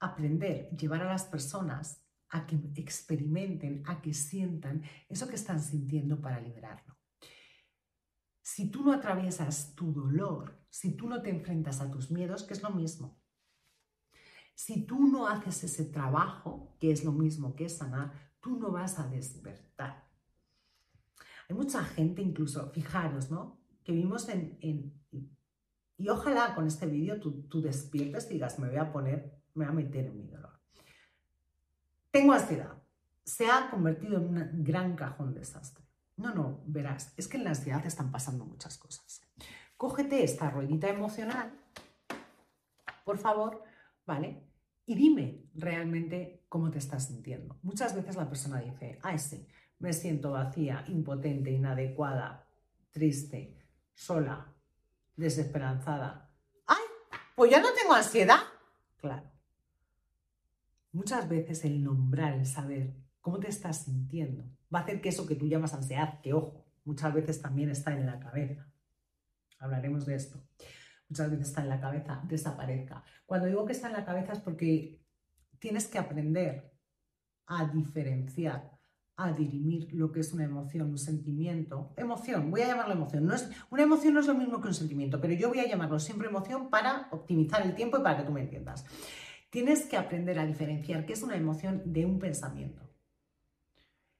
aprender, 0.00 0.70
llevar 0.70 1.02
a 1.02 1.12
las 1.12 1.24
personas 1.24 2.02
a 2.30 2.46
que 2.46 2.56
experimenten, 2.76 3.82
a 3.86 4.00
que 4.00 4.14
sientan 4.14 4.82
eso 5.08 5.28
que 5.28 5.36
están 5.36 5.60
sintiendo 5.60 6.20
para 6.20 6.40
liberarlo. 6.40 6.96
Si 8.42 8.70
tú 8.70 8.84
no 8.84 8.92
atraviesas 8.92 9.74
tu 9.74 9.92
dolor, 9.92 10.63
si 10.74 10.96
tú 10.96 11.08
no 11.08 11.22
te 11.22 11.30
enfrentas 11.30 11.80
a 11.80 11.88
tus 11.88 12.10
miedos, 12.10 12.42
que 12.42 12.52
es 12.52 12.60
lo 12.60 12.70
mismo, 12.70 13.16
si 14.56 14.84
tú 14.84 15.06
no 15.06 15.28
haces 15.28 15.62
ese 15.62 15.84
trabajo, 15.84 16.74
que 16.80 16.90
es 16.90 17.04
lo 17.04 17.12
mismo 17.12 17.54
que 17.54 17.68
sanar, 17.68 18.32
tú 18.40 18.58
no 18.58 18.72
vas 18.72 18.98
a 18.98 19.06
despertar. 19.06 20.10
Hay 21.48 21.54
mucha 21.54 21.84
gente, 21.84 22.22
incluso, 22.22 22.72
fijaros, 22.72 23.30
¿no? 23.30 23.60
Que 23.84 23.92
vimos 23.92 24.28
en... 24.28 24.58
y 25.96 26.08
ojalá 26.08 26.56
con 26.56 26.66
este 26.66 26.86
vídeo 26.86 27.20
tú, 27.20 27.44
tú 27.44 27.62
despiertes 27.62 28.28
y 28.30 28.34
digas, 28.34 28.58
me 28.58 28.66
voy 28.66 28.78
a 28.78 28.92
poner, 28.92 29.32
me 29.54 29.66
voy 29.66 29.72
a 29.72 29.76
meter 29.76 30.06
en 30.06 30.16
mi 30.16 30.26
dolor. 30.26 30.58
Tengo 32.10 32.32
ansiedad. 32.32 32.82
Se 33.22 33.46
ha 33.46 33.70
convertido 33.70 34.16
en 34.16 34.24
un 34.24 34.64
gran 34.64 34.96
cajón 34.96 35.34
desastre. 35.34 35.84
No, 36.16 36.34
no, 36.34 36.64
verás, 36.66 37.14
es 37.16 37.28
que 37.28 37.36
en 37.36 37.44
la 37.44 37.50
ansiedad 37.50 37.86
están 37.86 38.10
pasando 38.10 38.44
muchas 38.44 38.76
cosas. 38.76 39.23
Cógete 39.84 40.24
esta 40.24 40.48
ruedita 40.48 40.88
emocional, 40.88 41.52
por 43.04 43.18
favor, 43.18 43.62
¿vale? 44.06 44.42
Y 44.86 44.94
dime 44.94 45.44
realmente 45.54 46.46
cómo 46.48 46.70
te 46.70 46.78
estás 46.78 47.08
sintiendo. 47.08 47.58
Muchas 47.60 47.94
veces 47.94 48.16
la 48.16 48.26
persona 48.26 48.60
dice, 48.60 48.98
ay, 49.02 49.18
sí, 49.18 49.46
me 49.80 49.92
siento 49.92 50.30
vacía, 50.30 50.86
impotente, 50.88 51.50
inadecuada, 51.50 52.48
triste, 52.92 53.58
sola, 53.92 54.54
desesperanzada. 55.16 56.30
¡Ay! 56.66 56.84
Pues 57.36 57.50
ya 57.50 57.60
no 57.60 57.68
tengo 57.78 57.92
ansiedad. 57.92 58.40
Claro. 58.96 59.30
Muchas 60.92 61.28
veces 61.28 61.62
el 61.66 61.84
nombrar, 61.84 62.32
el 62.32 62.46
saber 62.46 62.94
cómo 63.20 63.38
te 63.38 63.48
estás 63.48 63.84
sintiendo, 63.84 64.44
va 64.74 64.78
a 64.78 64.82
hacer 64.84 65.02
que 65.02 65.10
eso 65.10 65.26
que 65.26 65.36
tú 65.36 65.46
llamas 65.46 65.74
ansiedad, 65.74 66.22
que 66.22 66.32
ojo, 66.32 66.64
muchas 66.86 67.12
veces 67.12 67.42
también 67.42 67.68
está 67.68 67.92
en 67.92 68.06
la 68.06 68.18
cabeza. 68.18 68.66
Hablaremos 69.58 70.06
de 70.06 70.14
esto. 70.14 70.42
Muchas 71.08 71.30
veces 71.30 71.48
está 71.48 71.62
en 71.62 71.68
la 71.68 71.80
cabeza, 71.80 72.22
desaparezca. 72.24 73.04
Cuando 73.26 73.46
digo 73.46 73.64
que 73.64 73.72
está 73.72 73.88
en 73.88 73.92
la 73.94 74.04
cabeza 74.04 74.32
es 74.32 74.40
porque 74.40 75.00
tienes 75.58 75.86
que 75.86 75.98
aprender 75.98 76.72
a 77.46 77.66
diferenciar, 77.66 78.70
a 79.16 79.32
dirimir 79.32 79.92
lo 79.94 80.10
que 80.10 80.20
es 80.20 80.32
una 80.32 80.44
emoción, 80.44 80.90
un 80.90 80.98
sentimiento. 80.98 81.92
Emoción, 81.96 82.50
voy 82.50 82.62
a 82.62 82.68
llamarlo 82.68 82.94
emoción. 82.94 83.26
No 83.26 83.34
es, 83.34 83.48
una 83.70 83.82
emoción 83.82 84.14
no 84.14 84.20
es 84.20 84.26
lo 84.26 84.34
mismo 84.34 84.60
que 84.60 84.68
un 84.68 84.74
sentimiento, 84.74 85.20
pero 85.20 85.34
yo 85.34 85.48
voy 85.48 85.60
a 85.60 85.68
llamarlo 85.68 85.98
siempre 85.98 86.28
emoción 86.28 86.70
para 86.70 87.08
optimizar 87.10 87.62
el 87.62 87.74
tiempo 87.74 87.98
y 87.98 88.02
para 88.02 88.18
que 88.18 88.24
tú 88.24 88.32
me 88.32 88.42
entiendas. 88.42 88.84
Tienes 89.50 89.86
que 89.86 89.96
aprender 89.96 90.38
a 90.38 90.46
diferenciar 90.46 91.06
qué 91.06 91.12
es 91.12 91.22
una 91.22 91.36
emoción 91.36 91.82
de 91.84 92.04
un 92.04 92.18
pensamiento. 92.18 92.82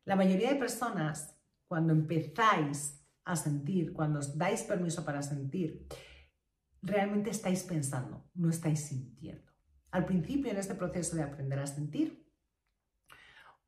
La 0.05 0.17
mayoría 0.17 0.51
de 0.51 0.57
personas, 0.57 1.35
cuando 1.67 1.93
empezáis 1.93 3.04
a 3.25 3.37
sentir, 3.37 3.93
cuando 3.93 4.19
os 4.19 4.37
dais 4.37 4.63
permiso 4.63 5.05
para 5.05 5.23
sentir, 5.23 5.87
realmente 6.83 7.31
estáis 7.31 7.63
pensando, 7.63 8.29
no 8.35 8.51
estáis 8.51 8.87
sintiendo. 8.87 9.51
Al 9.91 10.05
principio, 10.05 10.51
en 10.51 10.59
este 10.59 10.75
proceso 10.75 11.17
de 11.17 11.23
aprender 11.23 11.59
a 11.59 11.67
sentir, 11.67 12.29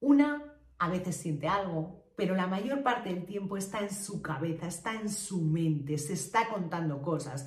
una 0.00 0.42
a 0.78 0.90
veces 0.90 1.16
siente 1.16 1.48
algo, 1.48 2.12
pero 2.16 2.34
la 2.34 2.46
mayor 2.46 2.82
parte 2.82 3.08
del 3.08 3.24
tiempo 3.24 3.56
está 3.56 3.80
en 3.80 3.92
su 3.92 4.20
cabeza, 4.20 4.66
está 4.66 4.94
en 4.94 5.08
su 5.08 5.42
mente, 5.42 5.96
se 5.98 6.14
está 6.14 6.48
contando 6.48 7.00
cosas, 7.00 7.46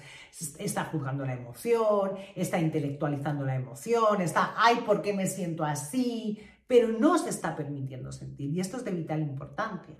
está 0.57 0.85
juzgando 0.85 1.25
la 1.25 1.33
emoción, 1.33 2.11
está 2.35 2.59
intelectualizando 2.59 3.45
la 3.45 3.55
emoción, 3.55 4.21
está, 4.21 4.53
ay, 4.57 4.77
¿por 4.85 5.01
qué 5.01 5.13
me 5.13 5.27
siento 5.27 5.63
así? 5.63 6.39
pero 6.69 6.89
no 6.89 7.17
se 7.17 7.31
está 7.31 7.55
permitiendo 7.55 8.11
sentir. 8.11 8.51
Y 8.51 8.59
esto 8.59 8.77
es 8.77 8.85
de 8.85 8.91
vital 8.91 9.23
importancia, 9.23 9.97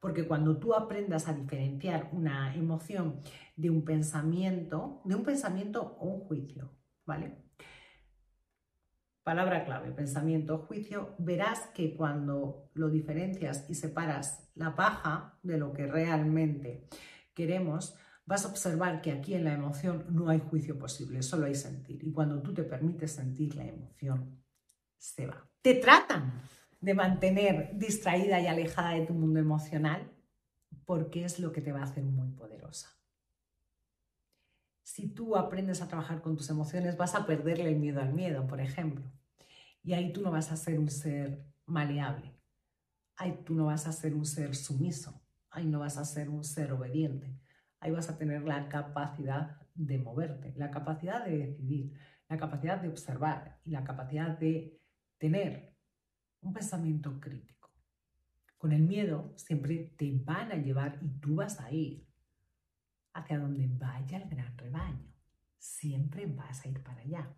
porque 0.00 0.26
cuando 0.26 0.58
tú 0.58 0.74
aprendas 0.74 1.28
a 1.28 1.32
diferenciar 1.32 2.08
una 2.12 2.54
emoción 2.54 3.20
de 3.56 3.70
un 3.70 3.84
pensamiento, 3.84 5.02
de 5.04 5.14
un 5.14 5.24
pensamiento 5.24 5.96
o 5.98 6.06
un 6.06 6.20
juicio, 6.20 6.70
¿vale? 7.04 7.48
palabra 9.28 9.62
clave, 9.66 9.92
pensamiento, 9.92 10.56
juicio, 10.56 11.14
verás 11.18 11.66
que 11.74 11.94
cuando 11.94 12.70
lo 12.72 12.88
diferencias 12.88 13.66
y 13.68 13.74
separas 13.74 14.50
la 14.54 14.74
paja 14.74 15.38
de 15.42 15.58
lo 15.58 15.74
que 15.74 15.86
realmente 15.86 16.88
queremos, 17.34 17.94
vas 18.24 18.46
a 18.46 18.48
observar 18.48 19.02
que 19.02 19.12
aquí 19.12 19.34
en 19.34 19.44
la 19.44 19.52
emoción 19.52 20.06
no 20.08 20.30
hay 20.30 20.38
juicio 20.38 20.78
posible, 20.78 21.20
solo 21.22 21.44
hay 21.44 21.54
sentir. 21.54 22.02
Y 22.04 22.10
cuando 22.10 22.40
tú 22.40 22.54
te 22.54 22.62
permites 22.62 23.12
sentir 23.12 23.54
la 23.54 23.66
emoción, 23.66 24.42
se 24.96 25.26
va. 25.26 25.46
Te 25.60 25.74
tratan 25.74 26.40
de 26.80 26.94
mantener 26.94 27.70
distraída 27.76 28.40
y 28.40 28.46
alejada 28.46 28.90
de 28.94 29.06
tu 29.06 29.14
mundo 29.14 29.40
emocional 29.40 30.12
porque 30.84 31.24
es 31.24 31.38
lo 31.38 31.52
que 31.52 31.60
te 31.60 31.72
va 31.72 31.80
a 31.80 31.84
hacer 31.84 32.04
muy 32.04 32.30
poderosa. 32.30 32.88
Si 34.82 35.08
tú 35.08 35.36
aprendes 35.36 35.82
a 35.82 35.88
trabajar 35.88 36.22
con 36.22 36.36
tus 36.36 36.48
emociones, 36.48 36.96
vas 36.96 37.14
a 37.14 37.26
perderle 37.26 37.68
el 37.68 37.78
miedo 37.78 38.00
al 38.00 38.14
miedo, 38.14 38.46
por 38.46 38.60
ejemplo. 38.60 39.04
Y 39.82 39.92
ahí 39.92 40.12
tú 40.12 40.22
no 40.22 40.30
vas 40.30 40.50
a 40.50 40.56
ser 40.56 40.78
un 40.78 40.88
ser 40.88 41.44
maleable. 41.66 42.34
Ahí 43.16 43.42
tú 43.44 43.54
no 43.54 43.66
vas 43.66 43.86
a 43.86 43.92
ser 43.92 44.14
un 44.14 44.24
ser 44.24 44.54
sumiso. 44.54 45.20
Ahí 45.50 45.66
no 45.66 45.80
vas 45.80 45.98
a 45.98 46.04
ser 46.04 46.30
un 46.30 46.42
ser 46.42 46.72
obediente. 46.72 47.38
Ahí 47.80 47.90
vas 47.90 48.08
a 48.08 48.16
tener 48.16 48.42
la 48.42 48.68
capacidad 48.68 49.58
de 49.74 49.98
moverte, 49.98 50.54
la 50.56 50.70
capacidad 50.70 51.24
de 51.24 51.38
decidir, 51.38 51.92
la 52.28 52.38
capacidad 52.38 52.80
de 52.80 52.88
observar 52.88 53.60
y 53.64 53.70
la 53.70 53.84
capacidad 53.84 54.38
de 54.38 54.80
tener 55.18 55.67
un 56.40 56.52
pensamiento 56.52 57.20
crítico. 57.20 57.70
Con 58.56 58.72
el 58.72 58.82
miedo 58.82 59.32
siempre 59.36 59.94
te 59.96 60.12
van 60.24 60.50
a 60.52 60.56
llevar 60.56 60.98
y 61.00 61.08
tú 61.20 61.36
vas 61.36 61.60
a 61.60 61.72
ir 61.72 62.06
hacia 63.12 63.38
donde 63.38 63.68
vaya 63.68 64.18
el 64.18 64.28
gran 64.28 64.56
rebaño. 64.56 65.12
Siempre 65.58 66.26
vas 66.26 66.64
a 66.64 66.68
ir 66.68 66.82
para 66.82 67.00
allá. 67.00 67.34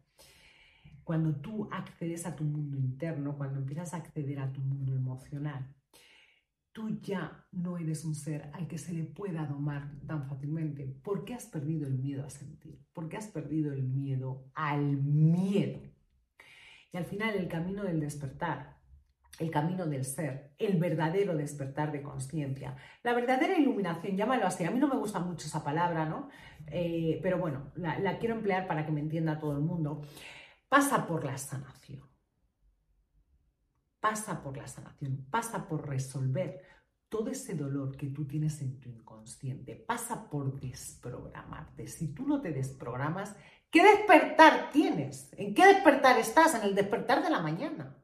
Cuando 1.04 1.34
tú 1.36 1.68
accedes 1.72 2.26
a 2.26 2.36
tu 2.36 2.44
mundo 2.44 2.78
interno, 2.78 3.36
cuando 3.36 3.58
empiezas 3.58 3.94
a 3.94 3.98
acceder 3.98 4.38
a 4.38 4.52
tu 4.52 4.60
mundo 4.60 4.94
emocional, 4.94 5.74
tú 6.72 7.00
ya 7.00 7.46
no 7.52 7.78
eres 7.78 8.04
un 8.04 8.14
ser 8.14 8.50
al 8.54 8.68
que 8.68 8.78
se 8.78 8.92
le 8.92 9.04
pueda 9.04 9.46
domar 9.46 9.90
tan 10.06 10.28
fácilmente. 10.28 10.86
¿Por 10.86 11.24
qué 11.24 11.34
has 11.34 11.46
perdido 11.46 11.86
el 11.86 11.98
miedo 11.98 12.24
a 12.24 12.30
sentir? 12.30 12.78
¿Por 12.92 13.08
qué 13.08 13.16
has 13.16 13.28
perdido 13.28 13.72
el 13.72 13.82
miedo 13.82 14.50
al 14.54 15.02
miedo? 15.02 15.80
Y 16.92 16.96
al 16.96 17.04
final 17.04 17.34
el 17.34 17.48
camino 17.48 17.84
del 17.84 18.00
despertar 18.00 18.79
el 19.40 19.50
camino 19.50 19.86
del 19.86 20.04
ser, 20.04 20.52
el 20.58 20.78
verdadero 20.78 21.34
despertar 21.34 21.90
de 21.92 22.02
conciencia, 22.02 22.76
la 23.02 23.14
verdadera 23.14 23.58
iluminación, 23.58 24.14
llámalo 24.14 24.46
así. 24.46 24.64
A 24.64 24.70
mí 24.70 24.78
no 24.78 24.86
me 24.86 24.96
gusta 24.96 25.18
mucho 25.18 25.46
esa 25.46 25.64
palabra, 25.64 26.04
¿no? 26.04 26.28
Eh, 26.66 27.18
pero 27.22 27.38
bueno, 27.38 27.72
la, 27.74 27.98
la 27.98 28.18
quiero 28.18 28.34
emplear 28.34 28.66
para 28.66 28.84
que 28.84 28.92
me 28.92 29.00
entienda 29.00 29.38
todo 29.38 29.52
el 29.52 29.60
mundo. 29.60 30.02
Pasa 30.68 31.06
por 31.06 31.24
la 31.24 31.38
sanación. 31.38 32.02
Pasa 33.98 34.42
por 34.42 34.58
la 34.58 34.66
sanación, 34.66 35.26
pasa 35.30 35.66
por 35.66 35.88
resolver 35.88 36.62
todo 37.08 37.30
ese 37.30 37.54
dolor 37.54 37.96
que 37.96 38.08
tú 38.08 38.26
tienes 38.26 38.60
en 38.60 38.78
tu 38.78 38.90
inconsciente, 38.90 39.74
pasa 39.74 40.28
por 40.28 40.60
desprogramarte. 40.60 41.86
Si 41.86 42.14
tú 42.14 42.26
no 42.26 42.42
te 42.42 42.52
desprogramas, 42.52 43.34
¿qué 43.70 43.82
despertar 43.82 44.70
tienes? 44.70 45.30
¿En 45.32 45.54
qué 45.54 45.66
despertar 45.66 46.18
estás? 46.18 46.54
En 46.54 46.62
el 46.62 46.74
despertar 46.74 47.22
de 47.22 47.30
la 47.30 47.40
mañana. 47.40 47.96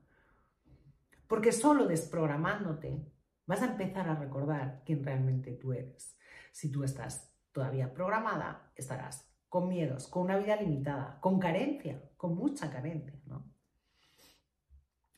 Porque 1.27 1.53
solo 1.53 1.87
desprogramándote 1.87 3.05
vas 3.47 3.63
a 3.63 3.67
empezar 3.67 4.09
a 4.09 4.15
recordar 4.15 4.83
quién 4.85 5.05
realmente 5.05 5.53
tú 5.53 5.73
eres. 5.73 6.17
Si 6.53 6.71
tú 6.71 6.85
estás 6.85 7.33
todavía 7.53 7.93
programada, 7.93 8.73
estarás 8.75 9.29
con 9.49 9.69
miedos, 9.69 10.09
con 10.09 10.25
una 10.25 10.37
vida 10.37 10.57
limitada, 10.57 11.19
con 11.21 11.39
carencia, 11.39 12.03
con 12.17 12.35
mucha 12.35 12.71
carencia, 12.71 13.19
¿no? 13.27 13.45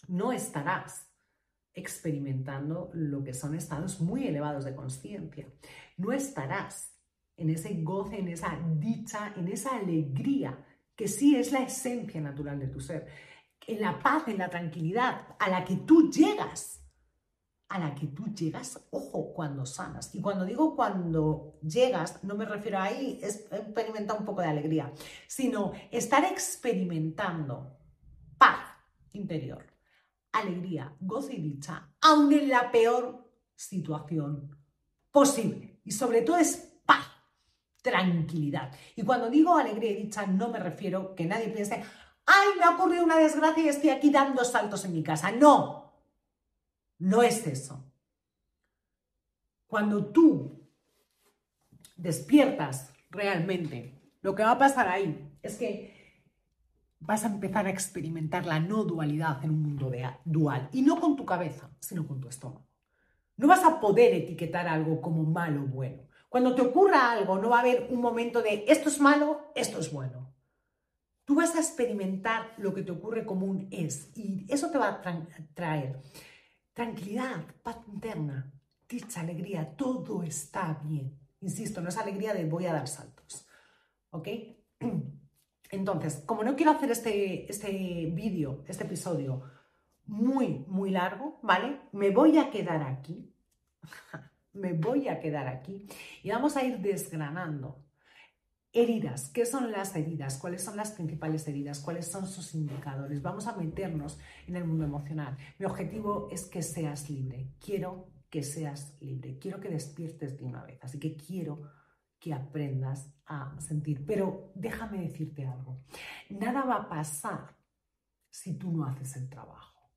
No 0.09 0.33
estarás 0.33 1.09
experimentando 1.75 2.91
lo 2.95 3.23
que 3.23 3.35
son 3.35 3.55
estados 3.55 4.01
muy 4.01 4.27
elevados 4.27 4.65
de 4.65 4.75
conciencia. 4.75 5.47
No 5.97 6.13
estarás 6.13 6.95
en 7.37 7.51
ese 7.51 7.83
goce, 7.83 8.19
en 8.19 8.29
esa 8.29 8.59
dicha, 8.79 9.33
en 9.37 9.49
esa 9.49 9.77
alegría, 9.77 10.65
que 10.97 11.09
sí 11.09 11.37
es 11.37 11.53
la 11.53 11.61
esencia 11.61 12.21
natural 12.21 12.59
de 12.59 12.67
tu 12.67 12.81
ser 12.81 13.07
en 13.69 13.83
la 13.83 13.99
paz, 13.99 14.25
en 14.27 14.39
la 14.39 14.49
tranquilidad 14.49 15.37
a 15.39 15.51
la 15.51 15.63
que 15.63 15.77
tú 15.77 16.11
llegas, 16.11 16.81
a 17.69 17.79
la 17.79 17.95
que 17.95 18.07
tú 18.07 18.25
llegas, 18.35 18.81
ojo, 18.91 19.35
cuando 19.35 19.67
sanas. 19.67 20.15
Y 20.15 20.23
cuando 20.23 20.47
digo 20.47 20.75
cuando 20.75 21.59
llegas, 21.63 22.25
no 22.25 22.35
me 22.35 22.47
refiero 22.47 22.79
a 22.79 22.85
ahí, 22.85 23.21
experimentar 23.23 24.19
un 24.19 24.25
poco 24.25 24.41
de 24.41 24.49
alegría, 24.49 24.91
sino 25.27 25.73
estar 25.91 26.25
experimentando 26.25 27.77
paz 28.39 28.71
interior, 29.13 29.67
alegría, 30.33 30.97
gozo 30.99 31.33
y 31.33 31.43
dicha, 31.43 31.91
aun 32.01 32.33
en 32.33 32.49
la 32.49 32.71
peor 32.71 33.31
situación 33.55 34.57
posible. 35.11 35.83
Y 35.85 35.91
sobre 35.91 36.23
todo 36.23 36.39
es 36.39 36.57
paz, 36.87 37.07
tranquilidad. 37.83 38.75
Y 38.97 39.03
cuando 39.03 39.29
digo 39.29 39.55
alegría 39.55 39.91
y 39.91 40.05
dicha, 40.05 40.27
no 40.27 40.49
me 40.49 40.59
refiero 40.59 41.15
que 41.15 41.27
nadie 41.27 41.51
piense, 41.51 41.85
ay, 42.29 42.59
me 42.59 42.65
ha 42.65 42.71
ocurrido 42.71 43.05
una 43.05 43.19
desgracia 43.19 43.65
y 43.65 43.69
estoy 43.69 43.91
aquí 43.91 44.11
dando 44.11 44.45
saltos 44.45 44.85
en 44.85 44.93
mi 44.93 45.03
casa. 45.03 45.33
No, 45.33 45.93
no 46.99 47.23
es 47.23 47.47
eso. 47.47 47.85
Cuando 49.67 50.07
tú 50.07 50.69
despiertas 51.97 52.93
realmente, 53.11 54.01
lo 54.21 54.35
que 54.35 54.43
va 54.43 54.53
a 54.53 54.59
pasar 54.59 54.89
ahí 54.89 55.39
es 55.43 55.57
que 55.57 55.99
vas 57.01 57.25
a 57.25 57.29
empezar 57.29 57.67
a 57.67 57.71
experimentar 57.71 58.45
la 58.45 58.61
no 58.61 58.85
dualidad 58.85 59.43
en 59.43 59.51
un 59.51 59.63
mundo 59.63 59.91
dual. 60.25 60.69
Y 60.73 60.83
no 60.83 61.01
con 61.01 61.17
tu 61.17 61.25
cabeza, 61.25 61.71
sino 61.81 62.07
con 62.07 62.21
tu 62.21 62.29
estómago. 62.29 62.67
No 63.37 63.47
vas 63.47 63.65
a 63.65 63.81
poder 63.81 64.15
etiquetar 64.15 64.69
algo 64.69 65.01
como 65.01 65.23
malo 65.23 65.63
o 65.63 65.67
bueno. 65.67 66.03
Cuando 66.29 66.55
te 66.55 66.61
ocurra 66.61 67.13
algo, 67.13 67.39
no 67.39 67.49
va 67.49 67.59
a 67.59 67.61
haber 67.61 67.89
un 67.91 68.01
momento 68.01 68.43
de 68.43 68.65
esto 68.69 68.91
es 68.91 69.01
malo, 69.01 69.51
esto 69.55 69.79
es 69.79 69.91
bueno. 69.91 70.35
Tú 71.29 71.35
vas 71.35 71.55
a 71.57 71.59
experimentar 71.59 72.55
lo 72.57 72.73
que 72.73 72.83
te 72.83 72.91
ocurre 72.91 73.27
como 73.27 73.45
un 73.45 73.69
es 73.71 74.11
y 74.17 74.47
eso 74.49 74.71
te 74.71 74.79
va 74.79 74.89
a 74.89 75.03
traer 75.53 76.01
tranquilidad, 76.73 77.45
paz 77.63 77.77
interna, 77.87 78.51
dicha, 78.89 79.21
alegría, 79.21 79.77
todo 79.77 80.23
está 80.23 80.81
bien. 80.83 81.21
Insisto, 81.43 81.83
no 81.83 81.91
es 81.91 81.99
alegría 81.99 82.33
de 82.33 82.47
voy 82.47 82.65
a 82.65 82.73
dar 82.73 82.89
saltos. 82.89 83.47
¿Ok? 84.09 84.27
Entonces, 85.71 86.23
como 86.25 86.43
no 86.45 86.57
quiero 86.57 86.71
hacer 86.71 86.91
este, 86.93 87.53
este 87.53 88.07
vídeo, 88.11 88.65
este 88.67 88.85
episodio 88.85 89.43
muy, 90.07 90.65
muy 90.67 90.91
largo, 90.91 91.41
¿vale? 91.43 91.79
Me 91.93 92.09
voy 92.09 92.39
a 92.39 92.49
quedar 92.49 92.83
aquí. 92.83 93.35
me 94.55 94.73
voy 94.73 95.09
a 95.09 95.21
quedar 95.21 95.47
aquí 95.47 95.87
y 96.23 96.31
vamos 96.31 96.57
a 96.57 96.65
ir 96.65 96.79
desgranando 96.79 97.85
Heridas, 98.73 99.31
¿qué 99.31 99.47
son 99.47 99.73
las 99.73 99.97
heridas? 99.97 100.37
¿Cuáles 100.37 100.63
son 100.63 100.77
las 100.77 100.93
principales 100.93 101.49
heridas? 101.49 101.81
¿Cuáles 101.81 102.11
son 102.11 102.27
sus 102.27 102.55
indicadores? 102.55 103.23
Vamos 103.23 103.47
a 103.47 103.57
meternos 103.57 104.19
en 104.47 104.57
el 104.57 104.65
mundo 104.65 104.85
emocional. 104.85 105.39
Mi 105.59 105.65
objetivo 105.65 106.29
es 106.31 106.45
que 106.45 106.63
seas 106.63 107.09
libre. 107.09 107.55
Quiero 107.65 108.11
que 108.29 108.43
seas 108.43 108.95
libre. 109.01 109.39
Quiero 109.39 109.59
que 109.59 109.71
despiertes 109.71 110.37
de 110.37 110.45
una 110.45 110.63
vez. 110.65 110.79
Así 110.83 110.99
que 110.99 111.17
quiero 111.17 111.63
que 112.21 112.35
aprendas 112.35 113.11
a 113.25 113.59
sentir. 113.59 114.05
Pero 114.05 114.53
déjame 114.55 114.99
decirte 114.99 115.47
algo. 115.47 115.83
Nada 116.29 116.63
va 116.65 116.75
a 116.75 116.89
pasar 116.91 117.57
si 118.29 118.59
tú 118.59 118.71
no 118.71 118.85
haces 118.85 119.17
el 119.17 119.31
trabajo. 119.31 119.91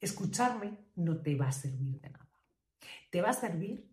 Escucharme 0.00 0.78
no 0.94 1.20
te 1.20 1.36
va 1.36 1.48
a 1.48 1.52
servir 1.52 2.00
de 2.00 2.08
nada. 2.08 2.30
Te 3.10 3.20
va 3.20 3.30
a 3.30 3.34
servir 3.34 3.86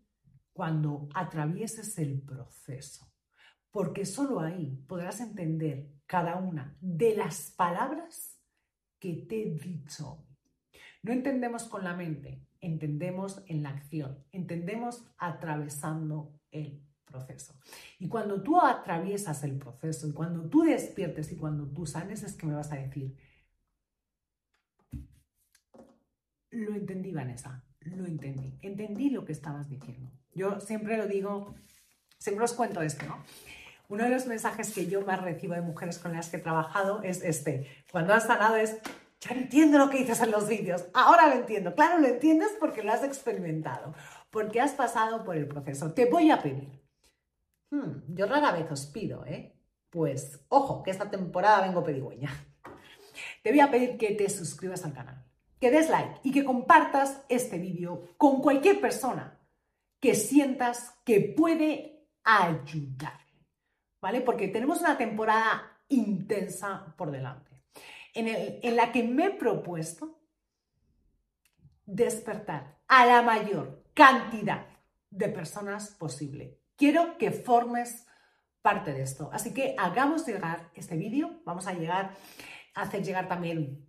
cuando 0.53 1.09
atravieses 1.13 1.97
el 1.97 2.21
proceso 2.21 3.12
porque 3.73 4.05
solo 4.05 4.39
ahí 4.39 4.79
podrás 4.87 5.19
entender 5.19 5.89
cada 6.05 6.35
una 6.35 6.77
de 6.79 7.15
las 7.15 7.49
palabras 7.49 8.39
que 8.99 9.13
te 9.27 9.41
he 9.41 9.49
dicho. 9.49 10.23
No 11.01 11.11
entendemos 11.11 11.63
con 11.63 11.83
la 11.83 11.95
mente, 11.95 12.45
entendemos 12.61 13.43
en 13.47 13.63
la 13.63 13.69
acción, 13.69 14.23
entendemos 14.31 15.03
atravesando 15.17 16.39
el 16.51 16.83
proceso. 17.03 17.59
Y 17.97 18.07
cuando 18.07 18.43
tú 18.43 18.61
atraviesas 18.61 19.43
el 19.43 19.57
proceso 19.57 20.07
y 20.07 20.13
cuando 20.13 20.47
tú 20.47 20.61
despiertes 20.61 21.31
y 21.31 21.35
cuando 21.35 21.67
tú 21.67 21.87
sanes 21.87 22.21
es 22.21 22.35
que 22.35 22.45
me 22.45 22.53
vas 22.53 22.71
a 22.71 22.75
decir, 22.75 23.17
lo 26.51 26.75
entendí 26.75 27.11
Vanessa, 27.11 27.65
lo 27.79 28.05
entendí, 28.05 28.55
entendí 28.61 29.09
lo 29.09 29.25
que 29.25 29.31
estabas 29.31 29.67
diciendo. 29.67 30.11
Yo 30.35 30.59
siempre 30.59 30.95
lo 30.95 31.07
digo, 31.07 31.55
siempre 32.19 32.45
os 32.45 32.53
cuento 32.53 32.83
esto, 32.83 33.07
¿no? 33.07 33.17
Uno 33.89 34.03
de 34.05 34.09
los 34.09 34.25
mensajes 34.27 34.73
que 34.73 34.87
yo 34.87 35.01
más 35.01 35.21
recibo 35.21 35.53
de 35.53 35.61
mujeres 35.61 35.99
con 35.99 36.13
las 36.13 36.29
que 36.29 36.37
he 36.37 36.39
trabajado 36.39 37.01
es 37.03 37.23
este. 37.23 37.85
Cuando 37.91 38.13
has 38.13 38.25
sanado 38.25 38.55
es, 38.55 38.77
ya 39.19 39.35
entiendo 39.35 39.77
lo 39.77 39.89
que 39.89 39.99
dices 39.99 40.21
en 40.21 40.31
los 40.31 40.47
vídeos, 40.47 40.85
ahora 40.93 41.27
lo 41.27 41.35
entiendo. 41.35 41.73
Claro, 41.75 41.99
lo 41.99 42.07
entiendes 42.07 42.49
porque 42.59 42.83
lo 42.83 42.91
has 42.91 43.03
experimentado, 43.03 43.93
porque 44.29 44.61
has 44.61 44.71
pasado 44.71 45.23
por 45.23 45.37
el 45.37 45.47
proceso. 45.47 45.93
Te 45.93 46.05
voy 46.05 46.31
a 46.31 46.41
pedir. 46.41 46.81
Hmm, 47.69 48.03
yo 48.07 48.25
rara 48.25 48.51
vez 48.51 48.71
os 48.71 48.85
pido, 48.85 49.25
¿eh? 49.25 49.55
Pues 49.89 50.39
ojo, 50.49 50.83
que 50.83 50.91
esta 50.91 51.09
temporada 51.09 51.61
vengo 51.61 51.83
pedigüeña. 51.83 52.29
te 53.43 53.51
voy 53.51 53.59
a 53.59 53.71
pedir 53.71 53.97
que 53.97 54.11
te 54.11 54.29
suscribas 54.29 54.83
al 54.85 54.93
canal, 54.93 55.23
que 55.59 55.71
des 55.71 55.89
like 55.89 56.19
y 56.23 56.31
que 56.31 56.43
compartas 56.43 57.23
este 57.29 57.57
vídeo 57.57 58.09
con 58.17 58.41
cualquier 58.41 58.81
persona 58.81 59.39
que 59.99 60.15
sientas 60.15 60.99
que 61.05 61.21
puede 61.21 62.09
ayudar, 62.23 63.22
¿vale? 64.03 64.19
Porque 64.19 64.49
tenemos 64.49 64.81
una 64.81 64.97
temporada 64.97 65.79
intensa 65.87 66.93
por 66.97 67.09
delante, 67.09 67.51
en, 68.13 68.27
en 68.27 68.75
la 68.75 68.91
que 68.91 69.01
me 69.01 69.27
he 69.27 69.31
propuesto 69.31 70.19
despertar 71.85 72.81
a 72.89 73.05
la 73.05 73.21
mayor 73.21 73.85
cantidad 73.93 74.67
de 75.09 75.29
personas 75.29 75.91
posible. 75.91 76.59
Quiero 76.75 77.17
que 77.17 77.31
formes 77.31 78.05
parte 78.61 78.91
de 78.91 79.03
esto. 79.03 79.29
Así 79.31 79.53
que 79.53 79.73
hagamos 79.77 80.27
llegar 80.27 80.69
este 80.75 80.97
vídeo. 80.97 81.41
Vamos 81.45 81.67
a 81.67 81.73
llegar, 81.73 82.13
a 82.75 82.81
hacer 82.81 83.05
llegar 83.05 83.29
también 83.29 83.87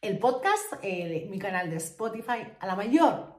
el 0.00 0.20
podcast, 0.20 0.80
mi 0.84 1.38
canal 1.40 1.70
de 1.70 1.76
Spotify, 1.76 2.54
a 2.60 2.66
la 2.68 2.76
mayor, 2.76 3.34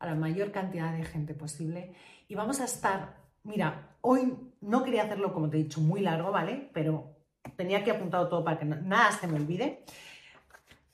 a 0.00 0.06
la 0.06 0.16
mayor 0.16 0.50
cantidad 0.50 0.92
de 0.92 1.04
gente 1.04 1.32
posible. 1.32 1.94
Y 2.26 2.34
vamos 2.34 2.60
a 2.60 2.64
estar, 2.64 3.22
mira, 3.44 3.96
hoy 4.00 4.43
no 4.64 4.82
quería 4.82 5.04
hacerlo, 5.04 5.32
como 5.32 5.48
te 5.48 5.58
he 5.58 5.62
dicho, 5.62 5.80
muy 5.80 6.00
largo, 6.00 6.30
¿vale? 6.30 6.70
Pero 6.72 7.16
tenía 7.56 7.84
que 7.84 7.90
apuntado 7.90 8.28
todo 8.28 8.44
para 8.44 8.58
que 8.58 8.64
nada 8.64 9.12
se 9.12 9.26
me 9.26 9.36
olvide. 9.36 9.84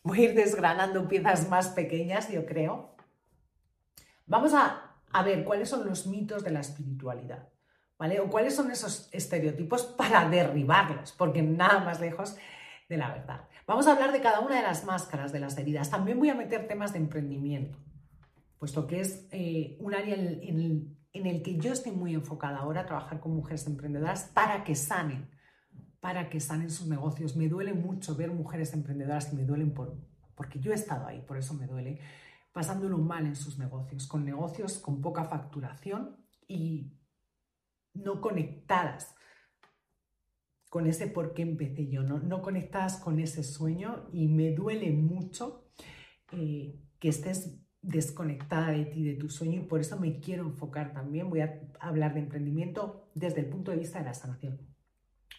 Voy 0.02 0.20
a 0.20 0.24
ir 0.30 0.34
desgranando 0.34 1.08
piezas 1.08 1.48
más 1.48 1.68
pequeñas, 1.68 2.30
yo 2.30 2.46
creo. 2.46 2.94
Vamos 4.26 4.54
a, 4.54 4.96
a 5.12 5.22
ver 5.22 5.44
cuáles 5.44 5.68
son 5.68 5.86
los 5.86 6.06
mitos 6.06 6.44
de 6.44 6.50
la 6.50 6.60
espiritualidad. 6.60 7.48
¿vale? 8.00 8.18
O 8.18 8.30
cuáles 8.30 8.56
son 8.56 8.70
esos 8.70 9.10
estereotipos 9.12 9.82
para 9.82 10.26
derribarlos, 10.28 11.12
porque 11.12 11.42
nada 11.42 11.80
más 11.80 12.00
lejos 12.00 12.34
de 12.88 12.96
la 12.96 13.10
verdad. 13.10 13.42
Vamos 13.66 13.86
a 13.86 13.92
hablar 13.92 14.10
de 14.10 14.22
cada 14.22 14.40
una 14.40 14.56
de 14.56 14.62
las 14.62 14.84
máscaras 14.86 15.32
de 15.32 15.38
las 15.38 15.56
heridas. 15.58 15.90
También 15.90 16.18
voy 16.18 16.30
a 16.30 16.34
meter 16.34 16.66
temas 16.66 16.94
de 16.94 16.98
emprendimiento, 16.98 17.78
puesto 18.58 18.86
que 18.86 19.00
es 19.00 19.28
eh, 19.30 19.76
un 19.80 19.94
área 19.94 20.14
en, 20.14 20.96
el, 21.12 21.42
que 21.42 21.58
yo 21.58 21.72
estoy 21.72 21.92
muy 21.92 22.14
enfocada 22.14 22.58
ahora, 22.58 22.86
trabajar 22.86 23.20
con 23.20 23.34
mujeres 23.34 23.66
emprendedoras 23.66 24.24
para 24.34 24.64
que 24.64 24.74
sanen, 24.74 25.28
para 26.00 26.30
que 26.30 26.40
sanen 26.40 26.70
sus 26.70 26.86
negocios. 26.88 27.36
Me 27.36 27.48
duele 27.48 27.74
mucho 27.74 28.14
ver 28.14 28.30
mujeres 28.30 28.72
emprendedoras 28.72 29.32
y 29.32 29.36
me 29.36 29.44
duelen 29.44 29.74
por, 29.74 29.96
porque 30.34 30.60
yo 30.60 30.72
he 30.72 30.74
estado 30.74 31.06
ahí, 31.06 31.20
por 31.22 31.36
eso 31.36 31.54
me 31.54 31.66
duele, 31.66 32.00
pasándolo 32.52 32.98
mal 32.98 33.26
en 33.26 33.36
sus 33.36 33.58
negocios, 33.58 34.06
con 34.06 34.24
negocios 34.24 34.78
con 34.78 35.00
poca 35.00 35.24
facturación 35.24 36.16
y 36.48 36.92
no 37.94 38.20
conectadas 38.20 39.14
con 40.68 40.86
ese 40.86 41.08
por 41.08 41.34
qué 41.34 41.42
empecé 41.42 41.88
yo, 41.88 42.02
no, 42.04 42.20
no 42.20 42.42
conectadas 42.42 42.96
con 42.96 43.18
ese 43.18 43.42
sueño 43.42 44.08
y 44.12 44.28
me 44.28 44.52
duele 44.52 44.92
mucho 44.92 45.68
eh, 46.32 46.80
que 47.00 47.08
estés 47.08 47.58
desconectada 47.82 48.70
de 48.70 48.84
ti, 48.84 49.04
de 49.04 49.14
tu 49.14 49.28
sueño 49.28 49.60
y 49.60 49.64
por 49.64 49.80
eso 49.80 49.98
me 49.98 50.20
quiero 50.20 50.44
enfocar 50.44 50.92
también, 50.92 51.30
voy 51.30 51.40
a 51.40 51.60
hablar 51.80 52.14
de 52.14 52.20
emprendimiento 52.20 53.08
desde 53.14 53.40
el 53.40 53.46
punto 53.46 53.70
de 53.70 53.78
vista 53.78 53.98
de 53.98 54.04
la 54.04 54.14
sanación, 54.14 54.60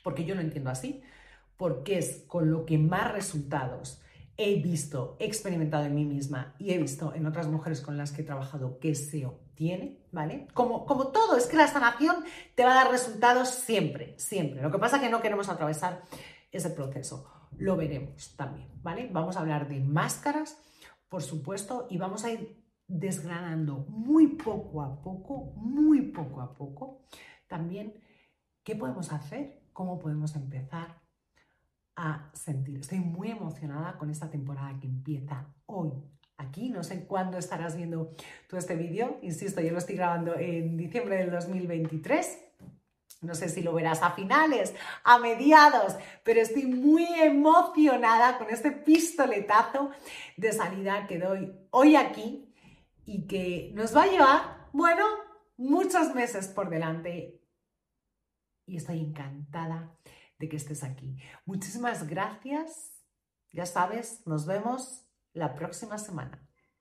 porque 0.03 0.25
yo 0.25 0.35
lo 0.35 0.41
entiendo 0.41 0.69
así, 0.69 1.01
porque 1.57 1.99
es 1.99 2.23
con 2.27 2.49
lo 2.49 2.65
que 2.65 2.77
más 2.77 3.11
resultados 3.11 4.01
he 4.37 4.55
visto, 4.61 5.17
he 5.19 5.25
experimentado 5.25 5.85
en 5.85 5.93
mí 5.93 6.05
misma 6.05 6.55
y 6.57 6.71
he 6.71 6.77
visto 6.77 7.13
en 7.13 7.25
otras 7.27 7.47
mujeres 7.47 7.81
con 7.81 7.97
las 7.97 8.11
que 8.11 8.21
he 8.21 8.25
trabajado 8.25 8.79
que 8.79 8.95
se 8.95 9.27
tiene, 9.53 9.99
¿vale? 10.11 10.47
Como, 10.53 10.85
como 10.87 11.09
todo, 11.09 11.37
es 11.37 11.45
que 11.45 11.57
la 11.57 11.67
sanación 11.67 12.15
te 12.55 12.63
va 12.63 12.71
a 12.71 12.83
dar 12.83 12.91
resultados 12.91 13.49
siempre, 13.49 14.15
siempre. 14.17 14.61
Lo 14.61 14.71
que 14.71 14.79
pasa 14.79 14.95
es 14.95 15.03
que 15.03 15.09
no 15.09 15.21
queremos 15.21 15.49
atravesar 15.49 16.01
ese 16.51 16.71
proceso. 16.71 17.29
Lo 17.57 17.75
veremos 17.75 18.35
también, 18.35 18.69
¿vale? 18.81 19.09
Vamos 19.11 19.37
a 19.37 19.41
hablar 19.41 19.67
de 19.67 19.79
máscaras, 19.79 20.57
por 21.11 21.23
supuesto, 21.23 21.87
y 21.89 21.97
vamos 21.97 22.23
a 22.23 22.31
ir 22.31 22.63
desgranando 22.87 23.85
muy 23.89 24.27
poco 24.27 24.81
a 24.81 25.01
poco, 25.01 25.51
muy 25.57 26.03
poco 26.03 26.39
a 26.39 26.55
poco, 26.55 27.01
también 27.47 28.01
qué 28.63 28.77
podemos 28.77 29.11
hacer, 29.11 29.61
cómo 29.73 29.99
podemos 29.99 30.37
empezar 30.37 31.01
a 31.97 32.31
sentir. 32.33 32.77
Estoy 32.77 32.99
muy 32.99 33.29
emocionada 33.29 33.97
con 33.97 34.09
esta 34.09 34.29
temporada 34.29 34.79
que 34.79 34.87
empieza 34.87 35.53
hoy, 35.65 35.91
aquí. 36.37 36.69
No 36.69 36.81
sé 36.81 37.05
cuándo 37.05 37.37
estarás 37.37 37.75
viendo 37.75 38.15
todo 38.47 38.57
este 38.57 38.77
vídeo. 38.77 39.19
Insisto, 39.21 39.59
yo 39.59 39.73
lo 39.73 39.79
estoy 39.79 39.97
grabando 39.97 40.37
en 40.37 40.77
diciembre 40.77 41.17
del 41.17 41.31
2023. 41.31 42.50
No 43.21 43.35
sé 43.35 43.49
si 43.49 43.61
lo 43.61 43.73
verás 43.73 44.01
a 44.01 44.11
finales, 44.11 44.73
a 45.03 45.19
mediados, 45.19 45.95
pero 46.23 46.41
estoy 46.41 46.65
muy 46.65 47.05
emocionada 47.21 48.39
con 48.39 48.49
este 48.49 48.71
pistoletazo 48.71 49.91
de 50.37 50.51
salida 50.51 51.05
que 51.05 51.19
doy 51.19 51.55
hoy 51.69 51.95
aquí 51.95 52.51
y 53.05 53.27
que 53.27 53.71
nos 53.75 53.95
va 53.95 54.03
a 54.03 54.07
llevar, 54.07 54.69
bueno, 54.73 55.05
muchos 55.55 56.15
meses 56.15 56.47
por 56.47 56.69
delante. 56.71 57.39
Y 58.65 58.77
estoy 58.77 58.99
encantada 58.99 59.95
de 60.39 60.49
que 60.49 60.57
estés 60.57 60.83
aquí. 60.83 61.17
Muchísimas 61.45 62.07
gracias. 62.07 62.97
Ya 63.51 63.67
sabes, 63.67 64.25
nos 64.25 64.47
vemos 64.47 65.05
la 65.33 65.53
próxima 65.53 65.99
semana. 65.99 66.50